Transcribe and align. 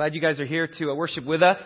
Glad 0.00 0.14
you 0.14 0.20
guys 0.22 0.40
are 0.40 0.46
here 0.46 0.66
to 0.66 0.92
uh, 0.92 0.94
worship 0.94 1.26
with 1.26 1.42
us 1.42 1.58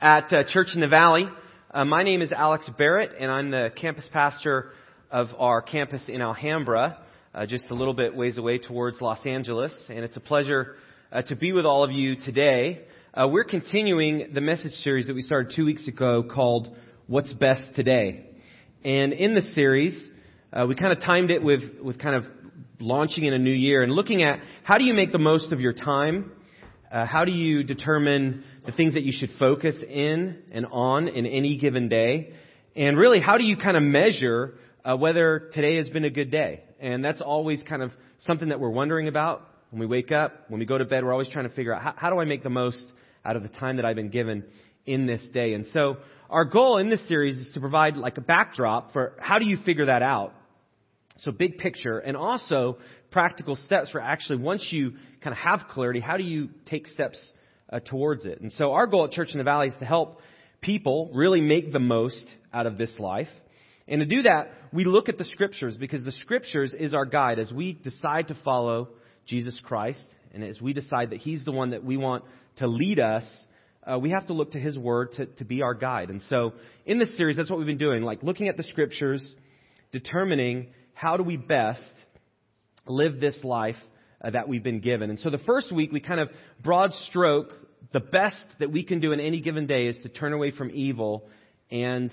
at 0.00 0.32
uh, 0.32 0.42
Church 0.48 0.70
in 0.74 0.80
the 0.80 0.88
Valley. 0.88 1.28
Uh, 1.70 1.84
my 1.84 2.02
name 2.02 2.20
is 2.20 2.32
Alex 2.32 2.68
Barrett, 2.76 3.14
and 3.16 3.30
I'm 3.30 3.52
the 3.52 3.70
campus 3.80 4.08
pastor 4.12 4.72
of 5.08 5.28
our 5.38 5.62
campus 5.62 6.02
in 6.08 6.20
Alhambra, 6.20 6.98
uh, 7.32 7.46
just 7.46 7.70
a 7.70 7.74
little 7.74 7.94
bit 7.94 8.16
ways 8.16 8.38
away 8.38 8.58
towards 8.58 9.00
Los 9.00 9.24
Angeles. 9.24 9.72
And 9.88 10.00
it's 10.00 10.16
a 10.16 10.20
pleasure 10.20 10.74
uh, 11.12 11.22
to 11.28 11.36
be 11.36 11.52
with 11.52 11.64
all 11.64 11.84
of 11.84 11.92
you 11.92 12.16
today. 12.16 12.86
Uh, 13.14 13.28
we're 13.28 13.44
continuing 13.44 14.32
the 14.34 14.40
message 14.40 14.72
series 14.72 15.06
that 15.06 15.14
we 15.14 15.22
started 15.22 15.52
two 15.54 15.64
weeks 15.64 15.86
ago 15.86 16.24
called 16.24 16.76
"What's 17.06 17.32
Best 17.34 17.76
Today." 17.76 18.26
And 18.84 19.12
in 19.12 19.36
the 19.36 19.42
series, 19.54 20.10
we 20.66 20.74
kind 20.74 20.92
of 20.92 21.04
timed 21.04 21.30
it 21.30 21.40
with 21.40 21.60
with 21.80 22.00
kind 22.00 22.16
of 22.16 22.24
launching 22.80 23.26
in 23.26 23.32
a 23.32 23.38
new 23.38 23.54
year 23.54 23.84
and 23.84 23.92
looking 23.92 24.24
at 24.24 24.40
how 24.64 24.76
do 24.76 24.84
you 24.84 24.92
make 24.92 25.12
the 25.12 25.18
most 25.18 25.52
of 25.52 25.60
your 25.60 25.72
time 25.72 26.32
uh, 26.96 27.04
how 27.04 27.26
do 27.26 27.32
you 27.32 27.62
determine 27.62 28.42
the 28.64 28.72
things 28.72 28.94
that 28.94 29.02
you 29.02 29.12
should 29.12 29.28
focus 29.38 29.74
in 29.86 30.42
and 30.50 30.64
on 30.72 31.08
in 31.08 31.26
any 31.26 31.58
given 31.58 31.90
day? 31.90 32.32
And 32.74 32.96
really, 32.96 33.20
how 33.20 33.36
do 33.36 33.44
you 33.44 33.58
kind 33.58 33.76
of 33.76 33.82
measure 33.82 34.54
uh, 34.82 34.96
whether 34.96 35.50
today 35.52 35.76
has 35.76 35.90
been 35.90 36.06
a 36.06 36.10
good 36.10 36.30
day? 36.30 36.62
And 36.80 37.04
that's 37.04 37.20
always 37.20 37.62
kind 37.68 37.82
of 37.82 37.90
something 38.20 38.48
that 38.48 38.60
we're 38.60 38.70
wondering 38.70 39.08
about 39.08 39.46
when 39.68 39.80
we 39.80 39.84
wake 39.84 40.10
up, 40.10 40.46
when 40.48 40.58
we 40.58 40.64
go 40.64 40.78
to 40.78 40.86
bed. 40.86 41.04
We're 41.04 41.12
always 41.12 41.28
trying 41.28 41.46
to 41.46 41.54
figure 41.54 41.74
out 41.74 41.82
how, 41.82 41.92
how 41.94 42.08
do 42.08 42.18
I 42.18 42.24
make 42.24 42.42
the 42.42 42.48
most 42.48 42.82
out 43.26 43.36
of 43.36 43.42
the 43.42 43.50
time 43.50 43.76
that 43.76 43.84
I've 43.84 43.96
been 43.96 44.08
given 44.08 44.44
in 44.86 45.06
this 45.06 45.20
day. 45.34 45.52
And 45.52 45.66
so 45.74 45.98
our 46.30 46.46
goal 46.46 46.78
in 46.78 46.88
this 46.88 47.06
series 47.08 47.36
is 47.36 47.52
to 47.52 47.60
provide 47.60 47.98
like 47.98 48.16
a 48.16 48.22
backdrop 48.22 48.94
for 48.94 49.16
how 49.18 49.38
do 49.38 49.44
you 49.44 49.58
figure 49.66 49.84
that 49.86 50.00
out? 50.00 50.32
So 51.18 51.30
big 51.30 51.58
picture 51.58 51.98
and 51.98 52.16
also 52.16 52.78
practical 53.16 53.56
steps 53.56 53.90
for 53.92 53.98
actually 53.98 54.36
once 54.36 54.68
you 54.70 54.92
kind 55.22 55.32
of 55.32 55.38
have 55.38 55.70
clarity, 55.70 56.00
how 56.00 56.18
do 56.18 56.22
you 56.22 56.50
take 56.66 56.86
steps 56.86 57.16
uh, 57.72 57.80
towards 57.80 58.26
it? 58.26 58.42
And 58.42 58.52
so 58.52 58.72
our 58.72 58.86
goal 58.86 59.06
at 59.06 59.12
Church 59.12 59.30
in 59.32 59.38
the 59.38 59.44
Valley 59.44 59.68
is 59.68 59.74
to 59.78 59.86
help 59.86 60.20
people 60.60 61.10
really 61.14 61.40
make 61.40 61.72
the 61.72 61.78
most 61.78 62.26
out 62.52 62.66
of 62.66 62.76
this 62.76 62.94
life. 62.98 63.30
And 63.88 64.00
to 64.00 64.04
do 64.04 64.24
that, 64.24 64.50
we 64.70 64.84
look 64.84 65.08
at 65.08 65.16
the 65.16 65.24
scriptures 65.24 65.78
because 65.78 66.04
the 66.04 66.12
scriptures 66.12 66.74
is 66.78 66.92
our 66.92 67.06
guide 67.06 67.38
as 67.38 67.50
we 67.50 67.72
decide 67.72 68.28
to 68.28 68.36
follow 68.44 68.90
Jesus 69.24 69.58
Christ 69.64 70.06
and 70.34 70.44
as 70.44 70.60
we 70.60 70.74
decide 70.74 71.08
that 71.08 71.20
He's 71.20 71.42
the 71.42 71.52
one 71.52 71.70
that 71.70 71.82
we 71.82 71.96
want 71.96 72.22
to 72.58 72.66
lead 72.66 73.00
us. 73.00 73.24
Uh, 73.82 73.98
we 73.98 74.10
have 74.10 74.26
to 74.26 74.34
look 74.34 74.52
to 74.52 74.58
His 74.58 74.76
Word 74.76 75.12
to, 75.12 75.24
to 75.24 75.44
be 75.46 75.62
our 75.62 75.72
guide. 75.72 76.10
And 76.10 76.20
so 76.28 76.52
in 76.84 76.98
this 76.98 77.16
series, 77.16 77.38
that's 77.38 77.48
what 77.48 77.58
we've 77.58 77.66
been 77.66 77.78
doing, 77.78 78.02
like 78.02 78.22
looking 78.22 78.48
at 78.48 78.58
the 78.58 78.64
scriptures, 78.64 79.34
determining 79.90 80.66
how 80.92 81.16
do 81.16 81.22
we 81.22 81.38
best 81.38 81.80
live 82.86 83.20
this 83.20 83.38
life 83.42 83.76
uh, 84.22 84.30
that 84.30 84.48
we've 84.48 84.62
been 84.62 84.80
given. 84.80 85.10
And 85.10 85.18
so 85.18 85.30
the 85.30 85.38
first 85.38 85.72
week, 85.72 85.92
we 85.92 86.00
kind 86.00 86.20
of 86.20 86.28
broad 86.62 86.92
stroke, 87.08 87.50
the 87.92 88.00
best 88.00 88.44
that 88.58 88.70
we 88.70 88.84
can 88.84 89.00
do 89.00 89.12
in 89.12 89.20
any 89.20 89.40
given 89.40 89.66
day 89.66 89.86
is 89.86 89.98
to 90.02 90.08
turn 90.08 90.32
away 90.32 90.50
from 90.50 90.70
evil 90.70 91.28
and 91.70 92.10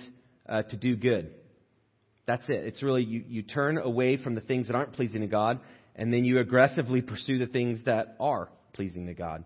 uh, 0.47 0.63
to 0.63 0.77
do 0.77 0.95
good. 0.95 1.31
That's 2.25 2.47
it. 2.47 2.65
It's 2.65 2.81
really, 2.81 3.03
you, 3.03 3.23
you 3.27 3.41
turn 3.41 3.77
away 3.77 4.17
from 4.17 4.35
the 4.35 4.41
things 4.41 4.67
that 4.67 4.75
aren't 4.75 4.93
pleasing 4.93 5.21
to 5.21 5.27
God, 5.27 5.59
and 5.95 6.13
then 6.13 6.23
you 6.25 6.39
aggressively 6.39 7.01
pursue 7.01 7.37
the 7.37 7.47
things 7.47 7.79
that 7.85 8.15
are 8.19 8.49
pleasing 8.73 9.07
to 9.07 9.13
God. 9.13 9.43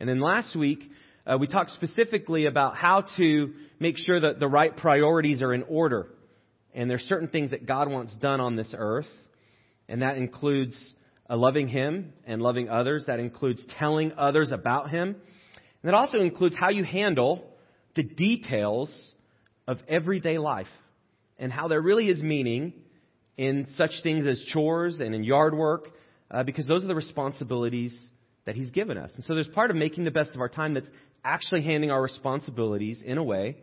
And 0.00 0.08
then 0.08 0.20
last 0.20 0.56
week, 0.56 0.80
uh, 1.26 1.36
we 1.38 1.46
talked 1.46 1.70
specifically 1.70 2.46
about 2.46 2.76
how 2.76 3.04
to 3.16 3.52
make 3.80 3.96
sure 3.98 4.20
that 4.20 4.40
the 4.40 4.48
right 4.48 4.76
priorities 4.76 5.42
are 5.42 5.52
in 5.52 5.64
order. 5.64 6.08
And 6.74 6.88
there's 6.88 7.02
certain 7.02 7.28
things 7.28 7.50
that 7.50 7.66
God 7.66 7.90
wants 7.90 8.14
done 8.16 8.40
on 8.40 8.56
this 8.56 8.72
earth, 8.76 9.06
and 9.88 10.02
that 10.02 10.16
includes 10.16 10.76
uh, 11.28 11.36
loving 11.36 11.68
Him 11.68 12.12
and 12.26 12.42
loving 12.42 12.68
others. 12.68 13.04
That 13.06 13.20
includes 13.20 13.62
telling 13.78 14.12
others 14.12 14.52
about 14.52 14.90
Him. 14.90 15.08
And 15.08 15.16
that 15.84 15.94
also 15.94 16.18
includes 16.18 16.56
how 16.56 16.70
you 16.70 16.84
handle 16.84 17.44
the 17.94 18.02
details 18.02 19.12
of 19.66 19.78
everyday 19.88 20.38
life 20.38 20.66
and 21.38 21.52
how 21.52 21.68
there 21.68 21.80
really 21.80 22.08
is 22.08 22.22
meaning 22.22 22.72
in 23.36 23.66
such 23.76 23.90
things 24.02 24.26
as 24.26 24.42
chores 24.52 25.00
and 25.00 25.14
in 25.14 25.22
yard 25.22 25.54
work, 25.54 25.88
uh, 26.30 26.42
because 26.42 26.66
those 26.66 26.82
are 26.82 26.88
the 26.88 26.94
responsibilities 26.94 27.96
that 28.46 28.54
He's 28.54 28.70
given 28.70 28.96
us. 28.96 29.12
And 29.14 29.24
so 29.24 29.34
there's 29.34 29.48
part 29.48 29.70
of 29.70 29.76
making 29.76 30.04
the 30.04 30.10
best 30.10 30.34
of 30.34 30.40
our 30.40 30.48
time 30.48 30.74
that's 30.74 30.88
actually 31.24 31.62
handing 31.62 31.90
our 31.90 32.00
responsibilities 32.00 33.02
in 33.04 33.18
a 33.18 33.22
way 33.22 33.56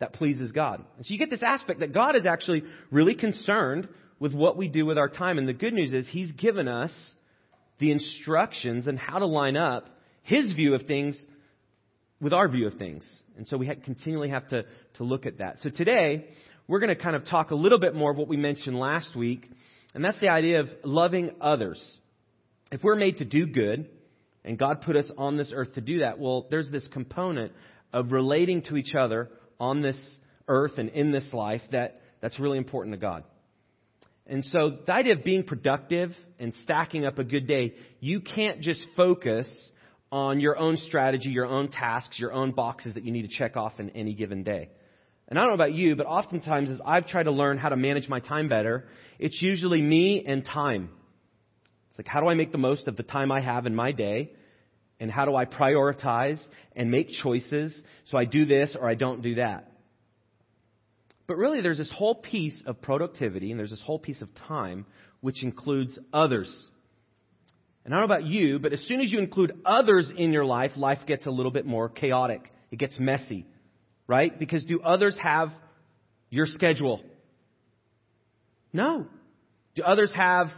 that 0.00 0.14
pleases 0.14 0.50
God. 0.52 0.82
And 0.96 1.06
so 1.06 1.12
you 1.12 1.18
get 1.18 1.30
this 1.30 1.42
aspect 1.42 1.80
that 1.80 1.92
God 1.92 2.16
is 2.16 2.26
actually 2.26 2.64
really 2.90 3.14
concerned 3.14 3.88
with 4.18 4.32
what 4.32 4.56
we 4.56 4.68
do 4.68 4.86
with 4.86 4.98
our 4.98 5.08
time. 5.08 5.38
And 5.38 5.48
the 5.48 5.52
good 5.52 5.74
news 5.74 5.92
is 5.92 6.06
He's 6.08 6.32
given 6.32 6.68
us 6.68 6.92
the 7.78 7.90
instructions 7.90 8.86
and 8.86 8.98
how 8.98 9.18
to 9.18 9.26
line 9.26 9.56
up 9.56 9.86
His 10.22 10.52
view 10.52 10.74
of 10.74 10.82
things 10.82 11.18
with 12.20 12.32
our 12.32 12.48
view 12.48 12.66
of 12.66 12.74
things. 12.74 13.04
And 13.36 13.46
so 13.46 13.56
we 13.56 13.66
continually 13.84 14.30
have 14.30 14.48
to, 14.48 14.64
to 14.94 15.04
look 15.04 15.26
at 15.26 15.38
that. 15.38 15.58
So 15.62 15.70
today, 15.70 16.28
we're 16.66 16.80
going 16.80 16.94
to 16.94 17.00
kind 17.00 17.16
of 17.16 17.26
talk 17.26 17.50
a 17.50 17.54
little 17.54 17.78
bit 17.78 17.94
more 17.94 18.10
of 18.10 18.16
what 18.16 18.28
we 18.28 18.36
mentioned 18.36 18.78
last 18.78 19.14
week, 19.14 19.50
and 19.92 20.04
that's 20.04 20.18
the 20.20 20.28
idea 20.28 20.60
of 20.60 20.68
loving 20.82 21.32
others. 21.40 21.80
If 22.72 22.82
we're 22.82 22.96
made 22.96 23.18
to 23.18 23.24
do 23.24 23.46
good, 23.46 23.88
and 24.44 24.58
God 24.58 24.82
put 24.82 24.96
us 24.96 25.10
on 25.18 25.36
this 25.36 25.52
earth 25.54 25.74
to 25.74 25.80
do 25.80 25.98
that, 25.98 26.18
well, 26.18 26.46
there's 26.50 26.70
this 26.70 26.86
component 26.88 27.52
of 27.92 28.12
relating 28.12 28.62
to 28.62 28.76
each 28.76 28.94
other 28.94 29.30
on 29.60 29.82
this 29.82 29.96
earth 30.48 30.72
and 30.78 30.90
in 30.90 31.12
this 31.12 31.28
life 31.32 31.62
that, 31.72 32.00
that's 32.20 32.38
really 32.38 32.58
important 32.58 32.94
to 32.94 33.00
God. 33.00 33.24
And 34.26 34.44
so 34.44 34.78
the 34.86 34.92
idea 34.92 35.14
of 35.14 35.24
being 35.24 35.44
productive 35.44 36.12
and 36.38 36.54
stacking 36.62 37.04
up 37.04 37.18
a 37.18 37.24
good 37.24 37.46
day, 37.46 37.74
you 38.00 38.20
can't 38.20 38.60
just 38.60 38.80
focus 38.96 39.46
on 40.10 40.40
your 40.40 40.56
own 40.56 40.76
strategy, 40.76 41.28
your 41.28 41.46
own 41.46 41.70
tasks, 41.70 42.18
your 42.18 42.32
own 42.32 42.52
boxes 42.52 42.94
that 42.94 43.04
you 43.04 43.12
need 43.12 43.22
to 43.22 43.36
check 43.36 43.56
off 43.56 43.78
in 43.78 43.90
any 43.90 44.14
given 44.14 44.42
day. 44.42 44.70
And 45.28 45.38
I 45.38 45.42
don't 45.42 45.50
know 45.50 45.54
about 45.54 45.74
you, 45.74 45.96
but 45.96 46.06
oftentimes 46.06 46.70
as 46.70 46.80
I've 46.84 47.06
tried 47.06 47.24
to 47.24 47.30
learn 47.30 47.58
how 47.58 47.70
to 47.70 47.76
manage 47.76 48.08
my 48.08 48.20
time 48.20 48.48
better, 48.48 48.86
it's 49.18 49.40
usually 49.42 49.80
me 49.80 50.24
and 50.26 50.44
time. 50.44 50.90
It's 51.90 51.98
like, 51.98 52.06
how 52.06 52.20
do 52.20 52.28
I 52.28 52.34
make 52.34 52.52
the 52.52 52.58
most 52.58 52.88
of 52.88 52.96
the 52.96 53.02
time 53.02 53.32
I 53.32 53.40
have 53.40 53.66
in 53.66 53.74
my 53.74 53.92
day? 53.92 54.32
And 55.00 55.10
how 55.10 55.24
do 55.24 55.34
I 55.34 55.44
prioritize 55.44 56.42
and 56.76 56.90
make 56.90 57.10
choices 57.10 57.78
so 58.06 58.16
I 58.16 58.24
do 58.24 58.44
this 58.44 58.76
or 58.78 58.88
I 58.88 58.94
don't 58.94 59.22
do 59.22 59.36
that? 59.36 59.70
But 61.26 61.36
really, 61.36 61.60
there's 61.60 61.78
this 61.78 61.90
whole 61.90 62.14
piece 62.14 62.62
of 62.66 62.82
productivity 62.82 63.50
and 63.50 63.58
there's 63.58 63.70
this 63.70 63.80
whole 63.80 63.98
piece 63.98 64.20
of 64.20 64.28
time 64.46 64.86
which 65.20 65.42
includes 65.42 65.98
others. 66.12 66.68
And 67.84 67.92
I 67.94 67.98
don't 67.98 68.08
know 68.08 68.14
about 68.14 68.26
you, 68.26 68.58
but 68.58 68.72
as 68.72 68.80
soon 68.86 69.00
as 69.00 69.12
you 69.12 69.18
include 69.18 69.52
others 69.64 70.10
in 70.16 70.32
your 70.32 70.44
life, 70.44 70.72
life 70.76 71.00
gets 71.06 71.26
a 71.26 71.30
little 71.30 71.52
bit 71.52 71.66
more 71.66 71.88
chaotic. 71.88 72.50
It 72.70 72.78
gets 72.78 72.98
messy, 72.98 73.46
right? 74.06 74.38
Because 74.38 74.64
do 74.64 74.80
others 74.80 75.18
have 75.22 75.50
your 76.30 76.46
schedule? 76.46 77.02
No. 78.72 79.06
Do 79.74 79.82
others 79.82 80.12
have 80.14 80.48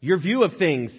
your 0.00 0.18
view 0.18 0.42
of 0.42 0.52
things? 0.58 0.92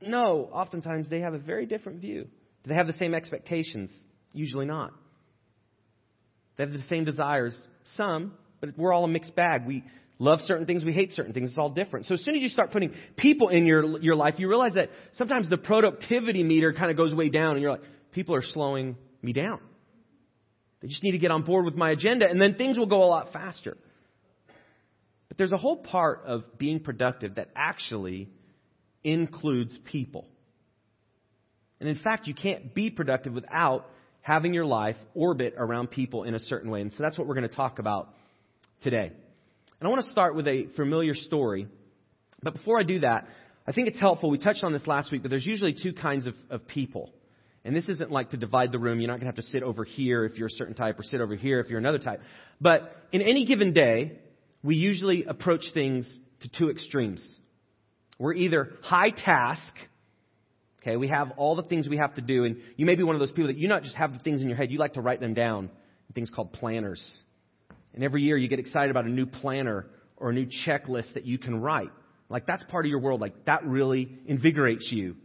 No. 0.00 0.48
Oftentimes 0.52 1.08
they 1.08 1.20
have 1.20 1.34
a 1.34 1.38
very 1.38 1.66
different 1.66 2.00
view. 2.00 2.24
Do 2.64 2.68
they 2.68 2.74
have 2.74 2.86
the 2.86 2.94
same 2.94 3.14
expectations? 3.14 3.90
Usually 4.32 4.66
not. 4.66 4.92
They 6.56 6.64
have 6.64 6.72
the 6.72 6.82
same 6.88 7.04
desires. 7.04 7.56
Some, 7.94 8.34
but 8.60 8.76
we're 8.76 8.92
all 8.92 9.04
a 9.04 9.08
mixed 9.08 9.34
bag. 9.34 9.66
We 9.66 9.84
love 10.18 10.40
certain 10.40 10.66
things, 10.66 10.84
we 10.84 10.92
hate 10.92 11.12
certain 11.12 11.32
things. 11.32 11.50
It's 11.50 11.58
all 11.58 11.70
different. 11.70 12.06
So 12.06 12.14
as 12.14 12.24
soon 12.24 12.36
as 12.36 12.42
you 12.42 12.48
start 12.48 12.70
putting 12.72 12.92
people 13.16 13.48
in 13.48 13.66
your 13.66 14.00
your 14.00 14.16
life, 14.16 14.34
you 14.38 14.48
realize 14.48 14.74
that 14.74 14.90
sometimes 15.12 15.48
the 15.48 15.58
productivity 15.58 16.42
meter 16.42 16.72
kind 16.72 16.90
of 16.90 16.96
goes 16.96 17.14
way 17.14 17.28
down, 17.28 17.52
and 17.52 17.60
you're 17.60 17.72
like, 17.72 17.84
people 18.12 18.34
are 18.34 18.42
slowing 18.42 18.96
me 19.22 19.32
down. 19.32 19.60
They 20.80 20.88
just 20.88 21.02
need 21.02 21.12
to 21.12 21.18
get 21.18 21.30
on 21.30 21.42
board 21.42 21.64
with 21.64 21.74
my 21.74 21.90
agenda, 21.90 22.26
and 22.28 22.40
then 22.40 22.54
things 22.54 22.78
will 22.78 22.86
go 22.86 23.02
a 23.02 23.06
lot 23.06 23.32
faster. 23.32 23.76
But 25.28 25.38
there's 25.38 25.52
a 25.52 25.56
whole 25.56 25.76
part 25.76 26.22
of 26.26 26.58
being 26.58 26.80
productive 26.80 27.36
that 27.36 27.48
actually 27.56 28.28
includes 29.02 29.78
people. 29.84 30.26
And 31.80 31.88
in 31.88 31.96
fact, 31.96 32.26
you 32.26 32.34
can't 32.34 32.74
be 32.74 32.90
productive 32.90 33.34
without 33.34 33.86
having 34.26 34.52
your 34.52 34.66
life 34.66 34.96
orbit 35.14 35.54
around 35.56 35.88
people 35.88 36.24
in 36.24 36.34
a 36.34 36.40
certain 36.40 36.68
way. 36.68 36.80
And 36.80 36.92
so 36.92 37.00
that's 37.00 37.16
what 37.16 37.28
we're 37.28 37.36
going 37.36 37.48
to 37.48 37.54
talk 37.54 37.78
about 37.78 38.08
today. 38.82 39.06
And 39.06 39.86
I 39.86 39.88
want 39.88 40.04
to 40.04 40.10
start 40.10 40.34
with 40.34 40.48
a 40.48 40.66
familiar 40.74 41.14
story. 41.14 41.68
But 42.42 42.54
before 42.54 42.80
I 42.80 42.82
do 42.82 42.98
that, 43.00 43.28
I 43.68 43.70
think 43.70 43.86
it's 43.86 44.00
helpful. 44.00 44.28
We 44.28 44.38
touched 44.38 44.64
on 44.64 44.72
this 44.72 44.84
last 44.88 45.12
week, 45.12 45.22
but 45.22 45.30
there's 45.30 45.46
usually 45.46 45.76
two 45.80 45.92
kinds 45.92 46.26
of, 46.26 46.34
of 46.50 46.66
people. 46.66 47.12
And 47.64 47.74
this 47.74 47.88
isn't 47.88 48.10
like 48.10 48.30
to 48.30 48.36
divide 48.36 48.72
the 48.72 48.80
room. 48.80 48.98
You're 48.98 49.06
not 49.06 49.20
going 49.20 49.32
to 49.32 49.36
have 49.36 49.44
to 49.44 49.50
sit 49.52 49.62
over 49.62 49.84
here 49.84 50.24
if 50.24 50.36
you're 50.36 50.48
a 50.48 50.58
certain 50.58 50.74
type 50.74 50.98
or 50.98 51.04
sit 51.04 51.20
over 51.20 51.36
here 51.36 51.60
if 51.60 51.68
you're 51.68 51.78
another 51.78 52.00
type. 52.00 52.20
But 52.60 52.96
in 53.12 53.22
any 53.22 53.46
given 53.46 53.74
day, 53.74 54.18
we 54.64 54.74
usually 54.74 55.22
approach 55.22 55.66
things 55.72 56.04
to 56.40 56.48
two 56.48 56.68
extremes. 56.68 57.24
We're 58.18 58.34
either 58.34 58.70
high 58.82 59.10
task 59.10 59.72
Okay, 60.86 60.96
we 60.96 61.08
have 61.08 61.32
all 61.36 61.56
the 61.56 61.64
things 61.64 61.88
we 61.88 61.96
have 61.96 62.14
to 62.14 62.20
do, 62.20 62.44
and 62.44 62.58
you 62.76 62.86
may 62.86 62.94
be 62.94 63.02
one 63.02 63.16
of 63.16 63.20
those 63.20 63.32
people 63.32 63.48
that 63.48 63.58
you 63.58 63.66
not 63.66 63.82
just 63.82 63.96
have 63.96 64.12
the 64.12 64.20
things 64.20 64.40
in 64.40 64.48
your 64.48 64.56
head, 64.56 64.70
you 64.70 64.78
like 64.78 64.94
to 64.94 65.00
write 65.00 65.18
them 65.18 65.34
down. 65.34 65.68
Things 66.14 66.30
called 66.30 66.52
planners. 66.52 67.04
And 67.92 68.04
every 68.04 68.22
year 68.22 68.36
you 68.36 68.46
get 68.46 68.60
excited 68.60 68.90
about 68.90 69.04
a 69.04 69.10
new 69.10 69.26
planner 69.26 69.86
or 70.16 70.30
a 70.30 70.32
new 70.32 70.46
checklist 70.64 71.14
that 71.14 71.26
you 71.26 71.38
can 71.38 71.60
write. 71.60 71.90
Like 72.28 72.46
that's 72.46 72.62
part 72.64 72.86
of 72.86 72.90
your 72.90 73.00
world. 73.00 73.20
Like 73.20 73.46
that 73.46 73.66
really 73.66 74.08
invigorates 74.26 74.88
you. 74.92 75.16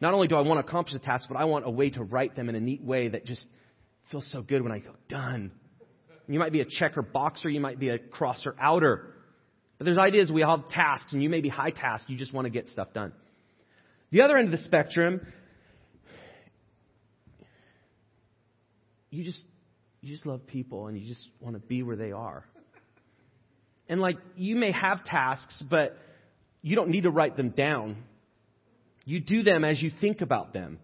Not 0.00 0.14
only 0.14 0.28
do 0.28 0.36
I 0.36 0.40
want 0.42 0.64
to 0.64 0.66
accomplish 0.68 0.92
the 0.92 1.00
task, 1.00 1.26
but 1.28 1.36
I 1.36 1.44
want 1.46 1.66
a 1.66 1.70
way 1.70 1.90
to 1.90 2.04
write 2.04 2.36
them 2.36 2.48
in 2.48 2.54
a 2.54 2.60
neat 2.60 2.82
way 2.82 3.08
that 3.08 3.26
just 3.26 3.44
feels 4.12 4.30
so 4.30 4.40
good 4.40 4.62
when 4.62 4.70
I 4.70 4.78
go, 4.78 4.92
done. 5.08 5.50
You 6.28 6.38
might 6.38 6.52
be 6.52 6.60
a 6.60 6.66
checker 6.66 7.02
boxer, 7.02 7.48
you 7.48 7.60
might 7.60 7.80
be 7.80 7.88
a 7.88 7.98
crosser 7.98 8.54
outer. 8.60 9.14
But 9.78 9.86
there's 9.86 9.98
ideas 9.98 10.30
we 10.30 10.44
all 10.44 10.58
have 10.58 10.68
tasks, 10.68 11.12
and 11.12 11.22
you 11.22 11.28
may 11.28 11.40
be 11.40 11.48
high 11.48 11.70
task, 11.70 12.04
you 12.08 12.16
just 12.16 12.32
want 12.32 12.44
to 12.44 12.50
get 12.50 12.68
stuff 12.68 12.92
done. 12.92 13.12
The 14.10 14.22
other 14.22 14.36
end 14.36 14.52
of 14.52 14.58
the 14.58 14.64
spectrum, 14.64 15.20
you 19.10 19.24
just 19.24 19.42
you 20.00 20.12
just 20.12 20.26
love 20.26 20.46
people 20.46 20.86
and 20.86 20.98
you 20.98 21.06
just 21.06 21.28
want 21.40 21.56
to 21.56 21.60
be 21.60 21.82
where 21.82 21.96
they 21.96 22.12
are. 22.12 22.44
And 23.88 24.00
like 24.00 24.16
you 24.36 24.56
may 24.56 24.72
have 24.72 25.04
tasks, 25.04 25.62
but 25.68 25.96
you 26.62 26.76
don't 26.76 26.90
need 26.90 27.02
to 27.02 27.10
write 27.10 27.36
them 27.36 27.50
down. 27.50 27.96
You 29.04 29.20
do 29.20 29.42
them 29.42 29.64
as 29.64 29.82
you 29.82 29.90
think 30.00 30.20
about 30.20 30.52
them, 30.52 30.78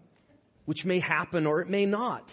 which 0.65 0.85
may 0.85 0.99
happen 0.99 1.45
or 1.45 1.61
it 1.61 1.69
may 1.69 1.85
not. 1.85 2.23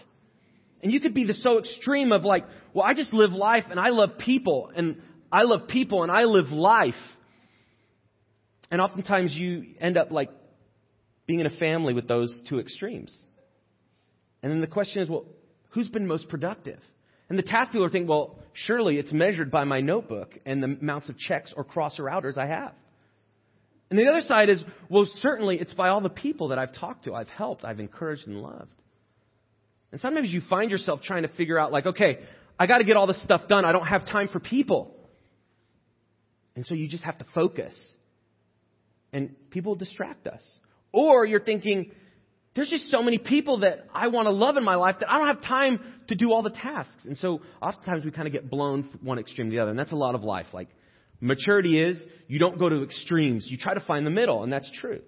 And 0.81 0.91
you 0.91 0.99
could 0.99 1.13
be 1.13 1.25
the 1.25 1.33
so 1.33 1.59
extreme 1.59 2.11
of 2.11 2.23
like, 2.23 2.45
well, 2.73 2.85
I 2.85 2.93
just 2.93 3.13
live 3.13 3.31
life 3.31 3.65
and 3.69 3.79
I 3.79 3.89
love 3.89 4.17
people 4.17 4.71
and 4.75 5.01
I 5.31 5.43
love 5.43 5.67
people 5.67 6.03
and 6.03 6.11
I 6.11 6.23
live 6.23 6.51
life. 6.51 6.93
And 8.69 8.81
oftentimes 8.81 9.33
you 9.33 9.75
end 9.79 9.97
up 9.97 10.11
like 10.11 10.29
being 11.25 11.39
in 11.39 11.45
a 11.45 11.57
family 11.57 11.93
with 11.93 12.07
those 12.07 12.41
two 12.49 12.59
extremes. 12.59 13.15
And 14.41 14.51
then 14.51 14.61
the 14.61 14.67
question 14.67 15.01
is, 15.01 15.09
well, 15.09 15.25
who's 15.69 15.87
been 15.87 16.07
most 16.07 16.29
productive? 16.29 16.79
And 17.29 17.39
the 17.39 17.43
task 17.43 17.71
people 17.71 17.85
are 17.85 17.89
thinking, 17.89 18.09
well, 18.09 18.37
surely 18.53 18.97
it's 18.97 19.13
measured 19.13 19.49
by 19.49 19.63
my 19.63 19.79
notebook 19.79 20.37
and 20.45 20.61
the 20.61 20.77
amounts 20.81 21.09
of 21.09 21.17
checks 21.17 21.53
or 21.55 21.63
cross 21.63 21.97
or 21.97 22.09
I 22.09 22.45
have. 22.45 22.73
And 23.89 23.99
the 23.99 24.07
other 24.07 24.21
side 24.21 24.49
is, 24.49 24.63
well, 24.89 25.07
certainly 25.21 25.57
it's 25.59 25.73
by 25.73 25.89
all 25.89 26.01
the 26.01 26.09
people 26.09 26.49
that 26.49 26.59
I've 26.59 26.73
talked 26.73 27.05
to, 27.05 27.13
I've 27.13 27.29
helped, 27.29 27.63
I've 27.63 27.79
encouraged 27.79 28.27
and 28.27 28.41
loved. 28.41 28.73
And 29.91 30.01
sometimes 30.01 30.29
you 30.29 30.41
find 30.49 30.71
yourself 30.71 31.01
trying 31.03 31.21
to 31.21 31.27
figure 31.29 31.59
out, 31.59 31.71
like, 31.71 31.85
okay, 31.85 32.19
I 32.59 32.65
got 32.65 32.79
to 32.79 32.83
get 32.83 32.97
all 32.97 33.05
this 33.07 33.21
stuff 33.23 33.47
done. 33.47 33.65
I 33.65 33.71
don't 33.71 33.85
have 33.85 34.05
time 34.07 34.27
for 34.27 34.39
people. 34.39 34.95
And 36.55 36.65
so 36.65 36.73
you 36.73 36.87
just 36.87 37.03
have 37.03 37.19
to 37.19 37.25
focus. 37.35 37.73
And 39.11 39.35
people 39.51 39.75
distract 39.75 40.27
us. 40.27 40.41
Or 40.93 41.25
you're 41.25 41.43
thinking, 41.43 41.91
there's 42.55 42.69
just 42.69 42.89
so 42.89 43.01
many 43.01 43.17
people 43.17 43.59
that 43.59 43.87
I 43.93 44.07
want 44.07 44.27
to 44.27 44.31
love 44.31 44.57
in 44.57 44.63
my 44.63 44.75
life 44.75 44.97
that 44.99 45.11
I 45.11 45.17
don't 45.17 45.27
have 45.27 45.41
time 45.41 45.79
to 46.07 46.15
do 46.15 46.31
all 46.31 46.43
the 46.43 46.51
tasks. 46.51 47.05
And 47.05 47.17
so 47.17 47.41
oftentimes 47.61 48.05
we 48.05 48.11
kind 48.11 48.27
of 48.27 48.31
get 48.31 48.49
blown 48.49 48.83
from 48.83 48.99
one 49.01 49.19
extreme 49.19 49.49
to 49.49 49.55
the 49.55 49.61
other. 49.61 49.71
And 49.71 49.79
that's 49.79 49.91
a 49.91 49.97
lot 49.97 50.13
of 50.13 50.23
life. 50.23 50.45
Like 50.53 50.69
maturity 51.19 51.81
is 51.81 52.01
you 52.27 52.37
don't 52.37 52.59
go 52.59 52.69
to 52.69 52.83
extremes. 52.83 53.47
You 53.49 53.57
try 53.57 53.73
to 53.73 53.79
find 53.79 54.05
the 54.05 54.11
middle. 54.11 54.43
And 54.43 54.53
that's 54.53 54.71
true. 54.79 55.01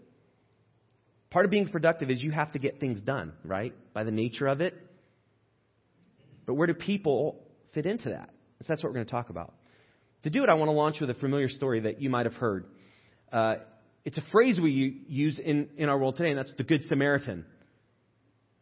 Part 1.29 1.45
of 1.45 1.51
being 1.51 1.67
productive 1.67 2.09
is 2.09 2.21
you 2.21 2.31
have 2.31 2.51
to 2.53 2.59
get 2.59 2.79
things 2.79 2.99
done, 3.01 3.33
right? 3.43 3.73
By 3.93 4.05
the 4.05 4.11
nature 4.11 4.47
of 4.47 4.61
it. 4.61 4.73
But 6.47 6.55
where 6.55 6.65
do 6.65 6.73
people 6.73 7.43
fit 7.73 7.85
into 7.85 8.09
that? 8.09 8.29
So 8.61 8.67
that's 8.69 8.81
what 8.81 8.89
we're 8.89 8.95
going 8.95 9.05
to 9.05 9.11
talk 9.11 9.29
about. 9.29 9.53
To 10.23 10.29
do 10.31 10.43
it, 10.43 10.49
I 10.49 10.55
want 10.55 10.69
to 10.69 10.73
launch 10.73 10.99
with 10.99 11.09
a 11.11 11.13
familiar 11.13 11.49
story 11.49 11.81
that 11.81 12.01
you 12.01 12.09
might 12.09 12.25
have 12.25 12.35
heard. 12.35 12.65
Uh, 13.31 13.55
it's 14.05 14.17
a 14.17 14.23
phrase 14.31 14.59
we 14.61 15.01
use 15.07 15.39
in, 15.43 15.67
in 15.77 15.89
our 15.89 15.97
world 15.97 16.15
today, 16.15 16.29
and 16.29 16.37
that's 16.37 16.53
the 16.57 16.63
Good 16.63 16.83
Samaritan. 16.83 17.43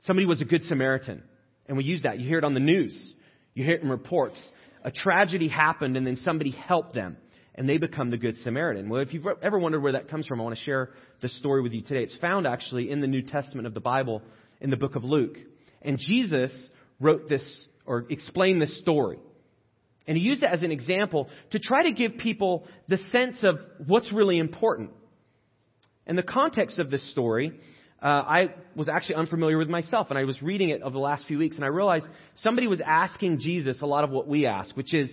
Somebody 0.03 0.25
was 0.25 0.41
a 0.41 0.45
Good 0.45 0.63
Samaritan. 0.63 1.21
And 1.67 1.77
we 1.77 1.83
use 1.83 2.03
that. 2.03 2.19
You 2.19 2.27
hear 2.27 2.37
it 2.37 2.43
on 2.43 2.53
the 2.53 2.59
news. 2.59 3.13
You 3.53 3.63
hear 3.63 3.75
it 3.75 3.83
in 3.83 3.89
reports. 3.89 4.41
A 4.83 4.91
tragedy 4.91 5.49
happened, 5.49 5.97
and 5.97 6.07
then 6.07 6.15
somebody 6.15 6.51
helped 6.51 6.93
them, 6.93 7.17
and 7.55 7.67
they 7.67 7.77
become 7.77 8.09
the 8.09 8.17
Good 8.17 8.37
Samaritan. 8.43 8.89
Well, 8.89 9.01
if 9.01 9.13
you've 9.13 9.25
ever 9.41 9.59
wondered 9.59 9.81
where 9.81 9.93
that 9.93 10.09
comes 10.09 10.27
from, 10.27 10.39
I 10.39 10.43
want 10.45 10.57
to 10.57 10.63
share 10.63 10.89
the 11.21 11.29
story 11.29 11.61
with 11.61 11.73
you 11.73 11.81
today. 11.81 12.03
It's 12.03 12.17
found 12.17 12.47
actually 12.47 12.89
in 12.89 13.01
the 13.01 13.07
New 13.07 13.21
Testament 13.21 13.67
of 13.67 13.73
the 13.73 13.81
Bible 13.81 14.21
in 14.61 14.69
the 14.69 14.77
book 14.77 14.95
of 14.95 15.03
Luke. 15.03 15.37
And 15.81 15.97
Jesus 15.99 16.51
wrote 16.99 17.27
this 17.27 17.43
or 17.85 18.05
explained 18.09 18.61
this 18.61 18.79
story. 18.79 19.19
And 20.07 20.17
he 20.17 20.23
used 20.23 20.43
it 20.43 20.49
as 20.51 20.63
an 20.63 20.71
example 20.71 21.29
to 21.51 21.59
try 21.59 21.83
to 21.83 21.91
give 21.91 22.17
people 22.17 22.65
the 22.87 22.97
sense 23.11 23.43
of 23.43 23.59
what's 23.85 24.11
really 24.11 24.37
important. 24.37 24.91
And 26.05 26.17
the 26.17 26.23
context 26.23 26.79
of 26.79 26.89
this 26.89 27.09
story, 27.11 27.59
uh, 28.01 28.07
I 28.07 28.55
was 28.75 28.89
actually 28.89 29.15
unfamiliar 29.15 29.57
with 29.57 29.69
myself, 29.69 30.07
and 30.09 30.19
I 30.19 30.25
was 30.25 30.41
reading 30.41 30.69
it 30.69 30.81
over 30.81 30.91
the 30.91 30.99
last 30.99 31.25
few 31.25 31.37
weeks, 31.37 31.55
and 31.55 31.63
I 31.63 31.69
realized 31.69 32.05
somebody 32.35 32.67
was 32.67 32.81
asking 32.85 33.39
Jesus 33.39 33.81
a 33.81 33.85
lot 33.85 34.03
of 34.03 34.09
what 34.09 34.27
we 34.27 34.45
ask, 34.45 34.75
which 34.75 34.93
is, 34.93 35.09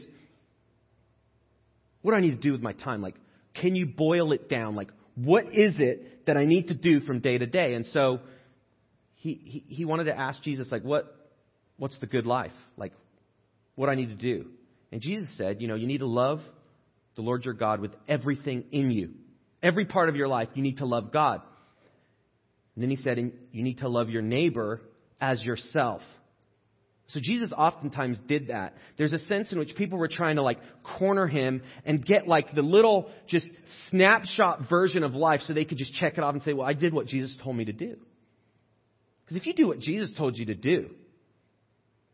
what 2.03 2.13
do 2.13 2.17
I 2.17 2.21
need 2.21 2.31
to 2.31 2.37
do 2.37 2.53
with 2.53 2.63
my 2.63 2.73
time? 2.73 3.03
Like, 3.03 3.15
can 3.55 3.77
you 3.77 3.87
boil 3.87 4.33
it 4.33 4.49
down? 4.49 4.75
Like, 4.75 4.91
what 5.15 5.55
is 5.55 5.75
it 5.79 6.27
that 6.27 6.37
I 6.37 6.47
need 6.47 6.69
to 6.69 6.75
do 6.75 7.01
from 7.01 7.21
day 7.21 7.39
to 7.39 7.47
day? 7.47 7.75
And 7.75 7.87
so 7.87 8.21
he, 9.15 9.41
he, 9.45 9.65
he 9.69 9.85
wanted 9.85 10.05
to 10.05 10.19
ask 10.19 10.43
Jesus, 10.43 10.73
like, 10.73 10.83
what, 10.83 11.15
what's 11.77 11.99
the 12.01 12.07
good 12.07 12.27
life? 12.27 12.53
Like, 12.77 12.93
what 13.77 13.87
do 13.87 13.93
I 13.93 13.95
need 13.95 14.09
to 14.09 14.15
do? 14.15 14.47
And 14.91 15.01
Jesus 15.01 15.29
said, 15.37 15.61
you 15.61 15.69
know, 15.69 15.77
you 15.77 15.87
need 15.87 15.99
to 15.99 16.07
love 16.07 16.41
the 17.17 17.23
Lord 17.23 17.45
your 17.45 17.55
God 17.55 17.81
with 17.81 17.93
everything 18.09 18.65
in 18.73 18.91
you. 18.91 19.11
Every 19.63 19.85
part 19.85 20.09
of 20.09 20.17
your 20.17 20.29
life, 20.29 20.49
you 20.55 20.63
need 20.63 20.79
to 20.79 20.87
love 20.87 21.13
God. 21.13 21.43
And 22.75 22.83
then 22.83 22.91
he 22.91 22.97
said, 22.97 23.19
and 23.19 23.33
you 23.53 23.63
need 23.63 23.79
to 23.79 23.89
love 23.89 24.09
your 24.09 24.23
neighbor 24.23 24.81
as 25.21 25.43
yourself. 25.43 26.03
So 27.09 27.19
Jesus 27.21 27.53
oftentimes 27.53 28.19
did 28.29 28.49
that. 28.49 28.75
There's 28.97 29.13
a 29.13 29.19
sense 29.27 29.51
in 29.51 29.59
which 29.59 29.75
people 29.75 29.99
were 29.99 30.09
trying 30.09 30.37
to 30.37 30.43
like 30.43 30.59
corner 30.99 31.27
him 31.27 31.63
and 31.85 32.07
get 32.07 32.29
like 32.29 32.55
the 32.55 32.63
little 32.63 33.11
just 33.27 33.49
snapshot 33.91 34.69
version 34.71 35.03
of 35.03 35.15
life 35.15 35.41
so 35.45 35.53
they 35.53 35.65
could 35.65 35.79
just 35.79 35.93
check 35.95 36.19
it 36.19 36.21
off 36.21 36.35
and 36.35 36.43
say, 36.45 36.53
well, 36.53 36.67
I 36.67 36.73
did 36.73 36.95
what 36.95 37.07
Jesus 37.07 37.37
told 37.43 37.57
me 37.57 37.65
to 37.65 37.73
do. 37.73 37.97
Because 39.25 39.37
if 39.37 39.47
you 39.47 39.55
do 39.55 39.67
what 39.67 39.81
Jesus 39.81 40.13
told 40.17 40.39
you 40.39 40.47
to 40.47 40.55
do, 40.55 40.91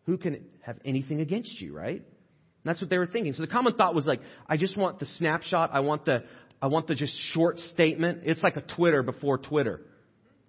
who 0.06 0.16
can 0.16 0.46
have 0.62 0.78
anything 0.84 1.20
against 1.20 1.60
you, 1.60 1.76
right? 1.76 1.96
And 1.96 2.04
that's 2.64 2.80
what 2.80 2.88
they 2.88 2.98
were 2.98 3.06
thinking. 3.06 3.34
So 3.34 3.42
the 3.42 3.48
common 3.48 3.74
thought 3.74 3.94
was 3.94 4.06
like, 4.06 4.20
I 4.48 4.56
just 4.56 4.78
want 4.78 4.98
the 4.98 5.06
snapshot. 5.06 5.70
I 5.72 5.80
want 5.80 6.06
the, 6.06 6.24
I 6.60 6.68
want 6.68 6.86
the 6.86 6.94
just 6.94 7.14
short 7.34 7.58
statement. 7.58 8.20
It's 8.24 8.42
like 8.42 8.56
a 8.56 8.62
Twitter 8.62 9.02
before 9.02 9.38
Twitter. 9.38 9.80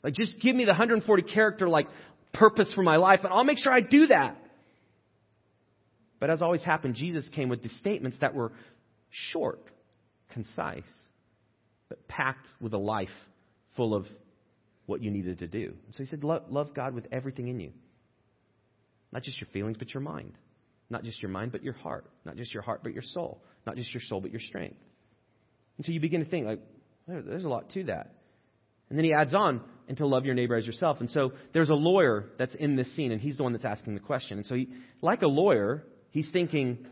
Like 0.03 0.13
just 0.13 0.39
give 0.39 0.55
me 0.55 0.63
the 0.63 0.71
140 0.71 1.23
character 1.23 1.67
like 1.67 1.87
purpose 2.33 2.71
for 2.73 2.83
my 2.83 2.97
life 2.97 3.21
and 3.23 3.33
I'll 3.33 3.43
make 3.43 3.57
sure 3.57 3.73
I 3.73 3.81
do 3.81 4.07
that. 4.07 4.37
But 6.19 6.29
as 6.29 6.41
always 6.41 6.63
happened, 6.63 6.95
Jesus 6.95 7.27
came 7.35 7.49
with 7.49 7.61
the 7.61 7.69
statements 7.79 8.17
that 8.21 8.33
were 8.33 8.51
short, 9.31 9.61
concise, 10.33 10.83
but 11.89 12.07
packed 12.07 12.47
with 12.59 12.73
a 12.73 12.77
life 12.77 13.09
full 13.75 13.93
of 13.93 14.05
what 14.85 15.03
you 15.03 15.11
needed 15.11 15.39
to 15.39 15.47
do. 15.47 15.73
So 15.91 15.97
he 15.99 16.05
said, 16.05 16.23
love 16.23 16.73
God 16.73 16.93
with 16.93 17.07
everything 17.11 17.49
in 17.49 17.59
you. 17.59 17.71
Not 19.11 19.23
just 19.23 19.39
your 19.39 19.49
feelings, 19.53 19.77
but 19.77 19.93
your 19.93 20.01
mind. 20.01 20.33
Not 20.89 21.03
just 21.03 21.21
your 21.21 21.29
mind, 21.29 21.51
but 21.51 21.63
your 21.63 21.73
heart. 21.73 22.05
Not 22.25 22.35
just 22.37 22.53
your 22.53 22.63
heart, 22.63 22.81
but 22.81 22.93
your 22.93 23.03
soul. 23.03 23.41
Not 23.65 23.75
just 23.75 23.93
your 23.93 24.01
soul, 24.01 24.21
but 24.21 24.31
your 24.31 24.39
strength. 24.39 24.77
And 25.77 25.85
so 25.85 25.91
you 25.91 25.99
begin 25.99 26.23
to 26.23 26.29
think, 26.29 26.45
like, 26.45 26.59
there's 27.07 27.45
a 27.45 27.49
lot 27.49 27.69
to 27.71 27.85
that. 27.85 28.13
And 28.89 28.97
then 28.97 29.05
he 29.05 29.13
adds 29.13 29.33
on, 29.33 29.61
and 29.87 29.97
to 29.97 30.07
love 30.07 30.25
your 30.25 30.35
neighbor 30.35 30.55
as 30.55 30.65
yourself. 30.65 30.99
And 30.99 31.09
so 31.09 31.31
there's 31.53 31.69
a 31.69 31.73
lawyer 31.73 32.25
that's 32.37 32.55
in 32.55 32.75
this 32.75 32.93
scene, 32.95 33.11
and 33.11 33.21
he's 33.21 33.37
the 33.37 33.43
one 33.43 33.53
that's 33.53 33.65
asking 33.65 33.93
the 33.93 34.01
question. 34.01 34.37
And 34.37 34.45
so, 34.45 34.55
he, 34.55 34.69
like 35.01 35.21
a 35.21 35.27
lawyer, 35.27 35.83
he's 36.11 36.29
thinking, 36.31 36.85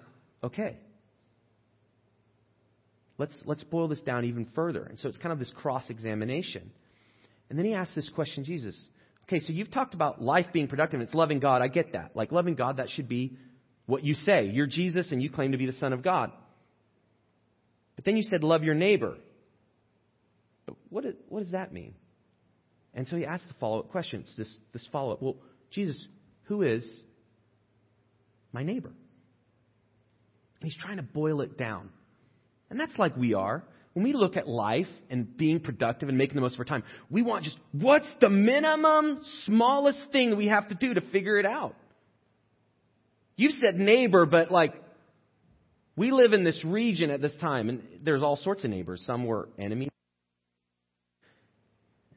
okay, 0.44 0.78
let's, 3.18 3.36
let's 3.46 3.64
boil 3.64 3.88
this 3.88 4.02
down 4.02 4.26
even 4.26 4.48
further. 4.56 4.84
And 4.84 4.98
so 5.00 5.10
it's 5.10 5.18
kind 5.18 5.34
of 5.34 5.40
this 5.40 5.52
cross 5.56 5.90
examination. 5.90 6.72
And 7.50 7.60
then 7.60 7.66
he 7.66 7.74
asks 7.74 7.96
this 7.96 8.10
question, 8.10 8.44
Jesus, 8.44 8.78
okay, 9.24 9.40
so 9.40 9.54
you've 9.54 9.72
talked 9.72 9.94
about 9.94 10.22
life 10.22 10.48
being 10.54 10.68
productive, 10.68 11.00
and 11.00 11.08
it's 11.08 11.16
loving 11.16 11.40
God. 11.40 11.62
I 11.62 11.68
get 11.68 11.94
that. 11.94 12.16
Like 12.16 12.32
loving 12.32 12.56
God, 12.56 12.78
that 12.78 12.90
should 12.90 13.10
be 13.10 13.38
what 13.86 14.04
you 14.04 14.16
say. 14.16 14.46
You're 14.46 14.68
Jesus, 14.68 15.12
and 15.12 15.22
you 15.22 15.30
claim 15.30 15.52
to 15.52 15.58
be 15.58 15.66
the 15.66 15.74
Son 15.74 15.94
of 15.94 16.02
God. 16.02 16.32
Then 18.06 18.16
you 18.16 18.24
said, 18.24 18.44
love 18.44 18.64
your 18.64 18.76
neighbor. 18.76 19.16
But 20.66 20.76
what, 20.90 21.06
is, 21.06 21.16
what 21.28 21.42
does 21.42 21.52
that 21.52 21.74
mean? 21.74 21.96
And 22.94 23.08
so 23.08 23.18
he 23.18 23.26
asked 23.26 23.48
the 23.48 23.56
follow 23.60 23.80
up 23.80 23.90
questions, 23.90 24.34
this, 24.38 24.52
this 24.72 24.88
follow 24.92 25.14
up. 25.14 25.22
Well, 25.22 25.36
Jesus, 25.72 26.08
who 26.44 26.62
is 26.62 26.88
my 28.54 28.64
neighbor? 28.64 28.92
And 30.62 30.72
he's 30.72 30.78
trying 30.82 30.98
to 30.98 31.04
boil 31.04 31.42
it 31.42 31.58
down. 31.58 31.90
And 32.70 32.80
that's 32.80 32.98
like 32.98 33.18
we 33.18 33.34
are. 33.34 33.64
When 33.94 34.04
we 34.04 34.14
look 34.14 34.36
at 34.36 34.48
life 34.48 34.88
and 35.10 35.38
being 35.38 35.60
productive 35.60 36.10
and 36.10 36.18
making 36.18 36.36
the 36.36 36.42
most 36.42 36.56
of 36.56 36.60
our 36.60 36.66
time, 36.66 36.84
we 37.10 37.22
want 37.22 37.44
just 37.44 37.58
what's 37.72 38.08
the 38.20 38.30
minimum, 38.30 39.22
smallest 39.46 40.00
thing 40.12 40.36
we 40.36 40.48
have 40.48 40.68
to 40.68 40.76
do 40.76 40.94
to 40.94 41.02
figure 41.02 41.40
it 41.40 41.46
out? 41.46 41.76
You've 43.38 43.54
said 43.62 43.76
neighbor, 43.76 44.26
but 44.26 44.52
like 44.52 44.74
we 45.96 46.12
live 46.12 46.34
in 46.34 46.44
this 46.44 46.64
region 46.66 47.10
at 47.10 47.22
this 47.22 47.36
time, 47.40 47.70
and 47.70 47.82
there's 48.04 48.22
all 48.22 48.36
sorts 48.36 48.64
of 48.64 48.70
neighbors. 48.70 49.04
Some 49.06 49.26
were 49.26 49.50
enemies. 49.58 49.90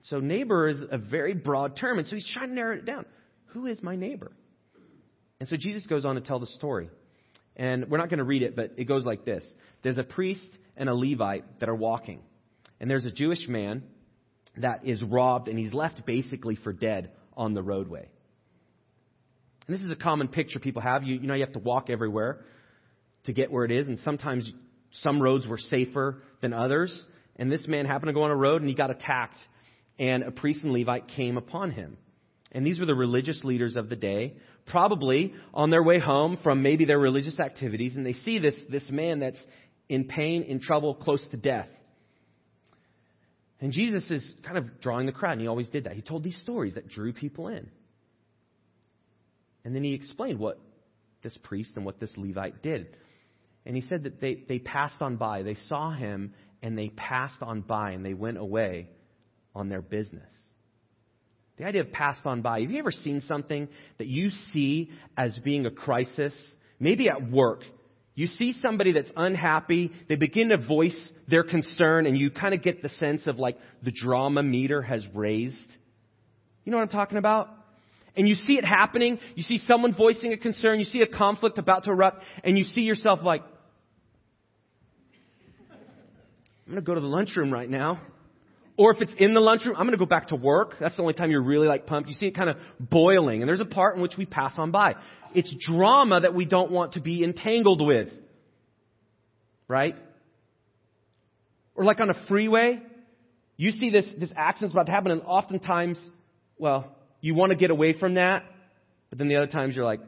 So, 0.02 0.20
neighbor 0.20 0.68
is 0.68 0.78
a 0.90 0.98
very 0.98 1.34
broad 1.34 1.76
term, 1.76 1.98
and 1.98 2.06
so 2.06 2.16
he's 2.16 2.30
trying 2.32 2.48
to 2.48 2.54
narrow 2.54 2.76
it 2.76 2.86
down. 2.86 3.04
Who 3.48 3.66
is 3.66 3.82
my 3.82 3.96
neighbor? 3.96 4.32
And 5.40 5.48
so 5.48 5.56
Jesus 5.56 5.86
goes 5.86 6.04
on 6.04 6.16
to 6.16 6.20
tell 6.20 6.40
the 6.40 6.46
story. 6.46 6.90
And 7.56 7.90
we're 7.90 7.98
not 7.98 8.08
going 8.08 8.18
to 8.18 8.24
read 8.24 8.42
it, 8.42 8.56
but 8.56 8.72
it 8.76 8.84
goes 8.84 9.04
like 9.04 9.24
this 9.24 9.44
There's 9.82 9.98
a 9.98 10.04
priest 10.04 10.48
and 10.76 10.88
a 10.88 10.94
Levite 10.94 11.60
that 11.60 11.68
are 11.68 11.74
walking. 11.74 12.20
And 12.80 12.90
there's 12.90 13.04
a 13.04 13.10
Jewish 13.10 13.46
man 13.48 13.82
that 14.56 14.86
is 14.86 15.02
robbed 15.02 15.48
and 15.48 15.58
he's 15.58 15.74
left 15.74 16.04
basically 16.06 16.56
for 16.56 16.72
dead 16.72 17.10
on 17.36 17.54
the 17.54 17.62
roadway. 17.62 18.08
And 19.66 19.76
this 19.76 19.84
is 19.84 19.90
a 19.90 19.96
common 19.96 20.28
picture 20.28 20.58
people 20.58 20.82
have. 20.82 21.02
You, 21.02 21.16
you 21.16 21.26
know, 21.26 21.34
you 21.34 21.44
have 21.44 21.52
to 21.52 21.58
walk 21.58 21.90
everywhere 21.90 22.44
to 23.28 23.32
get 23.32 23.50
where 23.50 23.64
it 23.64 23.70
is, 23.70 23.88
and 23.88 23.98
sometimes 24.00 24.50
some 25.02 25.22
roads 25.22 25.46
were 25.46 25.58
safer 25.58 26.22
than 26.40 26.52
others. 26.52 27.06
And 27.36 27.52
this 27.52 27.66
man 27.68 27.86
happened 27.86 28.08
to 28.08 28.12
go 28.12 28.22
on 28.22 28.30
a 28.30 28.36
road 28.36 28.62
and 28.62 28.68
he 28.68 28.74
got 28.74 28.90
attacked, 28.90 29.38
and 29.98 30.24
a 30.24 30.30
priest 30.30 30.64
and 30.64 30.72
Levite 30.72 31.08
came 31.08 31.36
upon 31.36 31.70
him. 31.70 31.96
And 32.50 32.66
these 32.66 32.80
were 32.80 32.86
the 32.86 32.94
religious 32.94 33.44
leaders 33.44 33.76
of 33.76 33.88
the 33.88 33.96
day, 33.96 34.34
probably 34.66 35.34
on 35.54 35.70
their 35.70 35.82
way 35.82 35.98
home 35.98 36.38
from 36.42 36.62
maybe 36.62 36.84
their 36.84 36.98
religious 36.98 37.38
activities, 37.38 37.94
and 37.96 38.04
they 38.04 38.14
see 38.14 38.38
this, 38.38 38.56
this 38.70 38.90
man 38.90 39.20
that's 39.20 39.38
in 39.88 40.04
pain, 40.04 40.42
in 40.42 40.60
trouble, 40.60 40.94
close 40.94 41.24
to 41.30 41.36
death. 41.36 41.68
And 43.60 43.72
Jesus 43.72 44.10
is 44.10 44.34
kind 44.44 44.56
of 44.56 44.80
drawing 44.80 45.06
the 45.06 45.12
crowd, 45.12 45.32
and 45.32 45.40
he 45.42 45.46
always 45.46 45.68
did 45.68 45.84
that. 45.84 45.94
He 45.94 46.02
told 46.02 46.22
these 46.22 46.40
stories 46.40 46.74
that 46.74 46.88
drew 46.88 47.12
people 47.12 47.48
in. 47.48 47.68
And 49.64 49.74
then 49.74 49.84
he 49.84 49.94
explained 49.94 50.38
what 50.38 50.58
this 51.22 51.36
priest 51.42 51.72
and 51.76 51.84
what 51.84 52.00
this 52.00 52.12
Levite 52.16 52.62
did. 52.62 52.96
And 53.68 53.76
he 53.76 53.82
said 53.82 54.04
that 54.04 54.18
they, 54.18 54.42
they 54.48 54.58
passed 54.58 55.02
on 55.02 55.16
by. 55.16 55.42
They 55.42 55.54
saw 55.54 55.92
him 55.92 56.32
and 56.62 56.76
they 56.76 56.88
passed 56.88 57.42
on 57.42 57.60
by 57.60 57.90
and 57.90 58.02
they 58.02 58.14
went 58.14 58.38
away 58.38 58.88
on 59.54 59.68
their 59.68 59.82
business. 59.82 60.30
The 61.58 61.64
idea 61.66 61.82
of 61.82 61.92
passed 61.92 62.24
on 62.24 62.40
by. 62.40 62.62
Have 62.62 62.70
you 62.70 62.78
ever 62.78 62.90
seen 62.90 63.20
something 63.20 63.68
that 63.98 64.06
you 64.06 64.30
see 64.30 64.90
as 65.18 65.36
being 65.44 65.66
a 65.66 65.70
crisis? 65.70 66.32
Maybe 66.80 67.10
at 67.10 67.30
work. 67.30 67.60
You 68.14 68.26
see 68.26 68.54
somebody 68.54 68.92
that's 68.92 69.12
unhappy, 69.14 69.92
they 70.08 70.16
begin 70.16 70.48
to 70.48 70.56
voice 70.56 70.98
their 71.28 71.44
concern, 71.44 72.06
and 72.06 72.16
you 72.16 72.30
kind 72.30 72.54
of 72.54 72.62
get 72.62 72.82
the 72.82 72.88
sense 72.88 73.26
of 73.26 73.38
like 73.38 73.58
the 73.82 73.92
drama 73.92 74.42
meter 74.42 74.80
has 74.80 75.06
raised. 75.14 75.58
You 76.64 76.72
know 76.72 76.78
what 76.78 76.84
I'm 76.84 76.88
talking 76.88 77.18
about? 77.18 77.50
And 78.16 78.26
you 78.26 78.34
see 78.34 78.54
it 78.54 78.64
happening, 78.64 79.20
you 79.34 79.42
see 79.42 79.58
someone 79.58 79.94
voicing 79.94 80.32
a 80.32 80.38
concern, 80.38 80.78
you 80.78 80.84
see 80.86 81.02
a 81.02 81.06
conflict 81.06 81.58
about 81.58 81.84
to 81.84 81.90
erupt, 81.90 82.24
and 82.42 82.56
you 82.56 82.64
see 82.64 82.80
yourself 82.80 83.20
like, 83.22 83.42
I'm 86.68 86.74
going 86.74 86.84
to 86.84 86.86
go 86.86 86.94
to 86.94 87.00
the 87.00 87.06
lunchroom 87.06 87.50
right 87.50 87.68
now. 87.68 87.98
Or 88.76 88.92
if 88.92 89.00
it's 89.00 89.12
in 89.16 89.32
the 89.32 89.40
lunchroom, 89.40 89.74
I'm 89.76 89.86
going 89.86 89.92
to 89.92 90.04
go 90.04 90.04
back 90.04 90.28
to 90.28 90.36
work. 90.36 90.74
That's 90.78 90.96
the 90.96 91.02
only 91.02 91.14
time 91.14 91.30
you're 91.30 91.42
really 91.42 91.66
like 91.66 91.86
pumped. 91.86 92.10
You 92.10 92.14
see 92.14 92.26
it 92.26 92.36
kind 92.36 92.50
of 92.50 92.56
boiling. 92.78 93.40
And 93.40 93.48
there's 93.48 93.60
a 93.60 93.64
part 93.64 93.96
in 93.96 94.02
which 94.02 94.18
we 94.18 94.26
pass 94.26 94.52
on 94.58 94.70
by. 94.70 94.96
It's 95.34 95.52
drama 95.66 96.20
that 96.20 96.34
we 96.34 96.44
don't 96.44 96.70
want 96.70 96.92
to 96.92 97.00
be 97.00 97.24
entangled 97.24 97.84
with. 97.84 98.10
Right? 99.66 99.96
Or 101.74 101.84
like 101.84 102.00
on 102.00 102.10
a 102.10 102.26
freeway, 102.28 102.82
you 103.56 103.70
see 103.70 103.88
this, 103.88 104.04
this 104.18 104.32
accident's 104.36 104.74
about 104.74 104.86
to 104.86 104.92
happen 104.92 105.10
and 105.10 105.22
oftentimes, 105.22 105.98
well, 106.58 106.94
you 107.22 107.34
want 107.34 107.50
to 107.50 107.56
get 107.56 107.70
away 107.70 107.98
from 107.98 108.14
that. 108.14 108.44
But 109.08 109.18
then 109.18 109.28
the 109.28 109.36
other 109.36 109.46
times 109.46 109.74
you're 109.74 109.86
like, 109.86 110.00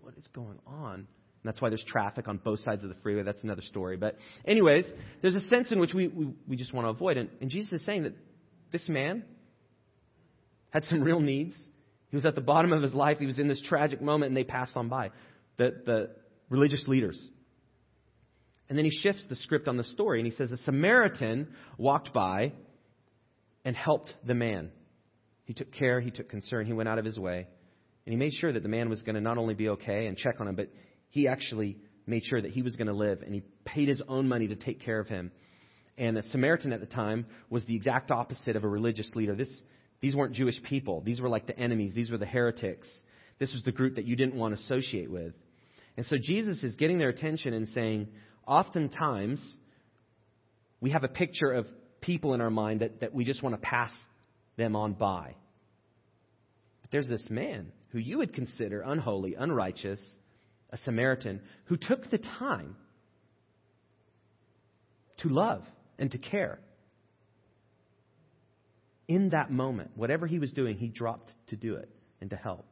what 0.00 0.14
is 0.16 0.26
going 0.34 0.60
on? 0.66 1.06
And 1.42 1.50
that's 1.50 1.60
why 1.60 1.70
there's 1.70 1.84
traffic 1.84 2.28
on 2.28 2.36
both 2.36 2.60
sides 2.60 2.82
of 2.82 2.90
the 2.90 2.96
freeway. 3.02 3.22
That's 3.22 3.42
another 3.42 3.62
story. 3.62 3.96
But, 3.96 4.16
anyways, 4.46 4.84
there's 5.22 5.34
a 5.34 5.46
sense 5.48 5.72
in 5.72 5.78
which 5.78 5.94
we, 5.94 6.08
we, 6.08 6.34
we 6.46 6.56
just 6.56 6.74
want 6.74 6.84
to 6.84 6.90
avoid. 6.90 7.16
And, 7.16 7.30
and 7.40 7.48
Jesus 7.48 7.72
is 7.72 7.86
saying 7.86 8.02
that 8.02 8.14
this 8.72 8.86
man 8.88 9.24
had 10.68 10.84
some 10.84 11.02
real 11.02 11.20
needs. 11.20 11.54
He 12.10 12.16
was 12.16 12.26
at 12.26 12.34
the 12.34 12.42
bottom 12.42 12.72
of 12.72 12.82
his 12.82 12.92
life. 12.92 13.18
He 13.18 13.26
was 13.26 13.38
in 13.38 13.48
this 13.48 13.62
tragic 13.66 14.02
moment, 14.02 14.28
and 14.28 14.36
they 14.36 14.44
passed 14.44 14.76
on 14.76 14.88
by. 14.88 15.10
The, 15.56 15.70
the 15.86 16.10
religious 16.50 16.86
leaders. 16.86 17.18
And 18.68 18.76
then 18.76 18.84
he 18.84 18.90
shifts 18.90 19.26
the 19.28 19.36
script 19.36 19.66
on 19.66 19.78
the 19.78 19.84
story, 19.84 20.20
and 20.20 20.26
he 20.26 20.32
says, 20.32 20.52
A 20.52 20.58
Samaritan 20.58 21.48
walked 21.78 22.12
by 22.12 22.52
and 23.64 23.74
helped 23.74 24.12
the 24.26 24.34
man. 24.34 24.70
He 25.44 25.54
took 25.54 25.72
care, 25.72 26.00
he 26.00 26.10
took 26.10 26.28
concern, 26.28 26.66
he 26.66 26.72
went 26.72 26.88
out 26.88 26.98
of 26.98 27.04
his 27.04 27.18
way. 27.18 27.46
And 28.06 28.12
he 28.12 28.16
made 28.16 28.32
sure 28.34 28.52
that 28.52 28.62
the 28.62 28.68
man 28.68 28.88
was 28.88 29.02
going 29.02 29.16
to 29.16 29.20
not 29.20 29.38
only 29.38 29.54
be 29.54 29.70
okay 29.70 30.06
and 30.06 30.16
check 30.16 30.40
on 30.40 30.48
him, 30.48 30.54
but 30.54 30.68
he 31.10 31.28
actually 31.28 31.76
made 32.06 32.24
sure 32.24 32.40
that 32.40 32.50
he 32.50 32.62
was 32.62 32.76
going 32.76 32.88
to 32.88 32.94
live, 32.94 33.22
and 33.22 33.34
he 33.34 33.42
paid 33.64 33.88
his 33.88 34.02
own 34.08 34.26
money 34.26 34.48
to 34.48 34.56
take 34.56 34.80
care 34.80 34.98
of 34.98 35.08
him. 35.08 35.30
And 35.98 36.16
a 36.16 36.22
Samaritan 36.24 36.72
at 36.72 36.80
the 36.80 36.86
time 36.86 37.26
was 37.50 37.64
the 37.66 37.76
exact 37.76 38.10
opposite 38.10 38.56
of 38.56 38.64
a 38.64 38.68
religious 38.68 39.12
leader. 39.14 39.34
This, 39.34 39.50
these 40.00 40.16
weren't 40.16 40.34
Jewish 40.34 40.60
people. 40.62 41.02
These 41.02 41.20
were 41.20 41.28
like 41.28 41.46
the 41.46 41.58
enemies. 41.58 41.92
These 41.94 42.10
were 42.10 42.18
the 42.18 42.26
heretics. 42.26 42.88
This 43.38 43.52
was 43.52 43.62
the 43.64 43.72
group 43.72 43.96
that 43.96 44.06
you 44.06 44.16
didn't 44.16 44.34
want 44.34 44.56
to 44.56 44.62
associate 44.62 45.10
with. 45.10 45.34
And 45.96 46.06
so 46.06 46.16
Jesus 46.20 46.62
is 46.62 46.76
getting 46.76 46.98
their 46.98 47.10
attention 47.10 47.52
and 47.52 47.68
saying, 47.68 48.08
oftentimes, 48.46 49.40
we 50.80 50.90
have 50.90 51.04
a 51.04 51.08
picture 51.08 51.52
of 51.52 51.66
people 52.00 52.32
in 52.34 52.40
our 52.40 52.50
mind 52.50 52.80
that, 52.80 53.00
that 53.00 53.14
we 53.14 53.24
just 53.24 53.42
want 53.42 53.54
to 53.54 53.60
pass 53.60 53.92
them 54.56 54.74
on 54.76 54.94
by. 54.94 55.34
But 56.80 56.90
there's 56.90 57.08
this 57.08 57.26
man 57.28 57.72
who 57.90 57.98
you 57.98 58.18
would 58.18 58.32
consider 58.32 58.80
unholy, 58.80 59.34
unrighteous, 59.34 60.00
a 60.70 60.78
Samaritan, 60.78 61.40
who 61.64 61.76
took 61.76 62.10
the 62.10 62.18
time 62.18 62.76
to 65.18 65.28
love 65.28 65.62
and 65.98 66.10
to 66.12 66.18
care. 66.18 66.58
In 69.08 69.30
that 69.30 69.50
moment, 69.50 69.90
whatever 69.96 70.26
he 70.26 70.38
was 70.38 70.52
doing, 70.52 70.76
he 70.76 70.88
dropped 70.88 71.30
to 71.48 71.56
do 71.56 71.74
it 71.74 71.88
and 72.20 72.30
to 72.30 72.36
help. 72.36 72.66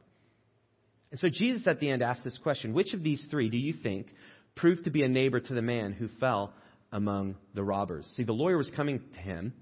And 1.11 1.19
so 1.19 1.27
Jesus 1.29 1.67
at 1.67 1.79
the 1.79 1.89
end 1.89 2.01
asked 2.01 2.23
this 2.23 2.37
question 2.41 2.73
Which 2.73 2.93
of 2.93 3.03
these 3.03 3.25
three 3.29 3.49
do 3.49 3.57
you 3.57 3.73
think 3.73 4.07
proved 4.55 4.85
to 4.85 4.91
be 4.91 5.03
a 5.03 5.09
neighbor 5.09 5.39
to 5.39 5.53
the 5.53 5.61
man 5.61 5.91
who 5.93 6.07
fell 6.19 6.53
among 6.91 7.35
the 7.53 7.63
robbers? 7.63 8.11
See, 8.15 8.23
the 8.23 8.33
lawyer 8.33 8.57
was 8.57 8.71
coming 8.75 9.01
to 9.13 9.19
him 9.19 9.53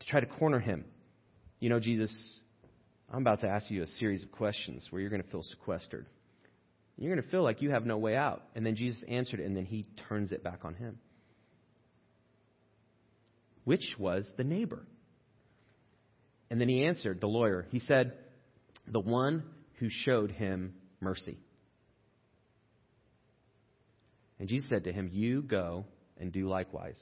to 0.00 0.06
try 0.06 0.20
to 0.20 0.26
corner 0.26 0.60
him. 0.60 0.84
You 1.58 1.68
know, 1.68 1.80
Jesus, 1.80 2.10
I'm 3.12 3.20
about 3.20 3.40
to 3.40 3.48
ask 3.48 3.70
you 3.70 3.82
a 3.82 3.86
series 3.86 4.22
of 4.22 4.32
questions 4.32 4.86
where 4.90 5.00
you're 5.00 5.10
going 5.10 5.22
to 5.22 5.30
feel 5.30 5.42
sequestered. 5.42 6.06
You're 7.00 7.14
going 7.14 7.24
to 7.24 7.30
feel 7.30 7.42
like 7.42 7.62
you 7.62 7.70
have 7.70 7.86
no 7.86 7.96
way 7.96 8.14
out. 8.14 8.42
And 8.54 8.64
then 8.64 8.76
Jesus 8.76 9.02
answered 9.08 9.40
it, 9.40 9.46
and 9.46 9.56
then 9.56 9.64
he 9.64 9.86
turns 10.08 10.32
it 10.32 10.44
back 10.44 10.60
on 10.64 10.74
him. 10.74 10.98
Which 13.64 13.94
was 13.98 14.30
the 14.36 14.44
neighbor? 14.44 14.86
And 16.50 16.60
then 16.60 16.68
he 16.68 16.84
answered, 16.84 17.20
the 17.20 17.26
lawyer. 17.26 17.66
He 17.70 17.78
said, 17.78 18.12
The 18.86 19.00
one 19.00 19.44
who 19.78 19.88
showed 19.88 20.30
him 20.30 20.74
mercy. 21.00 21.38
And 24.38 24.46
Jesus 24.46 24.68
said 24.68 24.84
to 24.84 24.92
him, 24.92 25.08
You 25.10 25.40
go 25.40 25.86
and 26.18 26.30
do 26.30 26.48
likewise. 26.48 27.00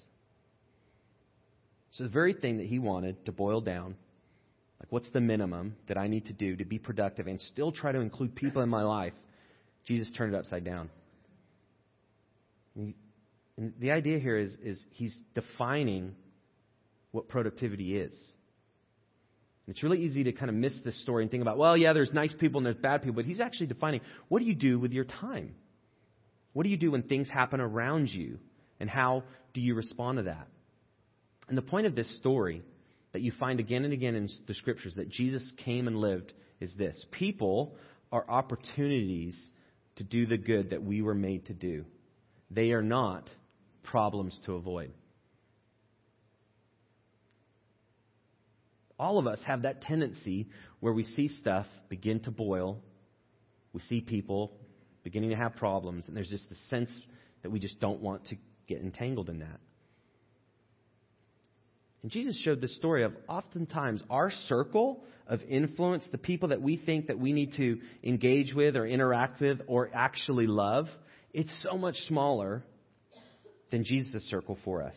So 1.90 2.04
the 2.04 2.10
very 2.10 2.34
thing 2.34 2.58
that 2.58 2.66
he 2.66 2.78
wanted 2.78 3.26
to 3.26 3.32
boil 3.32 3.60
down, 3.60 3.96
like 4.78 4.90
what's 4.90 5.10
the 5.10 5.20
minimum 5.20 5.74
that 5.88 5.98
I 5.98 6.06
need 6.06 6.26
to 6.26 6.32
do 6.32 6.54
to 6.54 6.64
be 6.64 6.78
productive 6.78 7.26
and 7.26 7.40
still 7.40 7.72
try 7.72 7.90
to 7.90 7.98
include 7.98 8.36
people 8.36 8.62
in 8.62 8.68
my 8.68 8.82
life, 8.82 9.14
Jesus 9.88 10.10
turned 10.16 10.34
it 10.34 10.38
upside 10.38 10.64
down. 10.64 10.90
And 12.76 12.94
the 13.80 13.90
idea 13.90 14.18
here 14.18 14.36
is, 14.36 14.54
is 14.62 14.84
he's 14.90 15.16
defining 15.34 16.14
what 17.10 17.28
productivity 17.28 17.96
is. 17.96 18.12
And 19.66 19.74
it's 19.74 19.82
really 19.82 20.04
easy 20.04 20.24
to 20.24 20.32
kind 20.32 20.50
of 20.50 20.54
miss 20.54 20.78
this 20.84 21.00
story 21.02 21.24
and 21.24 21.30
think 21.30 21.40
about, 21.40 21.56
well, 21.56 21.76
yeah, 21.76 21.94
there's 21.94 22.12
nice 22.12 22.32
people 22.38 22.58
and 22.58 22.66
there's 22.66 22.76
bad 22.76 23.02
people, 23.02 23.14
but 23.14 23.24
he's 23.24 23.40
actually 23.40 23.66
defining 23.66 24.02
what 24.28 24.40
do 24.40 24.44
you 24.44 24.54
do 24.54 24.78
with 24.78 24.92
your 24.92 25.04
time? 25.04 25.54
What 26.52 26.64
do 26.64 26.68
you 26.68 26.76
do 26.76 26.90
when 26.90 27.02
things 27.02 27.28
happen 27.28 27.60
around 27.60 28.08
you? 28.10 28.38
And 28.80 28.90
how 28.90 29.24
do 29.54 29.62
you 29.62 29.74
respond 29.74 30.18
to 30.18 30.24
that? 30.24 30.48
And 31.48 31.56
the 31.56 31.62
point 31.62 31.86
of 31.86 31.94
this 31.94 32.14
story 32.18 32.62
that 33.12 33.22
you 33.22 33.32
find 33.40 33.58
again 33.58 33.84
and 33.84 33.94
again 33.94 34.14
in 34.14 34.28
the 34.46 34.54
scriptures 34.54 34.94
that 34.96 35.08
Jesus 35.08 35.50
came 35.64 35.88
and 35.88 35.96
lived 35.96 36.34
is 36.60 36.72
this 36.74 37.06
people 37.10 37.74
are 38.12 38.24
opportunities 38.28 39.34
to 39.98 40.04
do 40.04 40.26
the 40.26 40.36
good 40.36 40.70
that 40.70 40.82
we 40.82 41.02
were 41.02 41.14
made 41.14 41.46
to 41.46 41.54
do. 41.54 41.84
They 42.50 42.72
are 42.72 42.82
not 42.82 43.28
problems 43.82 44.38
to 44.46 44.54
avoid. 44.54 44.92
All 48.98 49.18
of 49.18 49.26
us 49.26 49.40
have 49.46 49.62
that 49.62 49.82
tendency 49.82 50.48
where 50.80 50.92
we 50.92 51.04
see 51.04 51.28
stuff 51.28 51.66
begin 51.88 52.20
to 52.20 52.30
boil, 52.30 52.80
we 53.72 53.80
see 53.82 54.00
people 54.00 54.52
beginning 55.04 55.30
to 55.30 55.36
have 55.36 55.56
problems, 55.56 56.08
and 56.08 56.16
there's 56.16 56.30
just 56.30 56.48
the 56.48 56.56
sense 56.68 56.90
that 57.42 57.50
we 57.50 57.60
just 57.60 57.78
don't 57.80 58.00
want 58.00 58.26
to 58.26 58.36
get 58.66 58.80
entangled 58.80 59.28
in 59.28 59.38
that. 59.38 59.60
And 62.02 62.10
Jesus 62.10 62.40
showed 62.42 62.60
this 62.60 62.74
story 62.76 63.04
of 63.04 63.12
oftentimes 63.28 64.02
our 64.10 64.30
circle 64.48 65.04
of 65.28 65.40
influence, 65.48 66.06
the 66.10 66.18
people 66.18 66.48
that 66.48 66.62
we 66.62 66.76
think 66.76 67.08
that 67.08 67.18
we 67.18 67.32
need 67.32 67.54
to 67.54 67.78
engage 68.02 68.54
with 68.54 68.76
or 68.76 68.86
interact 68.86 69.40
with 69.40 69.60
or 69.66 69.90
actually 69.94 70.46
love, 70.46 70.86
it's 71.32 71.52
so 71.62 71.76
much 71.76 71.96
smaller 72.06 72.64
than 73.70 73.84
Jesus' 73.84 74.24
circle 74.30 74.58
for 74.64 74.82
us. 74.82 74.96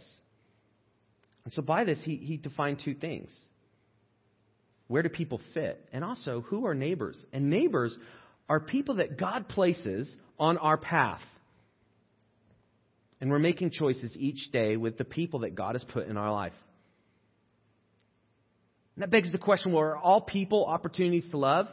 And 1.43 1.53
so 1.53 1.61
by 1.61 1.83
this, 1.83 2.01
he, 2.03 2.15
he 2.15 2.37
defined 2.37 2.81
two 2.83 2.93
things. 2.93 3.35
Where 4.87 5.03
do 5.03 5.09
people 5.09 5.41
fit? 5.53 5.85
And 5.91 6.03
also, 6.03 6.41
who 6.41 6.65
are 6.65 6.75
neighbors? 6.75 7.17
And 7.33 7.49
neighbors 7.49 7.95
are 8.47 8.59
people 8.59 8.95
that 8.95 9.17
God 9.17 9.47
places 9.49 10.13
on 10.39 10.57
our 10.57 10.77
path. 10.77 11.21
And 13.19 13.29
we're 13.29 13.39
making 13.39 13.71
choices 13.71 14.15
each 14.17 14.51
day 14.51 14.77
with 14.77 14.97
the 14.97 15.05
people 15.05 15.39
that 15.39 15.55
God 15.55 15.75
has 15.75 15.83
put 15.83 16.07
in 16.07 16.17
our 16.17 16.31
life. 16.31 16.53
And 18.95 19.03
that 19.03 19.09
begs 19.09 19.31
the 19.31 19.37
question 19.37 19.71
well, 19.71 19.83
are 19.83 19.97
all 19.97 20.21
people 20.21 20.65
opportunities 20.65 21.27
to 21.31 21.37
love? 21.37 21.67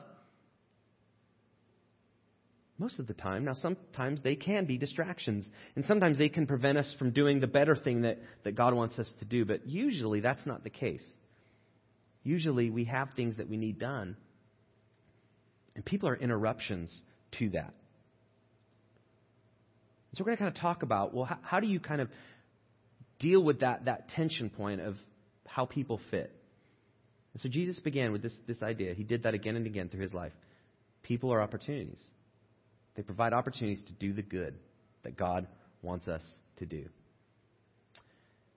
Most 2.79 3.01
of 3.01 3.09
the 3.09 3.15
time. 3.15 3.45
Now, 3.45 3.55
sometimes 3.55 4.23
they 4.23 4.37
can 4.37 4.65
be 4.65 4.79
distractions, 4.79 5.45
and 5.75 5.85
sometimes 5.85 6.17
they 6.17 6.29
can 6.29 6.47
prevent 6.47 6.79
us 6.79 6.95
from 6.97 7.11
doing 7.11 7.41
the 7.41 7.49
better 7.49 7.75
thing 7.75 8.03
that, 8.03 8.19
that 8.45 8.55
God 8.55 8.73
wants 8.73 8.99
us 9.01 9.13
to 9.19 9.25
do, 9.25 9.45
but 9.45 9.67
usually 9.67 10.21
that's 10.21 10.47
not 10.47 10.63
the 10.63 10.71
case. 10.71 11.03
Usually 12.23 12.71
we 12.71 12.85
have 12.85 13.09
things 13.17 13.39
that 13.39 13.49
we 13.49 13.57
need 13.57 13.81
done, 13.81 14.17
and 15.75 15.85
people 15.85 16.09
are 16.09 16.17
interruptions 16.17 16.97
to 17.41 17.51
that. 17.51 17.75
So 20.15 20.23
we're 20.23 20.27
going 20.27 20.37
to 20.37 20.43
kind 20.45 20.57
of 20.57 20.61
talk 20.61 20.83
about 20.83 21.15
well, 21.15 21.25
how, 21.25 21.39
how 21.43 21.61
do 21.61 21.67
you 21.67 21.81
kind 21.81 22.01
of 22.01 22.09
deal 23.19 23.43
with 23.43 23.61
that, 23.61 23.87
that 23.87 24.09
tension 24.11 24.51
point 24.51 24.81
of 24.81 24.97
how 25.47 25.65
people 25.65 26.01
fit? 26.11 26.33
And 27.33 27.43
so 27.43 27.49
Jesus 27.49 27.79
began 27.79 28.13
with 28.13 28.23
this, 28.23 28.37
this 28.47 28.63
idea. 28.63 28.95
He 28.95 29.05
did 29.05 29.25
that 29.25 29.35
again 29.35 29.57
and 29.57 29.67
again 29.67 29.89
through 29.89 30.03
his 30.03 30.15
life. 30.15 30.33
People 31.03 31.33
are 31.33 31.41
opportunities. 31.41 32.01
They 32.97 33.03
provide 33.03 33.33
opportunities 33.33 33.83
to 33.87 33.93
do 33.93 34.13
the 34.13 34.23
good 34.23 34.55
that 35.05 35.17
God 35.17 35.47
wants 35.83 36.09
us 36.09 36.23
to 36.59 36.67
do. 36.67 36.87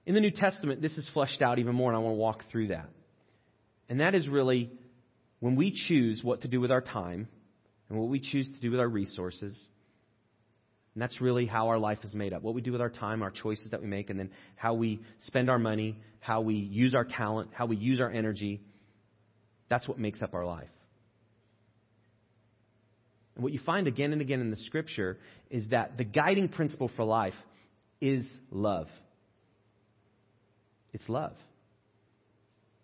In 0.05 0.15
the 0.15 0.21
New 0.21 0.31
Testament, 0.31 0.81
this 0.81 0.97
is 0.97 1.07
fleshed 1.13 1.41
out 1.41 1.59
even 1.59 1.75
more, 1.75 1.91
and 1.91 1.95
I 1.95 1.99
want 1.99 2.15
to 2.15 2.19
walk 2.19 2.43
through 2.51 2.69
that. 2.69 2.89
And 3.87 3.99
that 3.99 4.15
is 4.15 4.27
really 4.27 4.71
when 5.39 5.55
we 5.55 5.71
choose 5.87 6.21
what 6.23 6.41
to 6.41 6.47
do 6.47 6.59
with 6.59 6.71
our 6.71 6.81
time 6.81 7.27
and 7.89 7.99
what 7.99 8.09
we 8.09 8.19
choose 8.19 8.49
to 8.49 8.59
do 8.59 8.71
with 8.71 8.79
our 8.79 8.87
resources. 8.87 9.67
And 10.93 11.01
that's 11.01 11.21
really 11.21 11.45
how 11.45 11.69
our 11.69 11.77
life 11.77 11.99
is 12.03 12.13
made 12.13 12.33
up. 12.33 12.41
What 12.41 12.53
we 12.53 12.61
do 12.61 12.73
with 12.73 12.81
our 12.81 12.89
time, 12.89 13.21
our 13.21 13.31
choices 13.31 13.69
that 13.71 13.81
we 13.81 13.87
make, 13.87 14.09
and 14.09 14.19
then 14.19 14.29
how 14.55 14.73
we 14.73 14.99
spend 15.25 15.49
our 15.49 15.59
money, 15.59 15.97
how 16.19 16.41
we 16.41 16.55
use 16.55 16.93
our 16.93 17.05
talent, 17.05 17.51
how 17.53 17.65
we 17.65 17.77
use 17.77 18.01
our 18.01 18.09
energy. 18.09 18.61
That's 19.69 19.87
what 19.87 19.97
makes 19.97 20.21
up 20.21 20.33
our 20.33 20.45
life. 20.45 20.67
And 23.35 23.43
what 23.43 23.53
you 23.53 23.59
find 23.65 23.87
again 23.87 24.11
and 24.11 24.21
again 24.21 24.41
in 24.41 24.51
the 24.51 24.57
scripture 24.57 25.17
is 25.49 25.63
that 25.69 25.97
the 25.97 26.03
guiding 26.03 26.49
principle 26.49 26.91
for 26.95 27.05
life 27.05 27.33
is 28.01 28.25
love. 28.51 28.87
It's 30.93 31.07
love. 31.07 31.35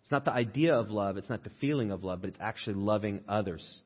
It's 0.02 0.10
not 0.10 0.24
the 0.24 0.32
idea 0.32 0.74
of 0.74 0.90
love, 0.90 1.18
it's 1.18 1.28
not 1.28 1.44
the 1.44 1.50
feeling 1.60 1.90
of 1.90 2.02
love, 2.02 2.22
but 2.22 2.30
it's 2.30 2.38
actually 2.40 2.76
loving 2.76 3.20
others. 3.28 3.82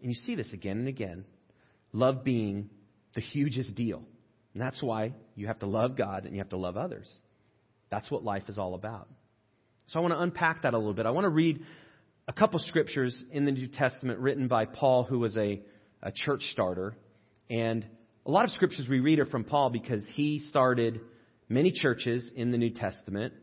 And 0.00 0.10
you 0.10 0.18
see 0.24 0.34
this 0.34 0.54
again 0.54 0.78
and 0.78 0.88
again. 0.88 1.26
Love 1.92 2.24
being 2.24 2.70
the 3.14 3.20
hugest 3.20 3.74
deal. 3.74 4.02
And 4.54 4.62
that's 4.62 4.82
why 4.82 5.12
you 5.34 5.46
have 5.46 5.60
to 5.60 5.66
love 5.66 5.96
God 5.96 6.24
and 6.24 6.34
you 6.34 6.40
have 6.40 6.50
to 6.50 6.56
love 6.56 6.76
others. 6.76 7.10
That's 7.90 8.10
what 8.10 8.24
life 8.24 8.44
is 8.48 8.58
all 8.58 8.74
about. 8.74 9.08
So 9.86 9.98
I 9.98 10.02
want 10.02 10.14
to 10.14 10.20
unpack 10.20 10.62
that 10.62 10.74
a 10.74 10.78
little 10.78 10.94
bit. 10.94 11.06
I 11.06 11.10
want 11.10 11.24
to 11.24 11.30
read 11.30 11.60
a 12.28 12.32
couple 12.32 12.60
scriptures 12.60 13.24
in 13.32 13.44
the 13.44 13.52
New 13.52 13.66
Testament 13.66 14.20
written 14.20 14.46
by 14.46 14.64
Paul, 14.64 15.04
who 15.04 15.18
was 15.18 15.36
a, 15.36 15.60
a 16.02 16.12
church 16.12 16.42
starter. 16.52 16.96
And 17.48 17.84
a 18.24 18.30
lot 18.30 18.44
of 18.44 18.50
scriptures 18.52 18.86
we 18.88 19.00
read 19.00 19.18
are 19.18 19.26
from 19.26 19.44
Paul 19.44 19.70
because 19.70 20.06
he 20.12 20.38
started 20.48 21.00
many 21.48 21.72
churches 21.72 22.30
in 22.36 22.52
the 22.52 22.58
New 22.58 22.70
Testament. 22.70 23.34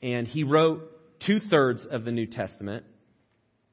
And 0.00 0.26
he 0.26 0.44
wrote 0.44 0.80
two 1.26 1.40
thirds 1.50 1.86
of 1.90 2.04
the 2.04 2.12
New 2.12 2.26
Testament. 2.26 2.84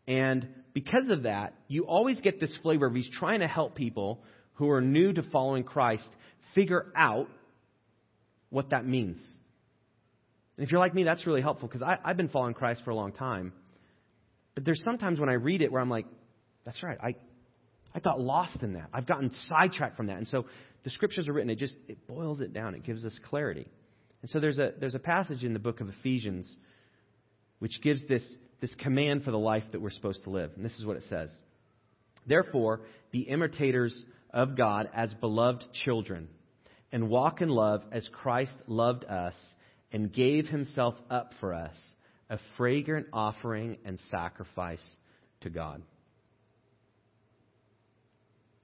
And 0.07 0.47
because 0.73 1.09
of 1.09 1.23
that, 1.23 1.53
you 1.67 1.85
always 1.85 2.19
get 2.21 2.39
this 2.39 2.55
flavor 2.63 2.87
of 2.87 2.95
he's 2.95 3.09
trying 3.09 3.41
to 3.41 3.47
help 3.47 3.75
people 3.75 4.23
who 4.53 4.69
are 4.69 4.81
new 4.81 5.13
to 5.13 5.23
following 5.23 5.63
Christ 5.63 6.07
figure 6.55 6.91
out 6.95 7.27
what 8.49 8.69
that 8.71 8.85
means. 8.85 9.17
And 10.57 10.65
if 10.65 10.71
you're 10.71 10.79
like 10.79 10.93
me, 10.93 11.03
that's 11.03 11.25
really 11.25 11.41
helpful 11.41 11.67
because 11.67 11.81
I've 11.81 12.17
been 12.17 12.29
following 12.29 12.53
Christ 12.53 12.81
for 12.83 12.91
a 12.91 12.95
long 12.95 13.11
time. 13.11 13.53
But 14.53 14.65
there's 14.65 14.81
sometimes 14.83 15.19
when 15.19 15.29
I 15.29 15.33
read 15.33 15.61
it 15.61 15.71
where 15.71 15.81
I'm 15.81 15.89
like, 15.89 16.05
that's 16.63 16.81
right, 16.83 16.97
I, 17.01 17.15
I 17.95 17.99
got 17.99 18.19
lost 18.19 18.61
in 18.61 18.73
that. 18.73 18.89
I've 18.93 19.07
gotten 19.07 19.31
sidetracked 19.49 19.97
from 19.97 20.07
that. 20.07 20.17
And 20.17 20.27
so 20.27 20.45
the 20.83 20.91
scriptures 20.91 21.27
are 21.27 21.33
written, 21.33 21.49
it 21.49 21.57
just 21.57 21.75
it 21.87 22.07
boils 22.07 22.39
it 22.39 22.53
down. 22.53 22.75
It 22.75 22.83
gives 22.83 23.03
us 23.05 23.17
clarity. 23.29 23.67
And 24.21 24.29
so 24.29 24.39
there's 24.39 24.59
a 24.59 24.71
there's 24.79 24.95
a 24.95 24.99
passage 24.99 25.43
in 25.43 25.53
the 25.53 25.59
book 25.59 25.81
of 25.81 25.89
Ephesians 25.89 26.55
which 27.59 27.81
gives 27.81 28.05
this 28.07 28.23
this 28.63 28.73
command 28.75 29.25
for 29.25 29.31
the 29.31 29.37
life 29.37 29.65
that 29.73 29.81
we're 29.81 29.89
supposed 29.89 30.23
to 30.23 30.29
live. 30.29 30.49
And 30.55 30.63
this 30.63 30.79
is 30.79 30.85
what 30.85 30.95
it 30.95 31.03
says. 31.09 31.29
Therefore, 32.25 32.79
be 33.11 33.19
imitators 33.19 33.93
of 34.33 34.55
God 34.55 34.87
as 34.95 35.13
beloved 35.15 35.65
children, 35.83 36.29
and 36.93 37.09
walk 37.09 37.41
in 37.41 37.49
love 37.49 37.83
as 37.91 38.07
Christ 38.13 38.55
loved 38.65 39.03
us 39.03 39.33
and 39.91 40.13
gave 40.13 40.47
himself 40.47 40.95
up 41.11 41.33
for 41.41 41.53
us 41.53 41.75
a 42.29 42.39
fragrant 42.55 43.07
offering 43.11 43.79
and 43.83 43.99
sacrifice 44.09 44.81
to 45.41 45.49
God. 45.49 45.81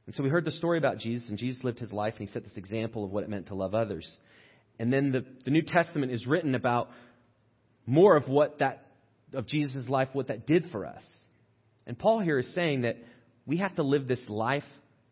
And 0.06 0.16
so 0.16 0.24
we 0.24 0.30
heard 0.30 0.46
the 0.46 0.52
story 0.52 0.78
about 0.78 1.00
Jesus, 1.00 1.28
and 1.28 1.38
Jesus 1.38 1.62
lived 1.66 1.80
his 1.80 1.92
life, 1.92 2.14
and 2.18 2.26
he 2.26 2.34
set 2.34 2.46
this 2.46 2.56
example 2.56 3.04
of 3.04 3.12
what 3.12 3.26
it 3.26 3.30
meant 3.30 3.48
to 3.48 3.56
love 3.56 3.76
others. 3.76 4.10
And 4.80 4.94
then 4.94 5.12
the, 5.12 5.26
the 5.44 5.52
New 5.52 5.64
Testament 5.64 6.14
is 6.14 6.26
written 6.26 6.56
about 6.56 6.90
more 7.86 8.16
of 8.16 8.30
what 8.30 8.60
that, 8.60 8.86
of 9.34 9.48
Jesus' 9.48 9.88
life, 9.90 10.10
what 10.14 10.28
that 10.28 10.48
did 10.48 10.66
for 10.72 10.86
us. 10.86 11.04
And 11.86 11.98
Paul 11.98 12.20
here 12.20 12.40
is 12.40 12.54
saying 12.54 12.82
that 12.82 12.98
we 13.46 13.58
have 13.58 13.76
to 13.76 13.84
live 13.84 14.08
this 14.08 14.28
life 14.28 14.64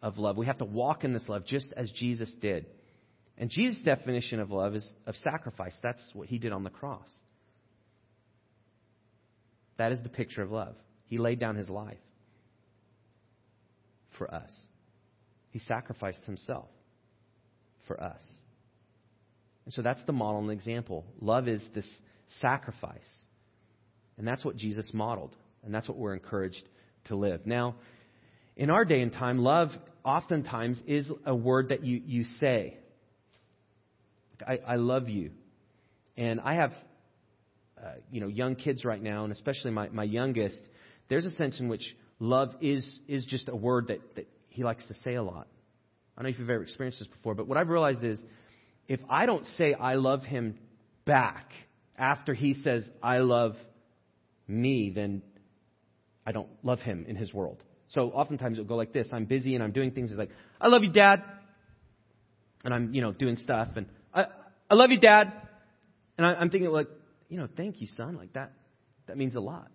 of 0.01 0.17
love. 0.17 0.37
We 0.37 0.45
have 0.45 0.59
to 0.59 0.65
walk 0.65 1.03
in 1.03 1.13
this 1.13 1.27
love 1.27 1.45
just 1.45 1.73
as 1.75 1.91
Jesus 1.91 2.31
did. 2.41 2.65
And 3.37 3.49
Jesus' 3.49 3.81
definition 3.83 4.39
of 4.39 4.51
love 4.51 4.75
is 4.75 4.87
of 5.05 5.15
sacrifice. 5.17 5.75
That's 5.81 6.01
what 6.13 6.27
he 6.27 6.37
did 6.37 6.51
on 6.51 6.63
the 6.63 6.69
cross. 6.69 7.09
That 9.77 9.91
is 9.91 10.01
the 10.01 10.09
picture 10.09 10.41
of 10.41 10.51
love. 10.51 10.75
He 11.07 11.17
laid 11.17 11.39
down 11.39 11.55
his 11.55 11.69
life 11.69 11.97
for 14.17 14.33
us, 14.33 14.51
he 15.51 15.59
sacrificed 15.59 16.23
himself 16.25 16.67
for 17.87 18.01
us. 18.01 18.21
And 19.65 19.73
so 19.73 19.81
that's 19.81 20.01
the 20.03 20.13
model 20.13 20.41
and 20.41 20.51
example. 20.51 21.05
Love 21.19 21.47
is 21.47 21.61
this 21.75 21.87
sacrifice. 22.39 22.97
And 24.17 24.27
that's 24.27 24.43
what 24.43 24.55
Jesus 24.55 24.89
modeled. 24.93 25.35
And 25.63 25.73
that's 25.73 25.87
what 25.87 25.97
we're 25.97 26.13
encouraged 26.13 26.63
to 27.05 27.15
live. 27.15 27.45
Now, 27.45 27.75
in 28.55 28.69
our 28.69 28.85
day 28.85 29.01
and 29.01 29.11
time, 29.11 29.37
love 29.39 29.69
oftentimes 30.03 30.81
is 30.87 31.09
a 31.25 31.35
word 31.35 31.69
that 31.69 31.83
you, 31.83 32.01
you 32.05 32.23
say. 32.39 32.77
I, 34.45 34.59
I 34.67 34.75
love 34.75 35.09
you. 35.09 35.31
And 36.15 36.39
I 36.39 36.55
have 36.55 36.71
uh, 37.79 37.91
you 38.11 38.19
know, 38.21 38.27
young 38.27 38.55
kids 38.55 38.83
right 38.83 39.01
now, 39.01 39.23
and 39.23 39.31
especially 39.31 39.71
my, 39.71 39.89
my 39.89 40.03
youngest, 40.03 40.59
there's 41.09 41.25
a 41.25 41.31
sense 41.31 41.59
in 41.59 41.67
which 41.67 41.95
love 42.19 42.55
is, 42.59 42.99
is 43.07 43.25
just 43.25 43.49
a 43.49 43.55
word 43.55 43.87
that, 43.87 43.99
that 44.15 44.27
he 44.49 44.63
likes 44.63 44.87
to 44.87 44.95
say 45.03 45.13
a 45.13 45.21
lot. 45.21 45.47
I 46.17 46.21
don't 46.21 46.31
know 46.31 46.33
if 46.33 46.39
you've 46.39 46.49
ever 46.49 46.63
experienced 46.63 46.99
this 46.99 47.07
before, 47.07 47.35
but 47.35 47.47
what 47.47 47.57
I've 47.57 47.69
realized 47.69 48.03
is 48.03 48.19
if 48.87 48.99
I 49.09 49.27
don't 49.27 49.45
say 49.57 49.75
I 49.75 49.95
love 49.95 50.23
him 50.23 50.57
back 51.05 51.51
after 51.95 52.33
he 52.33 52.55
says 52.55 52.89
I 53.03 53.19
love 53.19 53.55
me, 54.47 54.91
then 54.93 55.21
I 56.25 56.31
don't 56.31 56.49
love 56.63 56.79
him 56.79 57.05
in 57.07 57.15
his 57.15 57.33
world. 57.33 57.63
So 57.89 58.09
oftentimes 58.11 58.57
it'll 58.57 58.67
go 58.67 58.75
like 58.75 58.93
this. 58.93 59.07
I'm 59.11 59.25
busy 59.25 59.55
and 59.55 59.63
I'm 59.63 59.71
doing 59.71 59.91
things 59.91 60.09
He's 60.09 60.19
like, 60.19 60.31
I 60.59 60.67
love 60.67 60.83
you, 60.83 60.91
Dad. 60.91 61.23
And 62.63 62.73
I'm, 62.73 62.93
you 62.93 63.01
know, 63.01 63.11
doing 63.11 63.37
stuff 63.37 63.69
and 63.75 63.87
I, 64.13 64.25
I 64.69 64.75
love 64.75 64.91
you, 64.91 64.99
Dad. 64.99 65.31
And 66.17 66.25
I, 66.25 66.33
I'm 66.33 66.49
thinking 66.49 66.69
like, 66.69 66.87
you 67.29 67.37
know, 67.37 67.47
thank 67.55 67.81
you, 67.81 67.87
son. 67.95 68.15
Like 68.15 68.33
that, 68.33 68.51
that 69.07 69.17
means 69.17 69.35
a 69.35 69.39
lot. 69.39 69.69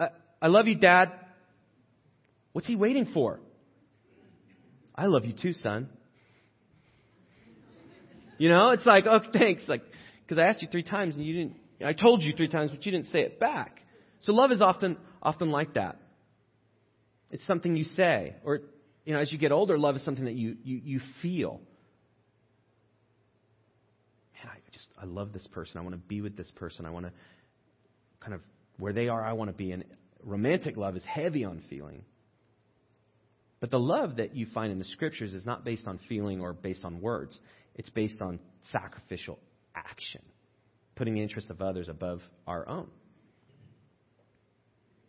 I, 0.00 0.08
I 0.40 0.46
love 0.46 0.66
you, 0.66 0.76
Dad. 0.76 1.12
What's 2.52 2.68
he 2.68 2.76
waiting 2.76 3.06
for? 3.12 3.40
I 4.94 5.06
love 5.06 5.24
you 5.24 5.32
too, 5.32 5.52
son. 5.52 5.88
You 8.38 8.48
know, 8.48 8.70
it's 8.70 8.86
like, 8.86 9.04
oh, 9.10 9.20
thanks. 9.32 9.64
Like, 9.66 9.82
because 10.22 10.38
I 10.38 10.46
asked 10.46 10.62
you 10.62 10.68
three 10.70 10.84
times 10.84 11.16
and 11.16 11.24
you 11.24 11.34
didn't, 11.34 11.56
I 11.84 11.92
told 11.92 12.22
you 12.22 12.32
three 12.36 12.48
times, 12.48 12.70
but 12.70 12.84
you 12.84 12.92
didn't 12.92 13.06
say 13.06 13.20
it 13.20 13.38
back. 13.38 13.80
So 14.20 14.32
love 14.32 14.50
is 14.50 14.60
often, 14.60 14.96
often 15.22 15.50
like 15.50 15.74
that. 15.74 16.00
It's 17.30 17.46
something 17.46 17.76
you 17.76 17.84
say. 17.84 18.34
Or, 18.44 18.60
you 19.04 19.12
know, 19.12 19.20
as 19.20 19.30
you 19.30 19.38
get 19.38 19.52
older, 19.52 19.78
love 19.78 19.96
is 19.96 20.04
something 20.04 20.24
that 20.24 20.34
you, 20.34 20.56
you, 20.64 20.80
you 20.82 21.00
feel. 21.22 21.60
just, 24.78 24.90
I 25.00 25.04
love 25.04 25.32
this 25.32 25.46
person. 25.48 25.78
I 25.78 25.80
want 25.82 25.94
to 25.94 26.08
be 26.08 26.20
with 26.20 26.36
this 26.36 26.50
person. 26.52 26.86
I 26.86 26.90
want 26.90 27.06
to 27.06 27.12
kind 28.20 28.34
of, 28.34 28.40
where 28.78 28.92
they 28.92 29.08
are, 29.08 29.24
I 29.24 29.32
want 29.32 29.50
to 29.50 29.56
be. 29.56 29.72
And 29.72 29.84
romantic 30.22 30.76
love 30.76 30.96
is 30.96 31.04
heavy 31.04 31.44
on 31.44 31.62
feeling. 31.68 32.04
But 33.60 33.70
the 33.70 33.78
love 33.78 34.16
that 34.16 34.36
you 34.36 34.46
find 34.54 34.70
in 34.70 34.78
the 34.78 34.84
scriptures 34.84 35.34
is 35.34 35.44
not 35.44 35.64
based 35.64 35.86
on 35.88 35.98
feeling 36.08 36.40
or 36.40 36.52
based 36.52 36.84
on 36.84 37.00
words. 37.00 37.38
It's 37.74 37.90
based 37.90 38.22
on 38.22 38.38
sacrificial 38.70 39.38
action, 39.74 40.22
putting 40.98 41.14
the 41.14 41.22
interests 41.22 41.48
of 41.48 41.62
others 41.62 41.88
above 41.88 42.20
our 42.46 42.68
own. 42.68 42.88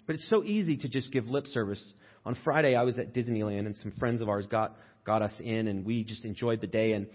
But 0.05 0.15
it's 0.15 0.29
so 0.29 0.43
easy 0.43 0.77
to 0.77 0.87
just 0.87 1.11
give 1.11 1.27
lip 1.27 1.47
service. 1.47 1.93
On 2.25 2.35
Friday, 2.43 2.75
I 2.75 2.83
was 2.83 2.97
at 2.97 3.13
Disneyland, 3.13 3.65
and 3.65 3.75
some 3.77 3.91
friends 3.99 4.21
of 4.21 4.29
ours 4.29 4.47
got, 4.47 4.77
got 5.05 5.21
us 5.21 5.33
in, 5.39 5.67
and 5.67 5.85
we 5.85 6.03
just 6.03 6.25
enjoyed 6.25 6.61
the 6.61 6.67
day. 6.67 6.93
And 6.93 7.07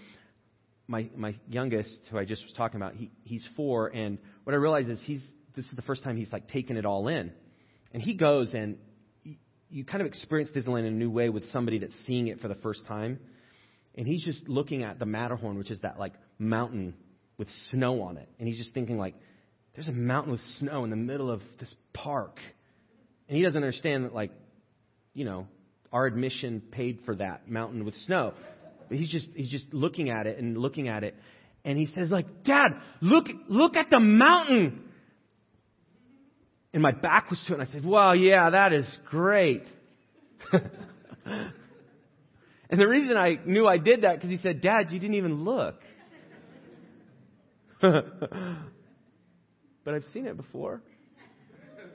my 0.86 1.08
my 1.16 1.34
youngest, 1.48 2.00
who 2.10 2.18
I 2.18 2.24
just 2.24 2.42
was 2.42 2.52
talking 2.52 2.76
about, 2.76 2.94
he 2.94 3.10
he's 3.22 3.46
four, 3.56 3.88
and 3.88 4.18
what 4.44 4.52
I 4.52 4.56
realize 4.56 4.88
is 4.88 5.02
he's 5.04 5.24
this 5.56 5.64
is 5.66 5.72
the 5.76 5.82
first 5.82 6.02
time 6.04 6.16
he's 6.16 6.32
like 6.32 6.48
taken 6.48 6.76
it 6.76 6.84
all 6.84 7.08
in, 7.08 7.32
and 7.92 8.02
he 8.02 8.14
goes 8.14 8.54
and 8.54 8.76
you, 9.70 9.84
kind 9.84 10.00
of 10.00 10.06
experience 10.06 10.50
Disneyland 10.54 10.80
in 10.80 10.86
a 10.86 10.90
new 10.90 11.10
way 11.10 11.30
with 11.30 11.44
somebody 11.46 11.78
that's 11.78 11.96
seeing 12.06 12.28
it 12.28 12.40
for 12.40 12.48
the 12.48 12.54
first 12.56 12.86
time, 12.86 13.18
and 13.96 14.06
he's 14.06 14.22
just 14.24 14.48
looking 14.48 14.82
at 14.82 14.98
the 14.98 15.06
Matterhorn, 15.06 15.58
which 15.58 15.70
is 15.70 15.80
that 15.80 15.98
like 15.98 16.12
mountain 16.38 16.94
with 17.38 17.48
snow 17.70 18.02
on 18.02 18.16
it, 18.16 18.28
and 18.38 18.48
he's 18.48 18.58
just 18.58 18.74
thinking 18.74 18.98
like, 18.98 19.14
there's 19.74 19.88
a 19.88 19.92
mountain 19.92 20.32
with 20.32 20.40
snow 20.58 20.84
in 20.84 20.90
the 20.90 20.96
middle 20.96 21.30
of 21.30 21.40
this 21.58 21.72
park, 21.92 22.38
and 23.28 23.36
he 23.36 23.42
doesn't 23.42 23.62
understand 23.62 24.04
that 24.04 24.14
like, 24.14 24.30
you 25.14 25.24
know, 25.24 25.46
our 25.92 26.06
admission 26.06 26.62
paid 26.70 27.00
for 27.04 27.14
that 27.16 27.48
mountain 27.48 27.84
with 27.84 27.94
snow. 28.06 28.34
But 28.88 28.98
he's 28.98 29.10
just 29.10 29.28
he's 29.34 29.50
just 29.50 29.72
looking 29.72 30.10
at 30.10 30.26
it 30.26 30.38
and 30.38 30.56
looking 30.58 30.88
at 30.88 31.04
it, 31.04 31.14
and 31.64 31.78
he 31.78 31.86
says 31.86 32.10
like, 32.10 32.44
Dad, 32.44 32.68
look 33.00 33.26
look 33.48 33.76
at 33.76 33.90
the 33.90 34.00
mountain. 34.00 34.80
And 36.72 36.82
my 36.82 36.90
back 36.90 37.30
was 37.30 37.42
to 37.46 37.52
it, 37.52 37.60
and 37.60 37.68
I 37.68 37.72
said, 37.72 37.84
Well, 37.84 38.14
yeah, 38.16 38.50
that 38.50 38.72
is 38.72 38.98
great. 39.08 39.62
and 40.52 41.52
the 42.70 42.88
reason 42.88 43.16
I 43.16 43.38
knew 43.46 43.66
I 43.66 43.78
did 43.78 44.02
that 44.02 44.16
because 44.16 44.30
he 44.30 44.38
said, 44.38 44.60
Dad, 44.60 44.90
you 44.90 44.98
didn't 44.98 45.14
even 45.14 45.44
look. 45.44 45.76
but 49.84 49.94
I've 49.94 50.04
seen 50.12 50.26
it 50.26 50.36
before. 50.36 50.82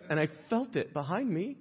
And 0.09 0.19
I 0.19 0.27
felt 0.49 0.75
it 0.75 0.93
behind 0.93 1.29
me. 1.29 1.57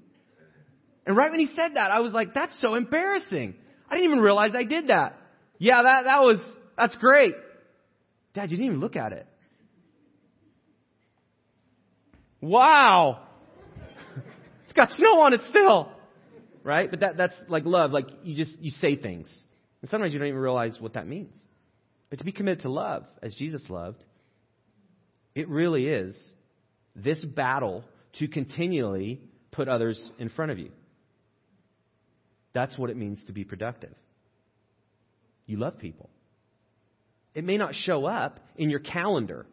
And 1.07 1.17
right 1.17 1.31
when 1.31 1.41
he 1.41 1.49
said 1.55 1.75
that, 1.75 1.91
I 1.91 2.01
was 2.01 2.13
like, 2.13 2.35
that's 2.35 2.59
so 2.61 2.75
embarrassing. 2.75 3.55
I 3.91 3.95
didn't 3.95 4.11
even 4.11 4.23
realize 4.23 4.53
I 4.55 4.65
did 4.65 4.89
that. 4.89 5.19
Yeah, 5.59 5.83
that, 5.83 6.05
that 6.05 6.21
was, 6.21 6.39
that's 6.77 6.97
great. 6.97 7.35
Dad, 8.35 8.51
you 8.51 8.57
didn't 8.57 8.67
even 8.67 8.81
look 8.81 8.97
at 8.97 9.13
it. 9.13 9.27
Wow. 12.41 13.23
it's 14.65 14.73
got 14.75 14.91
snow 14.91 15.21
on 15.23 15.33
it 15.33 15.41
still. 15.51 15.91
Right? 16.63 16.91
But 16.91 17.01
that, 17.01 17.17
that's 17.17 17.35
like 17.49 17.65
love. 17.65 17.91
Like 17.91 18.09
you 18.23 18.37
just, 18.37 18.59
you 18.59 18.71
say 18.73 18.97
things. 18.97 19.29
And 19.81 19.91
sometimes 19.91 20.13
you 20.13 20.19
don't 20.19 20.29
even 20.29 20.41
realize 20.41 20.77
what 20.79 20.95
that 20.95 21.07
means. 21.07 21.35
But 22.11 22.19
to 22.19 22.25
be 22.25 22.33
committed 22.33 22.61
to 22.61 22.71
love, 22.71 23.05
as 23.23 23.35
Jesus 23.35 23.63
loved, 23.69 24.03
it 25.39 25.49
really 25.49 25.87
is 25.87 26.17
this 26.97 27.25
battle 27.25 27.85
to 28.19 28.27
continually 28.27 29.21
put 29.53 29.69
others 29.69 30.11
in 30.19 30.31
front 30.31 30.51
of 30.51 30.59
you. 30.59 30.73
That's 32.55 32.77
what 32.77 32.91
it 32.91 32.97
means 32.97 33.23
to 33.29 33.33
be 33.33 33.45
productive. 33.45 33.95
You 35.47 35.59
love 35.59 35.79
people. 35.79 36.11
It 37.37 37.45
may 37.45 37.57
not 37.57 37.77
show 37.77 38.05
up 38.05 38.41
in 38.57 38.69
your 38.69 38.81
calendar, 38.81 39.47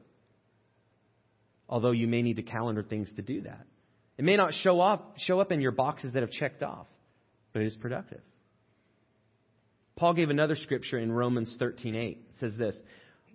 although 1.70 1.92
you 1.92 2.08
may 2.08 2.24
need 2.24 2.38
to 2.38 2.44
calendar 2.44 2.82
things 2.82 3.08
to 3.18 3.22
do 3.22 3.42
that. 3.42 3.68
It 4.18 4.26
may 4.26 4.38
not 4.38 4.56
show 4.56 4.82
up, 4.82 5.18
show 5.20 5.40
up 5.40 5.52
in 5.52 5.62
your 5.62 5.72
boxes 5.72 6.14
that 6.14 6.24
have 6.24 6.32
checked 6.32 6.64
off, 6.64 6.88
but 7.54 7.62
it 7.62 7.68
is 7.68 7.76
productive. 7.76 8.22
Paul 9.98 10.16
gave 10.16 10.32
another 10.32 10.56
scripture 10.56 10.98
in 10.98 11.12
Romans 11.12 11.56
13:8. 11.60 12.18
It 12.32 12.38
says 12.40 12.56
this, 12.58 12.76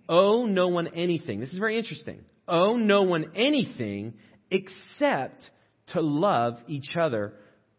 "Owe 0.09 0.45
no 0.45 0.67
one 0.67 0.89
anything." 0.89 1.39
This 1.39 1.53
is 1.53 1.57
very 1.57 1.77
interesting. 1.77 2.25
Owe 2.51 2.75
no 2.75 3.03
one 3.03 3.31
anything 3.33 4.15
except 4.51 5.41
to 5.93 6.01
love 6.01 6.55
each 6.67 6.97
other, 6.97 7.33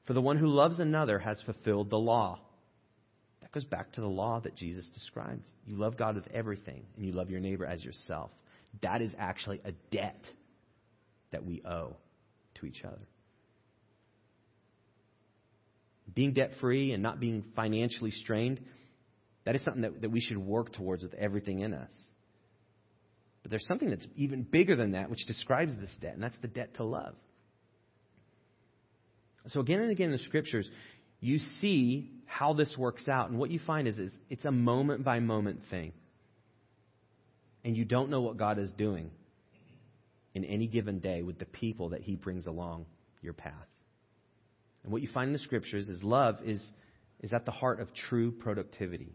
for 0.06 0.14
the 0.14 0.20
one 0.20 0.38
who 0.38 0.46
loves 0.46 0.80
another 0.80 1.18
has 1.18 1.40
fulfilled 1.42 1.90
the 1.90 1.98
law. 1.98 2.40
That 3.42 3.52
goes 3.52 3.64
back 3.64 3.92
to 3.92 4.00
the 4.00 4.08
law 4.08 4.40
that 4.40 4.56
Jesus 4.56 4.88
described. 4.94 5.42
You 5.66 5.76
love 5.76 5.98
God 5.98 6.14
with 6.14 6.26
everything, 6.32 6.84
and 6.96 7.04
you 7.04 7.12
love 7.12 7.28
your 7.28 7.40
neighbor 7.40 7.66
as 7.66 7.84
yourself. 7.84 8.30
That 8.80 9.02
is 9.02 9.12
actually 9.18 9.60
a 9.62 9.72
debt 9.90 10.24
that 11.32 11.44
we 11.44 11.62
owe 11.64 11.96
to 12.54 12.66
each 12.66 12.82
other. 12.82 13.06
Being 16.14 16.32
debt 16.32 16.52
free 16.60 16.92
and 16.92 17.02
not 17.02 17.20
being 17.20 17.44
financially 17.54 18.10
strained, 18.10 18.60
that 19.44 19.54
is 19.54 19.62
something 19.64 19.82
that, 19.82 20.00
that 20.00 20.10
we 20.10 20.20
should 20.20 20.38
work 20.38 20.72
towards 20.72 21.02
with 21.02 21.14
everything 21.14 21.60
in 21.60 21.74
us. 21.74 21.92
But 23.42 23.50
there's 23.50 23.66
something 23.66 23.90
that's 23.90 24.06
even 24.16 24.42
bigger 24.42 24.76
than 24.76 24.92
that, 24.92 25.10
which 25.10 25.26
describes 25.26 25.72
this 25.80 25.90
debt, 26.00 26.14
and 26.14 26.22
that's 26.22 26.36
the 26.42 26.48
debt 26.48 26.74
to 26.76 26.84
love. 26.84 27.14
So 29.48 29.60
again 29.60 29.80
and 29.80 29.90
again 29.90 30.06
in 30.06 30.12
the 30.12 30.24
scriptures, 30.24 30.68
you 31.20 31.38
see 31.60 32.10
how 32.26 32.52
this 32.52 32.74
works 32.76 33.08
out. 33.08 33.30
And 33.30 33.38
what 33.38 33.50
you 33.50 33.60
find 33.66 33.88
is, 33.88 33.98
is 33.98 34.10
it's 34.30 34.44
a 34.44 34.52
moment 34.52 35.04
by 35.04 35.20
moment 35.20 35.60
thing. 35.70 35.92
And 37.64 37.76
you 37.76 37.84
don't 37.84 38.10
know 38.10 38.20
what 38.20 38.36
God 38.36 38.58
is 38.58 38.70
doing 38.72 39.10
in 40.34 40.44
any 40.44 40.66
given 40.66 40.98
day 40.98 41.22
with 41.22 41.38
the 41.38 41.44
people 41.44 41.90
that 41.90 42.02
He 42.02 42.16
brings 42.16 42.46
along 42.46 42.86
your 43.20 43.34
path. 43.34 43.52
And 44.82 44.92
what 44.92 45.02
you 45.02 45.08
find 45.12 45.28
in 45.28 45.32
the 45.32 45.38
scriptures 45.38 45.88
is 45.88 46.02
love 46.02 46.38
is, 46.44 46.62
is 47.20 47.32
at 47.32 47.44
the 47.44 47.52
heart 47.52 47.80
of 47.80 47.88
true 47.94 48.32
productivity. 48.32 49.14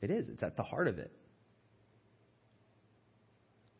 It 0.00 0.10
is, 0.10 0.28
it's 0.28 0.42
at 0.42 0.56
the 0.56 0.64
heart 0.64 0.88
of 0.88 0.98
it. 0.98 1.12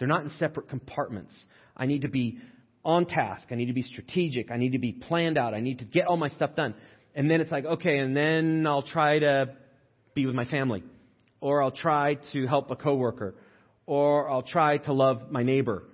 They're 0.02 0.08
not 0.08 0.24
in 0.24 0.30
separate 0.30 0.68
compartments. 0.68 1.32
I 1.76 1.86
need 1.86 2.02
to 2.02 2.08
be 2.08 2.40
on 2.84 3.06
task. 3.06 3.46
I 3.52 3.54
need 3.54 3.66
to 3.66 3.72
be 3.72 3.82
strategic. 3.82 4.50
I 4.50 4.56
need 4.56 4.72
to 4.72 4.80
be 4.80 4.90
planned 4.90 5.38
out. 5.38 5.54
I 5.54 5.60
need 5.60 5.78
to 5.78 5.84
get 5.84 6.08
all 6.08 6.16
my 6.16 6.26
stuff 6.26 6.56
done. 6.56 6.74
And 7.14 7.30
then 7.30 7.40
it's 7.40 7.52
like, 7.52 7.64
okay, 7.64 7.98
and 7.98 8.16
then 8.16 8.66
I'll 8.66 8.82
try 8.82 9.20
to 9.20 9.54
be 10.12 10.26
with 10.26 10.34
my 10.34 10.44
family. 10.44 10.82
Or 11.40 11.62
I'll 11.62 11.70
try 11.70 12.16
to 12.32 12.48
help 12.48 12.72
a 12.72 12.74
coworker. 12.74 13.36
Or 13.86 14.28
I'll 14.28 14.42
try 14.42 14.78
to 14.78 14.92
love 14.92 15.30
my 15.30 15.44
neighbor 15.44 15.84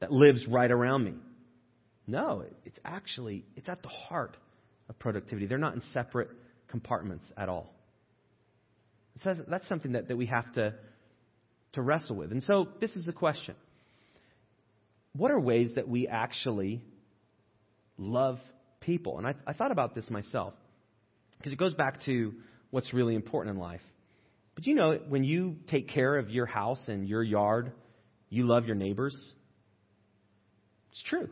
that 0.00 0.12
lives 0.12 0.46
right 0.46 0.70
around 0.70 1.04
me. 1.04 1.14
No, 2.06 2.44
it's 2.66 2.78
actually, 2.84 3.46
it's 3.56 3.70
at 3.70 3.80
the 3.80 3.88
heart 3.88 4.36
of 4.90 4.98
productivity. 4.98 5.46
They're 5.46 5.56
not 5.56 5.72
in 5.72 5.80
separate 5.94 6.28
compartments 6.68 7.24
at 7.34 7.48
all. 7.48 7.72
So 9.22 9.34
that's 9.48 9.66
something 9.70 9.92
that, 9.92 10.08
that 10.08 10.16
we 10.18 10.26
have 10.26 10.52
to, 10.52 10.74
to 11.74 11.82
wrestle 11.82 12.16
with. 12.16 12.32
And 12.32 12.42
so 12.42 12.68
this 12.80 12.96
is 12.96 13.06
the 13.06 13.12
question 13.12 13.54
what 15.16 15.30
are 15.30 15.38
ways 15.38 15.72
that 15.76 15.88
we 15.88 16.08
actually 16.08 16.82
love 17.96 18.38
people? 18.80 19.18
And 19.18 19.26
I, 19.26 19.34
I 19.46 19.52
thought 19.52 19.70
about 19.70 19.94
this 19.94 20.10
myself 20.10 20.54
because 21.38 21.52
it 21.52 21.58
goes 21.58 21.74
back 21.74 22.02
to 22.06 22.32
what's 22.70 22.92
really 22.92 23.14
important 23.14 23.54
in 23.54 23.60
life. 23.60 23.80
But 24.54 24.66
you 24.66 24.74
know, 24.74 24.98
when 25.08 25.24
you 25.24 25.56
take 25.68 25.88
care 25.88 26.16
of 26.16 26.30
your 26.30 26.46
house 26.46 26.82
and 26.88 27.08
your 27.08 27.22
yard, 27.22 27.72
you 28.28 28.46
love 28.46 28.66
your 28.66 28.76
neighbors. 28.76 29.14
It's 30.90 31.02
true. 31.02 31.28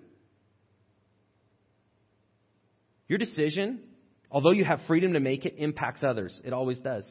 Your 3.08 3.18
decision, 3.18 3.80
although 4.30 4.50
you 4.50 4.64
have 4.64 4.80
freedom 4.86 5.12
to 5.14 5.20
make 5.20 5.44
it, 5.44 5.54
impacts 5.58 6.02
others. 6.02 6.40
It 6.44 6.52
always 6.52 6.78
does. 6.78 7.04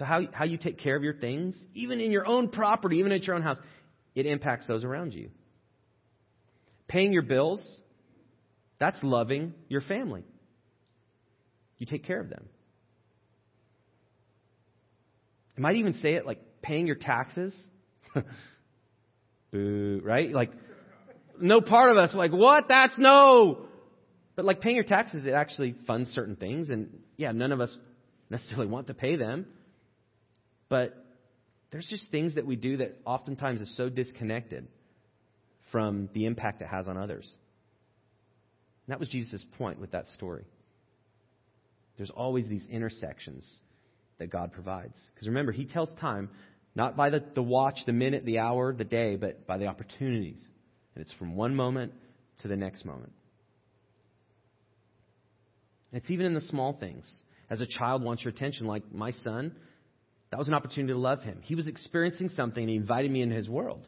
So, 0.00 0.06
how, 0.06 0.22
how 0.32 0.46
you 0.46 0.56
take 0.56 0.78
care 0.78 0.96
of 0.96 1.02
your 1.02 1.12
things, 1.12 1.54
even 1.74 2.00
in 2.00 2.10
your 2.10 2.26
own 2.26 2.48
property, 2.48 2.96
even 2.96 3.12
at 3.12 3.24
your 3.24 3.36
own 3.36 3.42
house, 3.42 3.58
it 4.14 4.24
impacts 4.24 4.66
those 4.66 4.82
around 4.82 5.12
you. 5.12 5.28
Paying 6.88 7.12
your 7.12 7.20
bills, 7.20 7.62
that's 8.78 8.96
loving 9.02 9.52
your 9.68 9.82
family. 9.82 10.24
You 11.76 11.84
take 11.84 12.06
care 12.06 12.18
of 12.18 12.30
them. 12.30 12.48
I 15.58 15.60
might 15.60 15.76
even 15.76 15.92
say 15.92 16.14
it 16.14 16.24
like 16.24 16.40
paying 16.62 16.86
your 16.86 16.96
taxes. 16.96 17.54
Boo, 19.52 20.00
right? 20.02 20.32
Like, 20.32 20.52
no 21.38 21.60
part 21.60 21.92
of 21.92 21.98
us 21.98 22.14
like, 22.14 22.32
what? 22.32 22.68
That's 22.68 22.94
no. 22.96 23.66
But 24.34 24.46
like 24.46 24.62
paying 24.62 24.76
your 24.76 24.84
taxes, 24.86 25.24
it 25.26 25.32
actually 25.32 25.74
funds 25.86 26.08
certain 26.12 26.36
things. 26.36 26.70
And 26.70 27.00
yeah, 27.18 27.32
none 27.32 27.52
of 27.52 27.60
us 27.60 27.76
necessarily 28.30 28.66
want 28.66 28.86
to 28.86 28.94
pay 28.94 29.16
them. 29.16 29.44
But 30.70 31.04
there's 31.70 31.86
just 31.86 32.10
things 32.10 32.36
that 32.36 32.46
we 32.46 32.56
do 32.56 32.78
that 32.78 32.96
oftentimes 33.04 33.60
is 33.60 33.76
so 33.76 33.90
disconnected 33.90 34.66
from 35.70 36.08
the 36.14 36.24
impact 36.24 36.62
it 36.62 36.68
has 36.68 36.88
on 36.88 36.96
others. 36.96 37.30
And 38.86 38.92
that 38.92 38.98
was 38.98 39.10
Jesus' 39.10 39.44
point 39.58 39.78
with 39.78 39.90
that 39.90 40.08
story. 40.10 40.44
There's 41.98 42.10
always 42.10 42.48
these 42.48 42.66
intersections 42.70 43.46
that 44.18 44.30
God 44.30 44.52
provides. 44.52 44.94
Because 45.14 45.28
remember, 45.28 45.52
He 45.52 45.66
tells 45.66 45.92
time 46.00 46.30
not 46.74 46.96
by 46.96 47.10
the, 47.10 47.22
the 47.34 47.42
watch, 47.42 47.78
the 47.84 47.92
minute, 47.92 48.24
the 48.24 48.38
hour, 48.38 48.72
the 48.72 48.84
day, 48.84 49.16
but 49.16 49.46
by 49.46 49.58
the 49.58 49.66
opportunities. 49.66 50.40
And 50.94 51.04
it's 51.04 51.12
from 51.14 51.36
one 51.36 51.54
moment 51.54 51.92
to 52.42 52.48
the 52.48 52.56
next 52.56 52.84
moment. 52.84 53.12
It's 55.92 56.10
even 56.10 56.26
in 56.26 56.34
the 56.34 56.40
small 56.42 56.72
things. 56.78 57.04
As 57.48 57.60
a 57.60 57.66
child 57.66 58.02
wants 58.02 58.24
your 58.24 58.32
attention, 58.32 58.66
like 58.66 58.92
my 58.92 59.10
son, 59.10 59.56
that 60.30 60.38
was 60.38 60.48
an 60.48 60.54
opportunity 60.54 60.92
to 60.92 60.98
love 60.98 61.22
him. 61.22 61.40
He 61.42 61.54
was 61.54 61.66
experiencing 61.66 62.28
something 62.30 62.62
and 62.62 62.70
he 62.70 62.76
invited 62.76 63.10
me 63.10 63.22
into 63.22 63.34
his 63.34 63.48
world. 63.48 63.86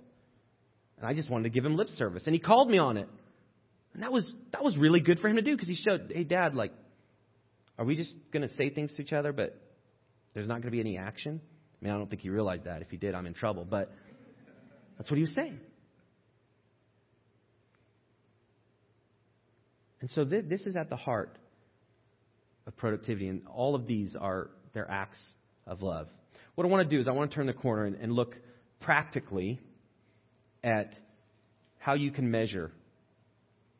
And 0.99 1.07
I 1.07 1.15
just 1.15 1.31
wanted 1.31 1.45
to 1.45 1.51
give 1.51 1.65
him 1.65 1.77
lip 1.77 1.89
service. 1.89 2.25
And 2.27 2.35
he 2.35 2.41
called 2.41 2.71
me 2.71 2.79
on 2.79 2.97
it. 2.97 3.09
And 3.95 4.03
that 4.03 4.13
was, 4.13 4.31
that 4.53 4.65
was 4.65 4.77
really 4.77 5.01
good 5.01 5.19
for 5.19 5.29
him 5.29 5.37
to 5.37 5.43
do 5.43 5.53
because 5.53 5.69
he 5.69 5.75
showed, 5.75 6.13
hey, 6.15 6.25
dad, 6.25 6.55
like, 6.55 6.73
Are 7.79 7.85
we 7.85 7.97
just 7.97 8.15
going 8.33 8.47
to 8.47 8.55
say 8.57 8.71
things 8.71 8.93
to 8.95 9.03
each 9.03 9.13
other, 9.13 9.33
but 9.33 9.57
there's 10.35 10.49
not 10.49 10.55
going 10.55 10.65
to 10.65 10.71
be 10.71 10.81
any 10.81 10.99
action? 10.99 11.41
I 11.81 11.85
mean, 11.85 11.95
I 11.95 11.99
don't 11.99 12.09
think 12.09 12.23
he 12.23 12.31
realized 12.31 12.65
that. 12.65 12.83
If 12.83 12.91
he 12.91 12.97
did, 12.97 13.15
I'm 13.15 13.27
in 13.27 13.35
trouble. 13.35 13.65
But 13.69 13.91
that's 14.97 15.11
what 15.11 15.17
he 15.17 15.23
was 15.23 15.35
saying. 15.35 15.59
And 20.01 20.11
so 20.11 20.25
th- 20.25 20.45
this 20.49 20.63
is 20.67 20.77
at 20.77 20.91
the 20.91 20.97
heart 20.97 21.37
of 22.67 22.77
productivity, 22.77 23.29
and 23.29 23.43
all 23.47 23.75
of 23.75 23.87
these 23.87 24.17
are 24.17 24.51
their 24.75 24.91
acts 24.91 25.21
of 25.67 25.83
love. 25.83 26.09
What 26.55 26.67
I 26.67 26.71
want 26.71 26.88
to 26.88 26.97
do 26.97 27.01
is 27.01 27.09
I 27.09 27.12
want 27.12 27.31
to 27.31 27.35
turn 27.35 27.47
the 27.47 27.53
corner 27.53 27.85
and, 27.85 27.97
and 27.97 28.12
look 28.12 28.37
practically 28.81 29.59
at 30.62 30.93
how 31.79 31.95
you 31.95 32.11
can 32.11 32.31
measure 32.31 32.71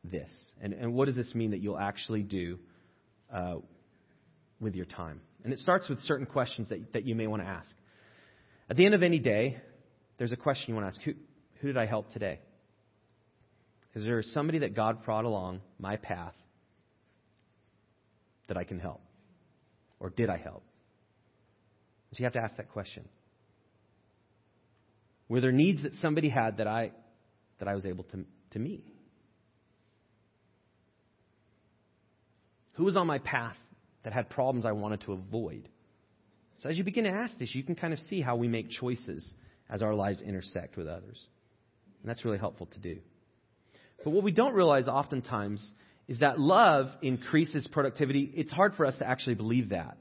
this, 0.03 0.29
and, 0.61 0.73
and 0.73 0.93
what 0.93 1.05
does 1.05 1.15
this 1.15 1.33
mean 1.33 1.51
that 1.51 1.59
you'll 1.59 1.79
actually 1.79 2.23
do 2.23 2.59
uh, 3.33 3.55
with 4.59 4.75
your 4.75 4.85
time. 4.85 5.21
And 5.43 5.53
it 5.53 5.59
starts 5.59 5.87
with 5.87 5.99
certain 6.01 6.25
questions 6.25 6.69
that, 6.69 6.93
that 6.93 7.05
you 7.05 7.15
may 7.15 7.27
want 7.27 7.41
to 7.41 7.47
ask. 7.47 7.73
At 8.69 8.77
the 8.77 8.85
end 8.85 8.95
of 8.95 9.03
any 9.03 9.19
day, 9.19 9.57
there's 10.17 10.31
a 10.31 10.37
question 10.37 10.69
you 10.69 10.75
want 10.75 10.91
to 10.91 10.97
ask 10.97 11.05
Who, 11.05 11.13
who 11.61 11.67
did 11.67 11.77
I 11.77 11.85
help 11.85 12.09
today? 12.11 12.39
Is 13.95 14.03
there 14.03 14.23
somebody 14.23 14.59
that 14.59 14.75
God 14.75 15.05
brought 15.05 15.25
along 15.25 15.61
my 15.77 15.97
path 15.97 16.33
that 18.47 18.57
I 18.57 18.63
can 18.63 18.79
help? 18.79 19.01
Or 19.99 20.09
did 20.09 20.29
I 20.29 20.37
help? 20.37 20.63
So 22.13 22.19
you 22.19 22.25
have 22.25 22.33
to 22.33 22.39
ask 22.39 22.57
that 22.57 22.69
question. 22.69 23.05
Were 25.27 25.41
there 25.41 25.51
needs 25.51 25.81
that 25.81 25.93
somebody 25.95 26.29
had 26.29 26.57
that 26.57 26.67
I, 26.67 26.91
that 27.57 27.67
I 27.67 27.73
was 27.73 27.85
able 27.87 28.03
to, 28.05 28.23
to 28.51 28.59
meet? 28.59 28.85
Who 32.73 32.83
was 32.83 32.95
on 32.95 33.07
my 33.07 33.17
path 33.17 33.57
that 34.03 34.13
had 34.13 34.29
problems 34.29 34.63
I 34.63 34.73
wanted 34.73 35.01
to 35.01 35.13
avoid? 35.13 35.69
So 36.59 36.69
as 36.69 36.77
you 36.77 36.83
begin 36.83 37.05
to 37.05 37.09
ask 37.09 37.35
this, 37.39 37.55
you 37.55 37.63
can 37.63 37.75
kind 37.75 37.93
of 37.93 37.99
see 37.99 38.21
how 38.21 38.35
we 38.35 38.47
make 38.47 38.69
choices 38.69 39.27
as 39.67 39.81
our 39.81 39.95
lives 39.95 40.21
intersect 40.21 40.77
with 40.77 40.87
others. 40.87 41.19
And 42.01 42.09
that's 42.09 42.23
really 42.23 42.37
helpful 42.37 42.67
to 42.67 42.79
do. 42.79 42.99
But 44.03 44.11
what 44.11 44.23
we 44.23 44.31
don't 44.31 44.53
realize 44.53 44.87
oftentimes 44.87 45.67
is 46.07 46.19
that 46.19 46.39
love 46.39 46.89
increases 47.01 47.67
productivity. 47.71 48.31
It's 48.35 48.51
hard 48.51 48.75
for 48.75 48.85
us 48.85 48.97
to 48.99 49.07
actually 49.07 49.35
believe 49.35 49.69
that. 49.69 49.97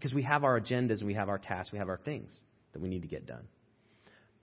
Because 0.00 0.14
we 0.14 0.22
have 0.22 0.44
our 0.44 0.58
agendas 0.58 1.00
and 1.00 1.06
we 1.06 1.12
have 1.12 1.28
our 1.28 1.36
tasks, 1.36 1.72
we 1.72 1.78
have 1.78 1.90
our 1.90 1.98
things 1.98 2.30
that 2.72 2.80
we 2.80 2.88
need 2.88 3.02
to 3.02 3.08
get 3.08 3.26
done. 3.26 3.46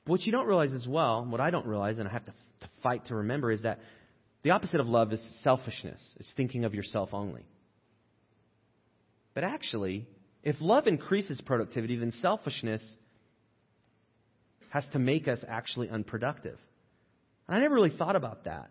But 0.06 0.12
what 0.12 0.22
you 0.22 0.32
don't 0.32 0.46
realize 0.46 0.72
as 0.72 0.86
well, 0.88 1.26
what 1.26 1.42
I 1.42 1.50
don't 1.50 1.66
realize, 1.66 1.98
and 1.98 2.08
I 2.08 2.12
have 2.12 2.26
to, 2.26 2.32
to 2.62 2.70
fight 2.84 3.08
to 3.08 3.16
remember, 3.16 3.52
is 3.52 3.64
that 3.64 3.80
the 4.44 4.52
opposite 4.52 4.80
of 4.80 4.88
love 4.88 5.12
is 5.14 5.40
selfishness. 5.44 6.00
It's 6.20 6.32
thinking 6.38 6.64
of 6.64 6.76
yourself 6.76 7.10
only. 7.12 7.44
But 9.34 9.46
actually, 9.46 10.06
if 10.44 10.58
love 10.60 10.86
increases 10.86 11.42
productivity, 11.42 11.98
then 11.98 12.12
selfishness 12.22 12.84
has 14.70 14.86
to 14.94 15.00
make 15.00 15.28
us 15.28 15.44
actually 15.48 15.90
unproductive. 15.90 16.60
And 17.48 17.58
I 17.58 17.62
never 17.62 17.74
really 17.74 17.98
thought 17.98 18.16
about 18.16 18.44
that. 18.44 18.70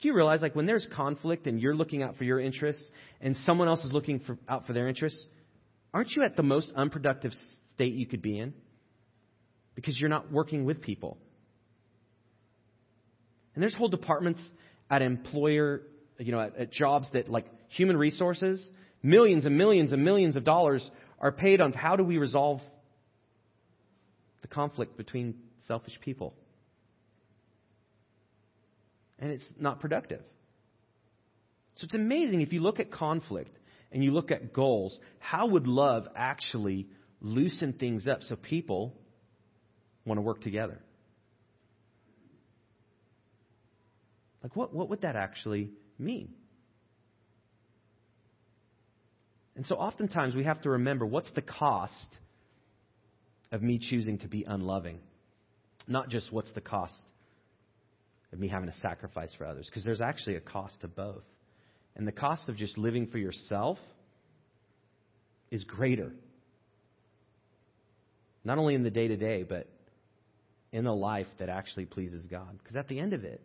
Do 0.00 0.08
you 0.08 0.14
realize, 0.14 0.42
like, 0.42 0.54
when 0.54 0.66
there's 0.66 0.86
conflict 0.94 1.46
and 1.46 1.60
you're 1.60 1.74
looking 1.74 2.02
out 2.02 2.16
for 2.16 2.24
your 2.24 2.40
interests 2.40 2.82
and 3.20 3.36
someone 3.44 3.68
else 3.68 3.82
is 3.84 3.92
looking 3.92 4.20
for, 4.20 4.36
out 4.48 4.66
for 4.66 4.72
their 4.72 4.88
interests, 4.88 5.24
aren't 5.92 6.10
you 6.10 6.24
at 6.24 6.36
the 6.36 6.42
most 6.42 6.70
unproductive 6.76 7.32
state 7.74 7.94
you 7.94 8.06
could 8.06 8.20
be 8.20 8.38
in? 8.38 8.52
Because 9.74 9.98
you're 9.98 10.10
not 10.10 10.30
working 10.30 10.64
with 10.64 10.82
people. 10.82 11.16
And 13.54 13.62
there's 13.62 13.74
whole 13.74 13.88
departments 13.88 14.40
at 14.90 15.00
employer, 15.00 15.82
you 16.18 16.32
know, 16.32 16.40
at, 16.40 16.56
at 16.56 16.72
jobs 16.72 17.08
that, 17.12 17.28
like, 17.28 17.46
human 17.68 17.96
resources, 17.96 18.68
millions 19.02 19.46
and 19.46 19.56
millions 19.56 19.92
and 19.92 20.04
millions 20.04 20.36
of 20.36 20.44
dollars 20.44 20.88
are 21.18 21.32
paid 21.32 21.60
on 21.60 21.72
how 21.72 21.96
do 21.96 22.04
we 22.04 22.18
resolve 22.18 22.60
the 24.42 24.48
conflict 24.48 24.96
between 24.96 25.36
selfish 25.66 25.98
people. 26.02 26.34
And 29.18 29.30
it's 29.30 29.46
not 29.58 29.80
productive. 29.80 30.20
So 31.76 31.84
it's 31.84 31.94
amazing 31.94 32.40
if 32.40 32.52
you 32.52 32.60
look 32.60 32.80
at 32.80 32.90
conflict 32.90 33.56
and 33.92 34.02
you 34.02 34.12
look 34.12 34.30
at 34.30 34.52
goals, 34.52 34.98
how 35.18 35.46
would 35.46 35.66
love 35.66 36.06
actually 36.16 36.88
loosen 37.20 37.72
things 37.72 38.06
up 38.06 38.22
so 38.22 38.36
people 38.36 38.94
want 40.04 40.18
to 40.18 40.22
work 40.22 40.40
together? 40.40 40.78
Like, 44.42 44.54
what, 44.56 44.74
what 44.74 44.90
would 44.90 45.00
that 45.02 45.16
actually 45.16 45.70
mean? 45.98 46.34
And 49.56 49.64
so 49.64 49.76
oftentimes 49.76 50.34
we 50.34 50.44
have 50.44 50.60
to 50.62 50.70
remember 50.70 51.06
what's 51.06 51.30
the 51.34 51.42
cost 51.42 52.06
of 53.52 53.62
me 53.62 53.78
choosing 53.80 54.18
to 54.18 54.28
be 54.28 54.44
unloving? 54.44 54.98
Not 55.86 56.08
just 56.08 56.32
what's 56.32 56.52
the 56.52 56.60
cost 56.60 56.94
of 58.34 58.40
me 58.40 58.48
having 58.48 58.70
to 58.70 58.76
sacrifice 58.80 59.32
for 59.38 59.46
others, 59.46 59.66
because 59.70 59.84
there's 59.84 60.00
actually 60.00 60.36
a 60.36 60.40
cost 60.40 60.80
to 60.82 60.88
both. 60.88 61.22
And 61.96 62.06
the 62.06 62.12
cost 62.12 62.48
of 62.48 62.56
just 62.56 62.76
living 62.76 63.06
for 63.06 63.18
yourself 63.18 63.78
is 65.50 65.64
greater. 65.64 66.10
Not 68.44 68.58
only 68.58 68.74
in 68.74 68.82
the 68.82 68.90
day 68.90 69.08
to 69.08 69.16
day, 69.16 69.44
but 69.44 69.68
in 70.72 70.86
a 70.86 70.94
life 70.94 71.28
that 71.38 71.48
actually 71.48 71.86
pleases 71.86 72.26
God. 72.26 72.58
Because 72.58 72.76
at 72.76 72.88
the 72.88 72.98
end 72.98 73.12
of 73.12 73.24
it, 73.24 73.40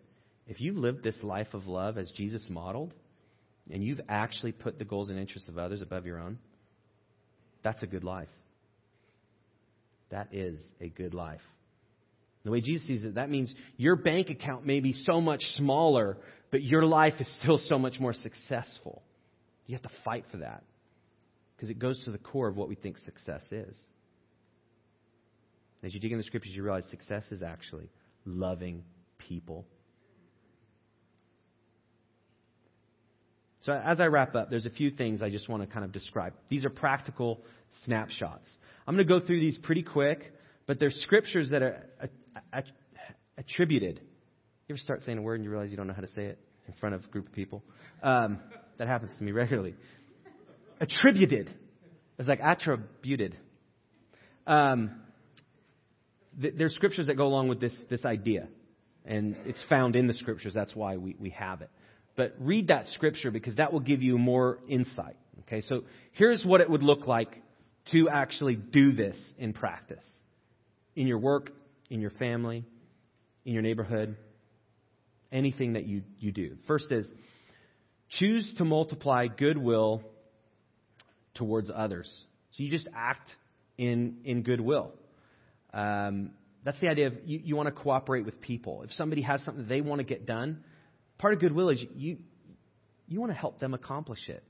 if 0.47 0.59
you 0.59 0.73
live 0.73 1.03
this 1.03 1.21
life 1.23 1.53
of 1.53 1.67
love 1.67 1.97
as 1.97 2.09
Jesus 2.09 2.45
modeled, 2.49 2.91
and 3.71 3.83
you've 3.83 4.01
actually 4.09 4.51
put 4.51 4.79
the 4.79 4.85
goals 4.85 5.09
and 5.09 5.19
interests 5.19 5.47
of 5.47 5.59
others 5.59 5.83
above 5.83 6.07
your 6.07 6.19
own, 6.19 6.39
that's 7.63 7.83
a 7.83 7.87
good 7.87 8.03
life. 8.03 8.29
That 10.09 10.29
is 10.33 10.59
a 10.81 10.89
good 10.89 11.13
life. 11.13 11.41
The 12.43 12.51
way 12.51 12.61
Jesus 12.61 12.87
sees 12.87 13.03
it, 13.03 13.15
that 13.15 13.29
means 13.29 13.53
your 13.77 13.95
bank 13.95 14.29
account 14.29 14.65
may 14.65 14.79
be 14.79 14.93
so 14.93 15.19
much 15.19 15.41
smaller, 15.55 16.17
but 16.51 16.63
your 16.63 16.85
life 16.85 17.15
is 17.19 17.37
still 17.41 17.57
so 17.57 17.77
much 17.77 17.99
more 17.99 18.13
successful. 18.13 19.03
You 19.67 19.75
have 19.75 19.83
to 19.83 19.97
fight 20.03 20.25
for 20.31 20.37
that 20.37 20.63
because 21.55 21.69
it 21.69 21.79
goes 21.79 22.03
to 22.05 22.11
the 22.11 22.17
core 22.17 22.47
of 22.47 22.55
what 22.55 22.69
we 22.69 22.75
think 22.75 22.97
success 22.99 23.43
is. 23.51 23.75
As 25.83 25.93
you 25.93 25.99
dig 25.99 26.11
in 26.11 26.17
the 26.17 26.23
scriptures, 26.23 26.53
you 26.53 26.63
realize 26.63 26.85
success 26.89 27.31
is 27.31 27.43
actually 27.43 27.89
loving 28.25 28.83
people 29.17 29.65
So 33.61 33.73
as 33.73 33.99
I 33.99 34.05
wrap 34.05 34.35
up, 34.35 34.49
there's 34.49 34.65
a 34.65 34.71
few 34.71 34.89
things 34.89 35.21
I 35.21 35.29
just 35.29 35.49
want 35.49 35.63
to 35.63 35.67
kind 35.67 35.83
of 35.83 35.91
describe. 35.91 36.33
These 36.49 36.63
are 36.63 36.69
practical 36.69 37.41
snapshots. 37.85 38.49
I'm 38.87 38.95
going 38.95 39.05
to 39.05 39.19
go 39.19 39.25
through 39.25 39.41
these 39.41 39.57
pretty 39.57 39.83
quick, 39.83 40.33
but 40.65 40.79
they're 40.79 40.91
scriptures 40.91 41.49
that 41.51 41.61
are 41.61 41.83
attributed. 43.37 43.99
You 44.67 44.73
ever 44.73 44.77
start 44.77 45.01
saying 45.03 45.17
a 45.17 45.21
word 45.21 45.35
and 45.35 45.43
you 45.43 45.49
realize 45.49 45.71
you 45.71 45.77
don't 45.77 45.87
know 45.87 45.93
how 45.93 46.01
to 46.01 46.11
say 46.13 46.25
it 46.25 46.39
in 46.67 46.73
front 46.75 46.95
of 46.95 47.03
a 47.03 47.07
group 47.07 47.27
of 47.27 47.33
people? 47.33 47.63
Um, 48.03 48.39
that 48.77 48.87
happens 48.87 49.11
to 49.17 49.23
me 49.23 49.31
regularly. 49.31 49.75
Attributed. 50.79 51.53
It's 52.17 52.27
like 52.27 52.39
attributed. 52.41 53.37
Um, 54.45 55.01
th- 56.41 56.53
there's 56.57 56.73
scriptures 56.75 57.07
that 57.07 57.15
go 57.15 57.25
along 57.25 57.49
with 57.49 57.59
this, 57.59 57.75
this 57.89 58.05
idea, 58.05 58.47
and 59.05 59.35
it's 59.45 59.63
found 59.69 59.95
in 59.95 60.07
the 60.07 60.13
scriptures. 60.13 60.53
That's 60.53 60.75
why 60.75 60.97
we, 60.97 61.15
we 61.19 61.29
have 61.31 61.61
it 61.61 61.69
but 62.19 62.35
read 62.37 62.67
that 62.67 62.85
scripture 62.87 63.31
because 63.31 63.55
that 63.55 63.71
will 63.71 63.79
give 63.79 64.01
you 64.01 64.17
more 64.17 64.59
insight. 64.67 65.15
Okay, 65.43 65.61
so 65.61 65.85
here's 66.11 66.43
what 66.43 66.59
it 66.59 66.69
would 66.69 66.83
look 66.83 67.07
like 67.07 67.29
to 67.91 68.09
actually 68.09 68.57
do 68.57 68.91
this 68.91 69.15
in 69.37 69.53
practice 69.53 70.03
in 70.97 71.07
your 71.07 71.17
work, 71.17 71.49
in 71.89 72.01
your 72.01 72.11
family, 72.11 72.65
in 73.45 73.53
your 73.53 73.61
neighborhood, 73.61 74.15
anything 75.31 75.73
that 75.73 75.85
you, 75.85 76.03
you 76.19 76.31
do. 76.31 76.57
First 76.67 76.91
is 76.91 77.09
choose 78.09 78.53
to 78.57 78.65
multiply 78.65 79.27
goodwill 79.27 80.01
towards 81.35 81.71
others. 81.73 82.11
So 82.51 82.63
you 82.63 82.69
just 82.69 82.87
act 82.95 83.29
in, 83.77 84.17
in 84.25 84.43
goodwill. 84.43 84.91
Um, 85.73 86.31
that's 86.63 86.79
the 86.79 86.89
idea 86.89 87.07
of 87.07 87.13
you, 87.25 87.39
you 87.43 87.55
want 87.55 87.67
to 87.67 87.71
cooperate 87.71 88.25
with 88.25 88.41
people. 88.41 88.81
If 88.83 88.91
somebody 88.93 89.21
has 89.21 89.43
something 89.43 89.67
they 89.67 89.81
want 89.81 89.99
to 89.99 90.03
get 90.03 90.25
done, 90.25 90.63
Part 91.19 91.33
of 91.33 91.41
goodwill 91.41 91.69
is 91.69 91.85
you, 91.95 92.17
you 93.07 93.19
want 93.19 93.31
to 93.31 93.37
help 93.37 93.59
them 93.59 93.73
accomplish 93.73 94.29
it. 94.29 94.41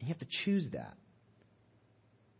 You 0.00 0.08
have 0.08 0.18
to 0.18 0.26
choose 0.44 0.68
that. 0.72 0.94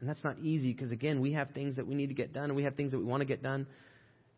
And 0.00 0.08
that's 0.08 0.22
not 0.22 0.38
easy 0.40 0.72
because, 0.72 0.92
again, 0.92 1.20
we 1.20 1.32
have 1.32 1.50
things 1.50 1.76
that 1.76 1.86
we 1.86 1.94
need 1.94 2.08
to 2.08 2.14
get 2.14 2.32
done 2.32 2.44
and 2.44 2.56
we 2.56 2.64
have 2.64 2.74
things 2.74 2.92
that 2.92 2.98
we 2.98 3.04
want 3.04 3.22
to 3.22 3.26
get 3.26 3.42
done. 3.42 3.66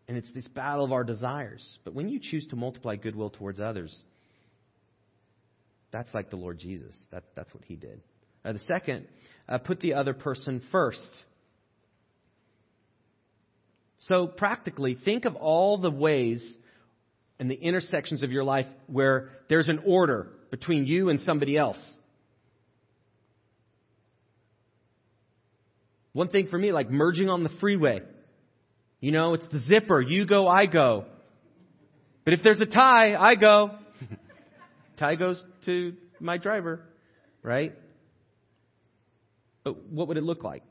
And 0.07 0.17
it's 0.17 0.31
this 0.33 0.47
battle 0.49 0.85
of 0.85 0.93
our 0.93 1.05
desires. 1.05 1.67
But 1.85 1.95
when 1.95 2.09
you 2.09 2.21
choose 2.21 2.47
to 2.49 2.57
multiply 2.57 2.97
goodwill 2.97 3.31
towards 3.31 3.61
others, 3.61 4.03
that's 5.91 6.13
like 6.15 6.31
the 6.31 6.37
Lord 6.37 6.59
Jesus. 6.59 6.95
That, 7.11 7.25
that's 7.35 7.53
what 7.53 7.65
he 7.65 7.75
did. 7.75 8.01
Uh, 8.45 8.53
the 8.53 8.61
second, 8.61 9.07
uh, 9.49 9.59
put 9.59 9.81
the 9.81 9.95
other 9.95 10.15
person 10.15 10.63
first. 10.71 11.01
So, 14.03 14.27
practically, 14.29 14.97
think 15.05 15.25
of 15.25 15.35
all 15.35 15.79
the 15.79 15.91
ways 15.91 16.43
and 17.39 17.51
the 17.51 17.55
intersections 17.55 18.23
of 18.23 18.31
your 18.31 18.45
life 18.45 18.67
where 18.87 19.31
there's 19.49 19.69
an 19.69 19.81
order 19.85 20.29
between 20.51 20.87
you 20.87 21.09
and 21.09 21.21
somebody 21.21 21.57
else. 21.57 21.79
One 26.19 26.31
thing 26.31 26.49
for 26.49 26.59
me, 26.59 26.73
like 26.73 26.91
merging 26.91 27.31
on 27.31 27.45
the 27.45 27.49
freeway. 27.61 28.01
You 28.99 29.13
know, 29.13 29.35
it's 29.35 29.47
the 29.53 29.61
zipper. 29.61 30.01
You 30.01 30.27
go, 30.27 30.49
I 30.49 30.67
go. 30.67 31.05
But 32.25 32.35
if 32.35 32.41
there's 32.43 32.61
a 32.61 32.67
tie, 32.67 33.15
I 33.15 33.37
go. 33.37 33.71
tie 34.99 35.15
goes 35.15 35.41
to 35.67 35.95
my 36.19 36.37
driver, 36.37 36.81
right? 37.41 37.73
But 39.63 39.85
what 39.85 40.09
would 40.09 40.17
it 40.17 40.25
look 40.25 40.43
like? 40.43 40.65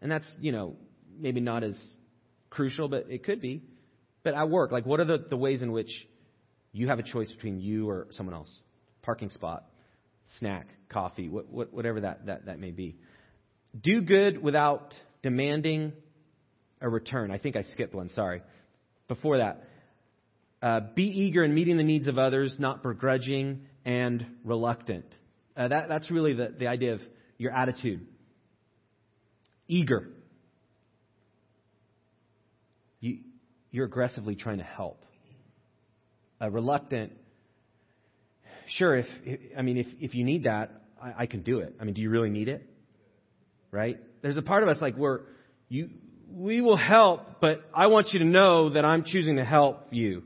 And 0.00 0.10
that's, 0.10 0.26
you 0.40 0.52
know, 0.52 0.76
maybe 1.18 1.40
not 1.40 1.62
as 1.62 1.78
crucial, 2.48 2.88
but 2.88 3.08
it 3.10 3.24
could 3.24 3.42
be. 3.42 3.62
But 4.22 4.32
at 4.32 4.48
work, 4.48 4.72
like, 4.72 4.86
what 4.86 5.00
are 5.00 5.04
the, 5.04 5.26
the 5.28 5.36
ways 5.36 5.60
in 5.60 5.70
which 5.70 5.90
you 6.72 6.88
have 6.88 6.98
a 6.98 7.02
choice 7.02 7.30
between 7.30 7.60
you 7.60 7.90
or 7.90 8.06
someone 8.12 8.34
else? 8.34 8.58
Parking 9.02 9.28
spot, 9.28 9.66
snack, 10.38 10.66
coffee, 10.88 11.28
what, 11.28 11.50
what, 11.50 11.74
whatever 11.74 12.00
that, 12.00 12.24
that, 12.24 12.46
that 12.46 12.58
may 12.58 12.70
be. 12.70 12.96
Do 13.78 14.00
good 14.00 14.42
without 14.42 14.94
demanding 15.22 15.92
a 16.80 16.88
return. 16.88 17.30
I 17.30 17.38
think 17.38 17.56
I 17.56 17.62
skipped 17.62 17.94
one, 17.94 18.08
sorry. 18.10 18.42
Before 19.08 19.38
that, 19.38 19.64
uh, 20.62 20.80
be 20.94 21.04
eager 21.04 21.44
in 21.44 21.54
meeting 21.54 21.76
the 21.76 21.84
needs 21.84 22.06
of 22.06 22.18
others, 22.18 22.56
not 22.58 22.82
begrudging 22.82 23.62
and 23.84 24.26
reluctant. 24.44 25.06
Uh, 25.56 25.68
that, 25.68 25.88
that's 25.88 26.10
really 26.10 26.34
the, 26.34 26.54
the 26.58 26.66
idea 26.66 26.94
of 26.94 27.00
your 27.38 27.52
attitude. 27.52 28.06
Eager. 29.68 30.08
You, 33.00 33.18
you're 33.70 33.86
aggressively 33.86 34.36
trying 34.36 34.58
to 34.58 34.64
help. 34.64 35.04
Uh, 36.40 36.50
reluctant. 36.50 37.12
Sure, 38.76 38.96
if, 38.96 39.06
if, 39.24 39.40
I 39.56 39.62
mean, 39.62 39.78
if, 39.78 39.86
if 40.00 40.14
you 40.14 40.24
need 40.24 40.44
that, 40.44 40.70
I, 41.02 41.22
I 41.22 41.26
can 41.26 41.42
do 41.42 41.60
it. 41.60 41.74
I 41.80 41.84
mean, 41.84 41.94
do 41.94 42.02
you 42.02 42.10
really 42.10 42.30
need 42.30 42.48
it? 42.48 42.66
Right? 43.70 43.98
There's 44.22 44.36
a 44.36 44.42
part 44.42 44.62
of 44.62 44.68
us 44.68 44.78
like 44.80 44.96
we're, 44.96 45.20
you, 45.68 45.90
we 46.32 46.60
will 46.60 46.76
help, 46.76 47.40
but 47.40 47.62
I 47.74 47.88
want 47.88 48.08
you 48.12 48.20
to 48.20 48.24
know 48.24 48.70
that 48.70 48.84
I'm 48.84 49.04
choosing 49.04 49.36
to 49.36 49.44
help 49.44 49.88
you. 49.90 50.22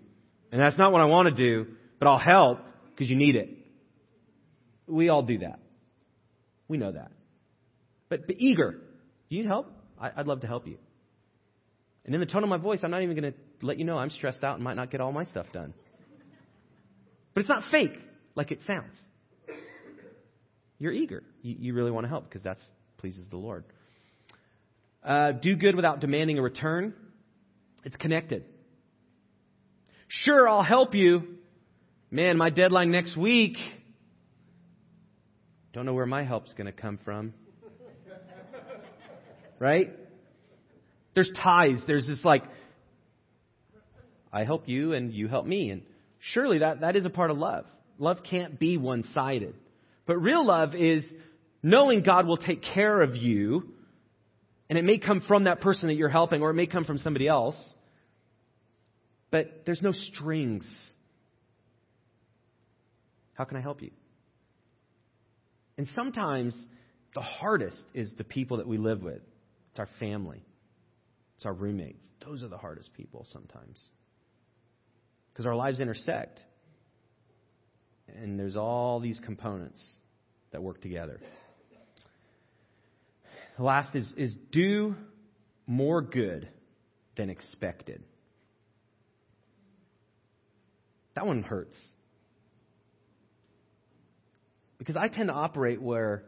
And 0.52 0.61
that's 0.61 0.78
not 0.78 0.92
what 0.92 1.00
I 1.00 1.07
want 1.07 1.28
to 1.28 1.35
do, 1.35 1.72
but 1.98 2.09
I'll 2.09 2.18
help 2.18 2.61
because 2.90 3.11
you 3.11 3.16
need 3.16 3.37
it. 3.37 3.50
We 4.87 5.09
all 5.09 5.22
do 5.22 5.38
that. 5.38 5.61
We 6.68 6.78
know 6.78 6.92
that. 6.92 7.11
But, 8.09 8.26
but 8.26 8.37
eager. 8.38 8.72
Do 8.72 9.37
you 9.37 9.42
need 9.42 9.48
help? 9.48 9.70
I, 10.00 10.11
I'd 10.16 10.26
love 10.26 10.40
to 10.40 10.46
help 10.46 10.66
you. 10.66 10.76
And 12.04 12.14
in 12.14 12.20
the 12.20 12.26
tone 12.26 12.42
of 12.42 12.48
my 12.48 12.59
voice, 12.59 12.80
I'm 12.83 12.90
not 12.90 13.02
even 13.02 13.18
going 13.18 13.33
to 13.33 13.38
let 13.66 13.78
you 13.78 13.85
know 13.85 13.96
I'm 13.96 14.11
stressed 14.11 14.44
out 14.44 14.57
and 14.57 14.64
might 14.64 14.74
not 14.74 14.90
get 14.90 15.00
all 15.00 15.12
my 15.12 15.24
stuff 15.24 15.46
done. 15.52 15.72
But 17.33 17.40
it's 17.40 17.48
not 17.48 17.64
fake 17.70 17.98
like 18.35 18.52
it 18.52 18.61
sounds. 18.66 18.96
You're 20.78 20.92
eager. 20.92 21.22
You, 21.42 21.57
you 21.59 21.74
really 21.74 21.90
want 21.90 22.04
to 22.04 22.09
help 22.09 22.28
because 22.28 22.42
that 22.42 22.59
pleases 23.04 23.26
the 23.28 23.36
Lord. 23.36 23.64
Uh, 25.04 25.32
do 25.32 25.56
good 25.56 25.76
without 25.76 26.00
demanding 26.00 26.38
a 26.38 26.42
return. 26.42 26.94
It's 27.84 27.96
connected. 27.96 28.46
Sure, 30.08 30.48
I'll 30.48 30.62
help 30.62 30.94
you. 30.94 31.36
Man, 32.10 32.38
my 32.38 32.48
deadline 32.48 32.90
next 32.90 33.14
week. 33.14 33.58
Don't 35.74 35.84
know 35.84 35.92
where 35.92 36.06
my 36.06 36.24
help's 36.24 36.54
going 36.54 36.64
to 36.64 36.72
come 36.72 36.98
from. 37.04 37.34
Right? 39.58 39.92
There's 41.14 41.30
ties. 41.42 41.82
There's 41.86 42.06
this 42.06 42.24
like, 42.24 42.44
I 44.32 44.44
help 44.44 44.66
you 44.66 44.94
and 44.94 45.12
you 45.12 45.28
help 45.28 45.44
me. 45.44 45.68
And 45.68 45.82
surely 46.32 46.60
that, 46.60 46.80
that 46.80 46.96
is 46.96 47.04
a 47.04 47.10
part 47.10 47.30
of 47.30 47.36
love. 47.36 47.66
Love 47.98 48.20
can't 48.22 48.58
be 48.58 48.78
one 48.78 49.04
sided. 49.12 49.54
But 50.06 50.16
real 50.16 50.46
love 50.46 50.74
is 50.74 51.04
knowing 51.64 52.03
God 52.03 52.27
will 52.27 52.37
take 52.37 52.62
care 52.62 53.00
of 53.00 53.16
you. 53.16 53.70
And 54.68 54.79
it 54.79 54.85
may 54.85 54.98
come 54.98 55.22
from 55.22 55.44
that 55.44 55.61
person 55.61 55.88
that 55.88 55.94
you're 55.94 56.09
helping, 56.09 56.42
or 56.42 56.50
it 56.50 56.55
may 56.55 56.66
come 56.66 56.85
from 56.85 56.98
somebody 56.98 57.27
else. 57.27 57.57
But 59.31 59.62
there's 59.66 59.83
no 59.83 59.92
strings. 59.92 60.64
How 63.33 63.44
can 63.44 63.57
I 63.57 63.61
help 63.61 63.83
you? 63.83 63.90
And 65.77 65.88
sometimes 65.96 66.55
the 67.14 67.20
hardest 67.20 67.83
is 67.94 68.12
the 68.16 68.24
people 68.24 68.59
that 68.59 68.68
we 68.68 68.79
live 68.79 69.03
with. 69.03 69.22
It's 69.70 69.79
our 69.79 69.88
family. 69.98 70.42
It's 71.37 71.46
our 71.46 71.55
roommates. 71.55 72.07
Those 72.24 72.42
are 72.42 72.48
the 72.48 72.59
hardest 72.59 72.92
people 72.94 73.27
sometimes. 73.33 73.81
Because 75.33 75.46
our 75.46 75.57
lives 75.57 75.81
intersect. 75.81 76.40
And 78.07 78.38
there's 78.38 78.57
all 78.57 79.00
these 79.00 79.20
components 79.24 79.83
that 80.53 80.62
work 80.62 80.81
together. 80.81 81.20
The 83.56 83.62
last 83.62 83.94
is, 83.94 84.12
is 84.16 84.34
do 84.50 84.96
more 85.66 86.02
good 86.02 86.48
than 87.16 87.30
expected. 87.30 88.02
That 91.14 91.26
one 91.26 91.42
hurts. 91.42 91.76
Because 94.78 94.96
I 94.96 95.08
tend 95.08 95.28
to 95.28 95.34
operate 95.34 95.80
where, 95.80 96.24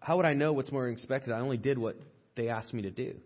how 0.00 0.16
would 0.16 0.26
I 0.26 0.32
know 0.32 0.52
what's 0.52 0.72
more 0.72 0.88
expected? 0.88 1.32
I 1.32 1.40
only 1.40 1.58
did 1.58 1.78
what 1.78 1.96
they 2.34 2.48
asked 2.48 2.72
me 2.72 2.82
to 2.82 2.90
do. 2.90 3.10
And 3.10 3.20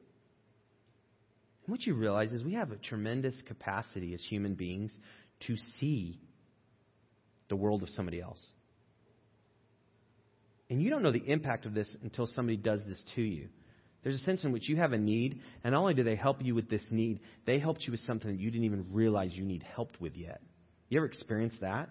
what 1.67 1.87
you 1.87 1.95
realize 1.95 2.33
is 2.33 2.43
we 2.43 2.55
have 2.55 2.73
a 2.73 2.77
tremendous 2.77 3.41
capacity 3.47 4.13
as 4.13 4.23
human 4.29 4.55
beings 4.55 4.93
to 5.47 5.57
see 5.79 6.19
the 7.49 7.57
world 7.57 7.83
of 7.83 7.89
somebody 7.91 8.21
else. 8.21 8.45
And 10.71 10.81
you 10.81 10.89
don't 10.89 11.03
know 11.03 11.13
the 11.13 11.27
impact 11.27 11.67
of 11.67 11.75
this 11.75 11.89
until 12.03 12.27
somebody 12.29 12.57
does 12.57 12.81
this 12.87 13.03
to 13.17 13.23
you. 13.23 13.49
There's 14.03 14.15
a 14.15 14.25
sense 14.25 14.45
in 14.45 14.53
which 14.53 14.69
you 14.69 14.77
have 14.77 14.93
a 14.93 14.99
need, 14.99 15.41
and 15.63 15.73
not 15.73 15.81
only 15.81 15.95
do 15.95 16.05
they 16.05 16.17
help 16.17 16.43
you 16.43 16.55
with 16.55 16.71
this 16.71 16.83
need, 16.91 17.21
they 17.45 17.59
helped 17.59 17.83
you 17.83 17.91
with 17.91 18.01
something 18.01 18.31
that 18.31 18.41
you 18.41 18.51
didn't 18.51 18.65
even 18.65 18.87
realize 18.93 19.33
you 19.35 19.45
need 19.45 19.63
help 19.63 19.91
with 20.01 20.17
yet. 20.17 20.41
You 20.89 20.99
ever 20.99 21.07
experienced 21.07 21.61
that? 21.61 21.91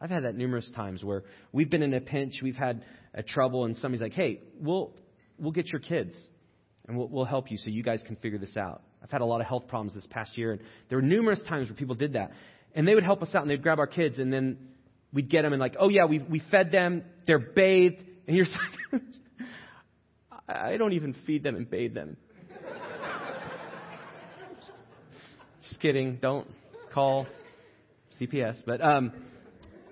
I've 0.00 0.08
had 0.08 0.24
that 0.24 0.36
numerous 0.36 0.70
times 0.74 1.02
where 1.02 1.24
we've 1.52 1.68
been 1.68 1.82
in 1.82 1.92
a 1.92 2.00
pinch, 2.00 2.36
we've 2.42 2.56
had 2.56 2.84
a 3.12 3.22
trouble, 3.22 3.64
and 3.64 3.76
somebody's 3.76 4.00
like, 4.00 4.12
"Hey, 4.12 4.40
we'll 4.60 4.94
we'll 5.38 5.52
get 5.52 5.66
your 5.66 5.80
kids, 5.80 6.14
and 6.86 6.96
we'll, 6.96 7.08
we'll 7.08 7.24
help 7.24 7.50
you 7.50 7.56
so 7.56 7.68
you 7.68 7.82
guys 7.82 8.02
can 8.06 8.14
figure 8.16 8.38
this 8.38 8.56
out." 8.56 8.82
I've 9.02 9.10
had 9.10 9.20
a 9.20 9.24
lot 9.26 9.40
of 9.40 9.48
health 9.48 9.66
problems 9.66 9.94
this 9.94 10.06
past 10.08 10.38
year, 10.38 10.52
and 10.52 10.60
there 10.88 10.98
were 10.98 11.02
numerous 11.02 11.42
times 11.48 11.68
where 11.68 11.76
people 11.76 11.96
did 11.96 12.12
that, 12.12 12.30
and 12.74 12.86
they 12.86 12.94
would 12.94 13.04
help 13.04 13.22
us 13.22 13.34
out, 13.34 13.42
and 13.42 13.50
they'd 13.50 13.62
grab 13.62 13.80
our 13.80 13.86
kids, 13.88 14.18
and 14.18 14.32
then 14.32 14.58
we'd 15.12 15.30
get 15.30 15.42
them, 15.42 15.52
and 15.52 15.60
like, 15.60 15.76
"Oh 15.78 15.88
yeah, 15.88 16.04
we 16.06 16.18
we 16.18 16.42
fed 16.50 16.70
them, 16.70 17.04
they're 17.26 17.38
bathed," 17.38 18.02
and 18.26 18.36
you're 18.36 18.46
like, 18.92 19.02
"I 20.48 20.76
don't 20.76 20.92
even 20.92 21.14
feed 21.26 21.42
them 21.42 21.56
and 21.56 21.68
bathe 21.68 21.94
them." 21.94 22.16
Just 25.68 25.80
kidding. 25.80 26.18
Don't 26.20 26.48
call 26.92 27.26
CPS, 28.20 28.62
but 28.66 28.80
um. 28.80 29.12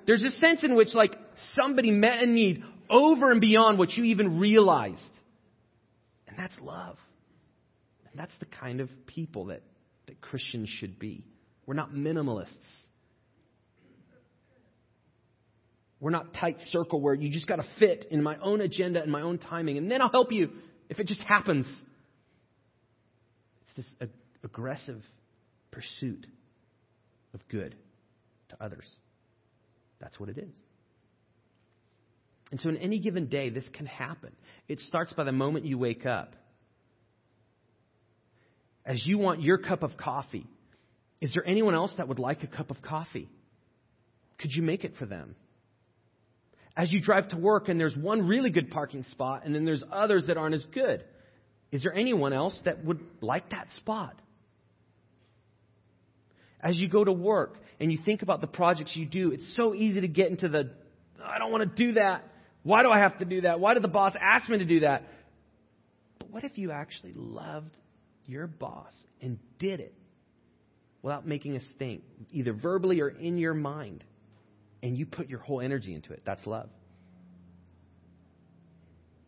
There's 0.07 0.23
a 0.23 0.31
sense 0.39 0.63
in 0.63 0.77
which, 0.77 0.95
like, 0.95 1.17
somebody 1.57 1.91
met 1.91 2.23
a 2.23 2.27
need 2.27 2.63
over 2.89 3.31
and 3.33 3.41
beyond 3.41 3.77
what 3.79 3.91
you 3.91 4.05
even 4.05 4.39
realized. 4.39 5.01
And 6.29 6.39
that's 6.39 6.55
love. 6.61 6.97
And 8.11 8.19
that's 8.19 8.33
the 8.39 8.47
kind 8.47 8.81
of 8.81 8.89
people 9.07 9.47
that, 9.47 9.63
that 10.07 10.21
Christians 10.21 10.69
should 10.69 10.99
be. 10.99 11.25
We're 11.67 11.75
not 11.75 11.93
minimalists. 11.93 12.55
We're 16.01 16.11
not 16.11 16.35
tight 16.35 16.59
circle 16.69 17.01
where 17.01 17.15
you 17.15 17.31
just 17.31 17.47
got 17.47 17.57
to 17.57 17.65
fit 17.79 18.07
in 18.11 18.23
my 18.23 18.37
own 18.39 18.61
agenda 18.61 19.03
and 19.03 19.11
my 19.11 19.23
own 19.23 19.39
timing, 19.39 19.79
and 19.79 19.91
then 19.91 20.03
I'll 20.03 20.11
help 20.11 20.31
you 20.31 20.51
if 20.91 20.99
it 20.99 21.07
just 21.07 21.23
happens. 21.23 21.67
It's 23.67 23.77
this 23.77 23.87
ag- 24.03 24.11
aggressive 24.45 25.03
pursuit 25.71 26.27
of 27.33 27.41
good 27.49 27.75
to 28.51 28.63
others. 28.63 28.87
That's 30.01 30.21
what 30.21 30.29
it 30.29 30.39
is. 30.39 30.55
And 32.51 32.61
so, 32.61 32.69
in 32.69 32.77
any 32.77 33.01
given 33.01 33.27
day, 33.27 33.51
this 33.51 33.69
can 33.73 33.87
happen. 33.87 34.33
It 34.69 34.81
starts 34.81 35.13
by 35.15 35.25
the 35.25 35.33
moment 35.33 35.65
you 35.65 35.79
wake 35.79 36.07
up. 36.07 36.35
As 38.85 39.05
you 39.05 39.19
want 39.19 39.43
your 39.43 39.59
cup 39.59 39.83
of 39.83 39.97
coffee, 39.97 40.47
is 41.21 41.35
there 41.35 41.45
anyone 41.45 41.75
else 41.75 41.95
that 41.97 42.07
would 42.07 42.21
like 42.21 42.45
a 42.45 42.47
cup 42.47 42.71
of 42.71 42.83
coffee? 42.83 43.29
Could 44.39 44.53
you 44.53 44.63
make 44.63 44.85
it 44.85 44.95
for 44.97 45.07
them? 45.07 45.35
As 46.77 46.93
you 46.93 47.01
drive 47.01 47.29
to 47.31 47.37
work 47.37 47.69
and 47.69 47.81
there's 47.81 47.97
one 47.97 48.27
really 48.27 48.51
good 48.51 48.71
parking 48.71 49.03
spot 49.05 49.43
and 49.45 49.55
then 49.55 49.65
there's 49.65 49.83
others 49.91 50.27
that 50.27 50.37
aren't 50.37 50.55
as 50.55 50.65
good, 50.73 51.05
is 51.73 51.83
there 51.83 51.95
anyone 51.95 52.33
else 52.33 52.59
that 52.65 52.85
would 52.85 53.01
like 53.21 53.51
that 53.51 53.69
spot? 53.77 54.15
As 56.61 56.79
you 56.79 56.89
go 56.89 57.03
to 57.03 57.13
work 57.13 57.57
and 57.81 57.91
you 57.91 57.99
think 58.05 58.23
about 58.23 58.41
the 58.41 58.47
projects 58.47 58.95
you 58.95 59.07
do, 59.07 59.33
it's 59.33 59.57
so 59.57 59.75
easy 59.75 60.01
to 60.03 60.09
get 60.09 60.31
into 60.31 60.49
the, 60.49 60.71
I 61.25 61.39
don't 61.39 61.51
want 61.51 61.77
to 61.77 61.87
do 61.87 61.93
that. 61.95 62.25
Why 62.63 62.83
do 62.83 62.91
I 62.91 62.99
have 62.99 63.19
to 63.19 63.25
do 63.25 63.43
that? 63.43 63.61
Why 63.61 63.75
did 63.75 63.83
the 63.83 63.89
boss 63.89 64.15
ask 64.21 64.49
me 64.49 64.59
to 64.59 64.65
do 64.65 64.81
that? 64.81 65.05
But 66.19 66.31
what 66.31 66.45
if 66.45 66.59
you 66.59 66.73
actually 66.73 67.13
loved 67.15 67.75
your 68.27 68.47
boss 68.47 68.93
and 69.23 69.39
did 69.59 69.81
it? 69.81 69.95
without 71.07 71.25
making 71.25 71.55
a 71.55 71.61
stink, 71.77 72.03
either 72.33 72.53
verbally 72.53 73.01
or 73.01 73.09
in 73.09 73.39
your 73.39 73.55
mind. 73.55 74.03
And 74.83 74.97
you 74.97 75.07
put 75.07 75.29
your 75.29 75.41
whole 75.41 75.61
energy 75.61 75.95
into 75.95 76.13
it. 76.13 76.23
That's 76.25 76.47
love. 76.47 76.69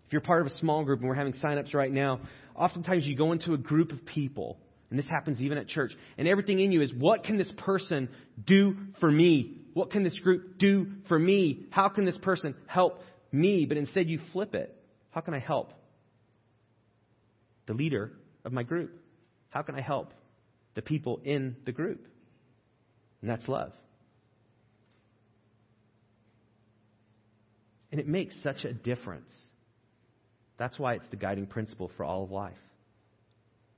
If 0.06 0.12
you're 0.12 0.22
part 0.22 0.40
of 0.40 0.46
a 0.46 0.56
small 0.56 0.84
group 0.84 1.00
and 1.00 1.08
we're 1.08 1.14
having 1.14 1.34
sign-ups 1.34 1.74
right 1.74 1.92
now, 1.92 2.20
oftentimes 2.54 3.06
you 3.06 3.16
go 3.16 3.32
into 3.32 3.52
a 3.52 3.58
group 3.58 3.92
of 3.92 4.06
people, 4.06 4.58
and 4.88 4.98
this 4.98 5.06
happens 5.06 5.40
even 5.40 5.58
at 5.58 5.68
church, 5.68 5.92
and 6.16 6.26
everything 6.26 6.60
in 6.60 6.72
you 6.72 6.80
is, 6.80 6.92
what 6.94 7.24
can 7.24 7.36
this 7.36 7.52
person 7.58 8.08
do 8.46 8.76
for 9.00 9.10
me? 9.10 9.58
What 9.74 9.90
can 9.90 10.04
this 10.04 10.18
group 10.18 10.58
do 10.58 10.86
for 11.08 11.18
me? 11.18 11.66
How 11.70 11.88
can 11.90 12.06
this 12.06 12.16
person 12.16 12.54
help 12.66 13.02
me? 13.32 13.66
But 13.66 13.76
instead 13.76 14.08
you 14.08 14.18
flip 14.32 14.54
it. 14.54 14.74
How 15.10 15.20
can 15.20 15.34
I 15.34 15.40
help 15.40 15.72
the 17.66 17.74
leader 17.74 18.12
of 18.44 18.52
my 18.52 18.62
group? 18.62 18.98
How 19.50 19.60
can 19.62 19.74
I 19.74 19.82
help 19.82 20.12
the 20.74 20.82
people 20.82 21.20
in 21.22 21.56
the 21.66 21.72
group? 21.72 22.06
And 23.20 23.28
that's 23.28 23.46
love. 23.46 23.72
And 27.98 28.06
it 28.06 28.12
makes 28.12 28.40
such 28.44 28.64
a 28.64 28.72
difference. 28.72 29.32
That's 30.56 30.78
why 30.78 30.94
it's 30.94 31.08
the 31.08 31.16
guiding 31.16 31.46
principle 31.46 31.90
for 31.96 32.04
all 32.04 32.22
of 32.22 32.30
life. 32.30 32.54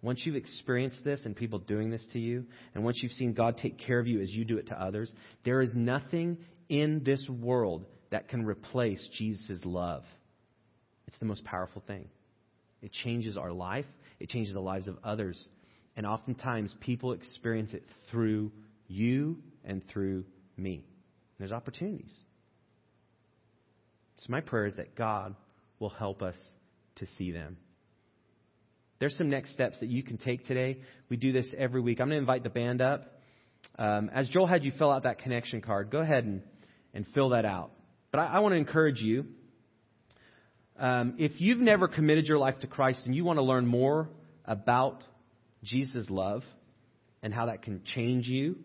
Once 0.03 0.21
you've 0.27 0.37
experienced 0.37 1.03
this 1.03 1.25
and 1.25 1.35
people 1.35 1.59
doing 1.59 1.89
this 1.91 2.07
to 2.13 2.19
you, 2.19 2.45
and 2.75 2.85
once 2.85 2.99
you've 3.03 3.13
seen 3.13 3.33
God 3.33 3.57
take 3.57 3.79
care 3.79 3.99
of 3.99 4.07
you 4.07 4.21
as 4.21 4.31
you 4.31 4.45
do 4.45 4.59
it 4.59 4.67
to 4.67 4.79
others, 4.79 5.11
there 5.47 5.63
is 5.63 5.73
nothing 5.75 6.37
in 6.69 7.01
this 7.03 7.27
world 7.31 7.87
that 8.11 8.29
can 8.29 8.45
replace 8.45 9.09
Jesus' 9.17 9.65
love. 9.65 10.05
It's 11.07 11.19
the 11.19 11.25
most 11.25 11.43
powerful 11.45 11.83
thing. 11.87 12.07
It 12.83 12.93
changes 12.93 13.39
our 13.39 13.53
life, 13.53 13.87
it 14.19 14.29
changes 14.29 14.53
the 14.53 14.61
lives 14.61 14.87
of 14.87 14.99
others. 15.03 15.43
And 15.97 16.05
oftentimes, 16.05 16.75
people 16.81 17.15
experience 17.15 17.73
it 17.73 17.85
through 18.11 18.53
you 18.87 19.39
and 19.65 19.83
through 19.91 20.27
me. 20.59 20.85
There's 21.39 21.53
opportunities. 21.53 22.15
So, 24.21 24.27
my 24.29 24.43
prayer 24.43 24.67
is 24.67 24.75
that 24.77 24.95
God 24.97 25.35
will 25.79 25.89
help 25.89 26.21
us 26.21 26.37
to 26.97 27.07
see 27.17 27.31
them. 27.31 27.57
There's 28.99 29.17
some 29.17 29.31
next 29.31 29.53
steps 29.53 29.81
that 29.81 29.89
you 29.89 30.03
can 30.03 30.19
take 30.19 30.47
today. 30.47 30.79
We 31.09 31.17
do 31.17 31.33
this 31.33 31.49
every 31.57 31.81
week. 31.81 32.01
I'm 32.01 32.09
going 32.09 32.19
to 32.19 32.21
invite 32.21 32.43
the 32.43 32.51
band 32.51 32.83
up. 32.83 33.19
Um, 33.79 34.11
as 34.15 34.29
Joel 34.29 34.47
had 34.47 34.63
you 34.63 34.73
fill 34.77 34.91
out 34.91 35.05
that 35.05 35.21
connection 35.21 35.63
card, 35.63 35.91
go 35.91 36.01
ahead 36.01 36.25
and, 36.25 36.43
and 36.93 37.07
fill 37.15 37.31
that 37.31 37.47
out. 37.47 37.71
But 38.11 38.19
I, 38.19 38.27
I 38.27 38.39
want 38.41 38.53
to 38.53 38.59
encourage 38.59 39.01
you. 39.01 39.25
Um, 40.79 41.15
if 41.19 41.41
you've 41.41 41.59
never 41.59 41.89
committed 41.89 42.27
your 42.27 42.39
life 42.39 42.59
to 42.61 42.67
Christ 42.67 43.03
and 43.07 43.15
you 43.15 43.25
want 43.25 43.39
to 43.39 43.43
learn 43.43 43.67
more 43.67 44.11
about 44.45 45.03
Jesus' 45.63 46.11
love 46.11 46.43
and 47.23 47.33
how 47.33 47.47
that 47.47 47.63
can 47.63 47.81
change 47.95 48.27
you 48.27 48.57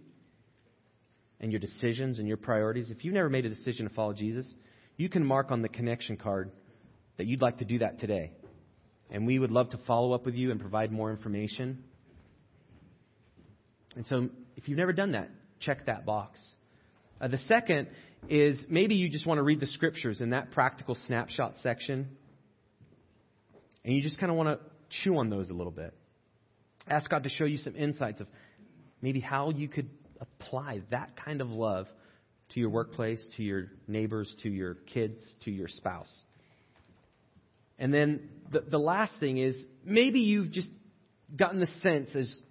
and 1.40 1.50
your 1.50 1.62
decisions 1.62 2.20
and 2.20 2.28
your 2.28 2.38
priorities, 2.38 2.92
if 2.92 3.06
you've 3.06 3.14
never 3.14 3.30
made 3.30 3.46
a 3.46 3.50
decision 3.50 3.88
to 3.88 3.94
follow 3.94 4.12
Jesus, 4.12 4.54
you 4.98 5.10
can 5.10 5.26
mark 5.26 5.52
on 5.52 5.62
the 5.62 5.70
connection 5.70 6.18
card 6.18 6.52
that 7.18 7.28
you'd 7.28 7.42
like 7.42 7.58
to 7.58 7.66
do 7.66 7.80
that 7.80 8.00
today. 8.00 8.32
And 9.10 9.26
we 9.26 9.38
would 9.40 9.52
love 9.52 9.70
to 9.72 9.78
follow 9.86 10.14
up 10.14 10.26
with 10.26 10.36
you 10.36 10.52
and 10.52 10.60
provide 10.60 10.92
more 10.92 11.12
information. 11.12 11.84
And 13.96 14.06
so, 14.08 14.30
if 14.56 14.68
you've 14.68 14.78
never 14.78 14.94
done 14.94 15.12
that, 15.14 15.30
check 15.60 15.86
that 15.86 16.06
box. 16.06 16.40
Uh, 17.22 17.28
the 17.28 17.38
second 17.38 17.88
is 18.28 18.66
maybe 18.70 18.96
you 18.96 19.10
just 19.10 19.26
want 19.26 19.38
to 19.38 19.44
read 19.44 19.60
the 19.60 19.68
scriptures 19.68 20.22
in 20.22 20.32
that 20.32 20.52
practical 20.52 20.98
snapshot 21.08 21.54
section. 21.62 22.10
And 23.84 23.94
you 23.96 24.02
just 24.02 24.20
kind 24.20 24.32
of 24.32 24.38
want 24.38 24.60
to 24.60 24.66
chew 25.04 25.18
on 25.18 25.30
those 25.30 25.50
a 25.50 25.54
little 25.54 25.72
bit. 25.72 25.94
Ask 26.88 27.10
God 27.10 27.24
to 27.24 27.30
show 27.30 27.46
you 27.46 27.58
some 27.58 27.76
insights 27.76 28.22
of 28.22 28.28
maybe 29.02 29.20
how 29.20 29.52
you 29.52 29.68
could 29.68 29.90
apply 30.20 30.82
that 30.92 31.16
kind 31.24 31.42
of 31.42 31.50
love 31.50 31.88
to 32.54 32.60
your 32.60 32.70
workplace, 32.70 33.26
to 33.38 33.44
your 33.44 33.68
neighbors, 33.88 34.34
to 34.44 34.50
your 34.50 34.76
kids, 34.76 35.22
to 35.44 35.52
your 35.52 35.68
spouse. 35.68 36.12
And 37.78 37.94
then 37.94 38.30
the, 38.52 38.62
the 38.62 38.78
last 38.78 39.14
thing 39.20 39.38
is 39.38 39.60
maybe 39.84 40.22
you've 40.22 40.52
just 40.52 40.70
gotten 41.36 41.60
the 41.60 41.68
sense 41.82 42.16
as 42.16 42.42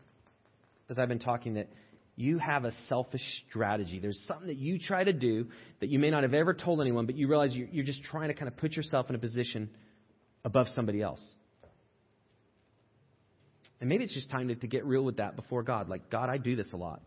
as 0.90 0.98
I've 0.98 1.08
been 1.08 1.18
talking 1.18 1.54
that 1.54 1.68
you 2.16 2.38
have 2.38 2.64
a 2.64 2.72
selfish 2.88 3.22
strategy. 3.48 3.98
There's 3.98 4.20
something 4.28 4.46
that 4.46 4.56
you 4.56 4.78
try 4.78 5.02
to 5.02 5.12
do 5.12 5.46
that 5.80 5.88
you 5.88 5.98
may 5.98 6.10
not 6.10 6.22
have 6.22 6.34
ever 6.34 6.54
told 6.54 6.80
anyone, 6.80 7.06
but 7.06 7.16
you 7.16 7.26
realize 7.26 7.54
you're, 7.54 7.68
you're 7.68 7.84
just 7.84 8.02
trying 8.04 8.28
to 8.28 8.34
kind 8.34 8.48
of 8.48 8.56
put 8.56 8.72
yourself 8.72 9.08
in 9.08 9.16
a 9.16 9.18
position 9.18 9.70
above 10.44 10.66
somebody 10.74 11.02
else. 11.02 11.22
And 13.80 13.88
maybe 13.88 14.04
it's 14.04 14.14
just 14.14 14.30
time 14.30 14.48
to, 14.48 14.54
to 14.54 14.66
get 14.66 14.84
real 14.84 15.02
with 15.02 15.16
that 15.16 15.36
before 15.36 15.62
God. 15.62 15.88
Like, 15.88 16.10
God, 16.10 16.28
I 16.28 16.38
do 16.38 16.54
this 16.54 16.72
a 16.72 16.76
lot. 16.76 17.02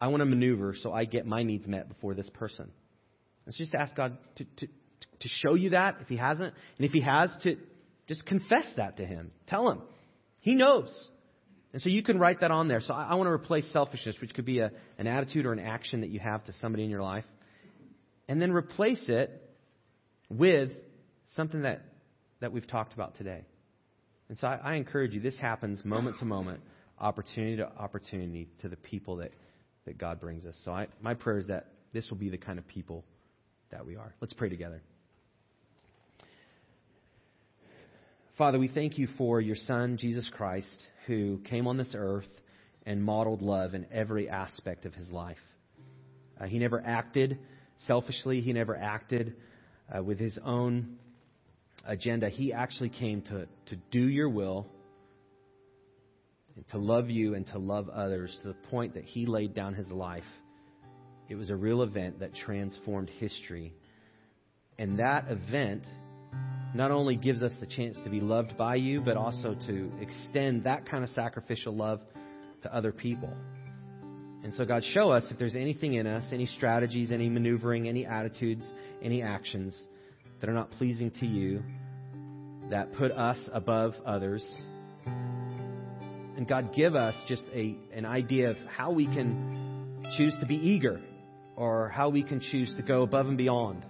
I 0.00 0.08
want 0.08 0.20
to 0.20 0.26
maneuver 0.26 0.74
so 0.80 0.92
I 0.92 1.04
get 1.04 1.26
my 1.26 1.42
needs 1.42 1.66
met 1.66 1.88
before 1.88 2.14
this 2.14 2.28
person. 2.30 2.70
Let's 3.46 3.58
just 3.58 3.74
ask 3.74 3.94
God 3.94 4.16
to, 4.36 4.44
to, 4.44 4.66
to 4.66 5.28
show 5.28 5.54
you 5.54 5.70
that 5.70 5.96
if 6.00 6.08
He 6.08 6.16
hasn't. 6.16 6.54
And 6.78 6.86
if 6.86 6.92
He 6.92 7.00
has, 7.00 7.34
to 7.42 7.56
just 8.08 8.26
confess 8.26 8.66
that 8.76 8.96
to 8.98 9.06
Him. 9.06 9.30
Tell 9.48 9.70
Him. 9.70 9.82
He 10.40 10.54
knows. 10.54 10.92
And 11.72 11.82
so 11.82 11.88
you 11.88 12.02
can 12.02 12.18
write 12.18 12.40
that 12.40 12.50
on 12.50 12.68
there. 12.68 12.80
So 12.80 12.94
I, 12.94 13.04
I 13.04 13.14
want 13.14 13.26
to 13.26 13.32
replace 13.32 13.70
selfishness, 13.72 14.16
which 14.20 14.32
could 14.34 14.44
be 14.44 14.60
a, 14.60 14.70
an 14.98 15.06
attitude 15.06 15.44
or 15.46 15.52
an 15.52 15.58
action 15.58 16.02
that 16.02 16.10
you 16.10 16.20
have 16.20 16.44
to 16.44 16.52
somebody 16.60 16.84
in 16.84 16.90
your 16.90 17.02
life, 17.02 17.24
and 18.28 18.40
then 18.40 18.52
replace 18.52 19.04
it 19.08 19.30
with 20.30 20.70
something 21.34 21.62
that, 21.62 21.82
that 22.40 22.52
we've 22.52 22.66
talked 22.68 22.94
about 22.94 23.16
today. 23.16 23.42
And 24.28 24.38
so 24.38 24.46
I, 24.46 24.56
I 24.56 24.74
encourage 24.74 25.12
you, 25.12 25.20
this 25.20 25.36
happens 25.36 25.84
moment 25.84 26.18
to 26.20 26.24
moment, 26.24 26.60
opportunity 26.98 27.56
to 27.56 27.68
opportunity 27.76 28.48
to 28.62 28.68
the 28.68 28.76
people 28.76 29.16
that, 29.16 29.32
that 29.86 29.98
God 29.98 30.20
brings 30.20 30.44
us. 30.44 30.56
So 30.64 30.72
I, 30.72 30.88
my 31.00 31.14
prayer 31.14 31.38
is 31.38 31.48
that 31.48 31.66
this 31.92 32.10
will 32.10 32.16
be 32.16 32.28
the 32.28 32.38
kind 32.38 32.58
of 32.58 32.66
people 32.66 33.04
that 33.70 33.86
we 33.86 33.96
are. 33.96 34.14
Let's 34.20 34.32
pray 34.32 34.48
together. 34.48 34.82
Father, 38.36 38.58
we 38.58 38.68
thank 38.68 38.98
you 38.98 39.06
for 39.16 39.40
your 39.40 39.56
Son, 39.56 39.96
Jesus 39.96 40.28
Christ, 40.32 40.66
who 41.06 41.38
came 41.48 41.68
on 41.68 41.76
this 41.76 41.94
earth 41.94 42.26
and 42.84 43.02
modeled 43.02 43.42
love 43.42 43.74
in 43.74 43.86
every 43.92 44.28
aspect 44.28 44.86
of 44.86 44.94
his 44.94 45.08
life. 45.10 45.38
Uh, 46.40 46.46
he 46.46 46.58
never 46.58 46.82
acted 46.84 47.38
selfishly, 47.86 48.40
he 48.40 48.52
never 48.52 48.76
acted 48.76 49.36
uh, 49.94 50.02
with 50.02 50.18
his 50.18 50.38
own 50.44 50.96
agenda. 51.86 52.28
He 52.28 52.52
actually 52.52 52.88
came 52.88 53.22
to, 53.22 53.46
to 53.66 53.76
do 53.90 54.08
your 54.08 54.28
will, 54.28 54.66
to 56.70 56.78
love 56.78 57.10
you, 57.10 57.34
and 57.34 57.46
to 57.48 57.58
love 57.58 57.88
others 57.88 58.36
to 58.42 58.48
the 58.48 58.54
point 58.70 58.94
that 58.94 59.04
he 59.04 59.26
laid 59.26 59.54
down 59.54 59.74
his 59.74 59.88
life. 59.90 60.24
It 61.28 61.34
was 61.34 61.50
a 61.50 61.56
real 61.56 61.82
event 61.82 62.20
that 62.20 62.34
transformed 62.34 63.10
history. 63.18 63.74
And 64.78 64.98
that 64.98 65.26
event 65.30 65.84
not 66.74 66.90
only 66.90 67.16
gives 67.16 67.42
us 67.42 67.52
the 67.60 67.66
chance 67.66 67.96
to 68.04 68.10
be 68.10 68.20
loved 68.20 68.58
by 68.58 68.74
you, 68.74 69.00
but 69.00 69.16
also 69.16 69.54
to 69.66 69.92
extend 70.00 70.64
that 70.64 70.88
kind 70.88 71.04
of 71.04 71.10
sacrificial 71.10 71.74
love 71.74 72.00
to 72.62 72.74
other 72.74 72.92
people. 72.92 73.32
And 74.42 74.52
so, 74.54 74.64
God, 74.64 74.82
show 74.92 75.10
us 75.10 75.24
if 75.30 75.38
there's 75.38 75.56
anything 75.56 75.94
in 75.94 76.06
us, 76.06 76.24
any 76.32 76.46
strategies, 76.46 77.12
any 77.12 77.30
maneuvering, 77.30 77.88
any 77.88 78.04
attitudes, 78.04 78.68
any 79.02 79.22
actions 79.22 79.80
that 80.40 80.50
are 80.50 80.54
not 80.54 80.70
pleasing 80.72 81.10
to 81.20 81.26
you, 81.26 81.62
that 82.70 82.92
put 82.94 83.12
us 83.12 83.38
above 83.52 83.94
others. 84.04 84.44
And 86.36 86.48
God, 86.48 86.74
give 86.74 86.94
us 86.94 87.14
just 87.28 87.44
a, 87.54 87.76
an 87.92 88.04
idea 88.04 88.50
of 88.50 88.56
how 88.68 88.90
we 88.90 89.06
can 89.06 90.06
choose 90.16 90.36
to 90.40 90.46
be 90.46 90.56
eager 90.56 91.00
or 91.56 91.88
how 91.88 92.08
we 92.08 92.22
can 92.22 92.40
choose 92.40 92.72
to 92.76 92.82
go 92.82 93.02
above 93.02 93.26
and 93.26 93.36
beyond 93.36 93.84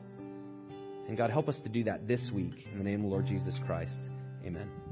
and 1.08 1.16
God, 1.16 1.30
help 1.30 1.48
us 1.48 1.58
to 1.62 1.68
do 1.68 1.84
that 1.84 2.06
this 2.06 2.30
week. 2.32 2.66
In 2.72 2.78
the 2.78 2.84
name 2.84 2.96
of 2.96 3.02
the 3.02 3.08
Lord 3.08 3.26
Jesus 3.26 3.54
Christ. 3.66 3.94
Amen. 4.44 4.83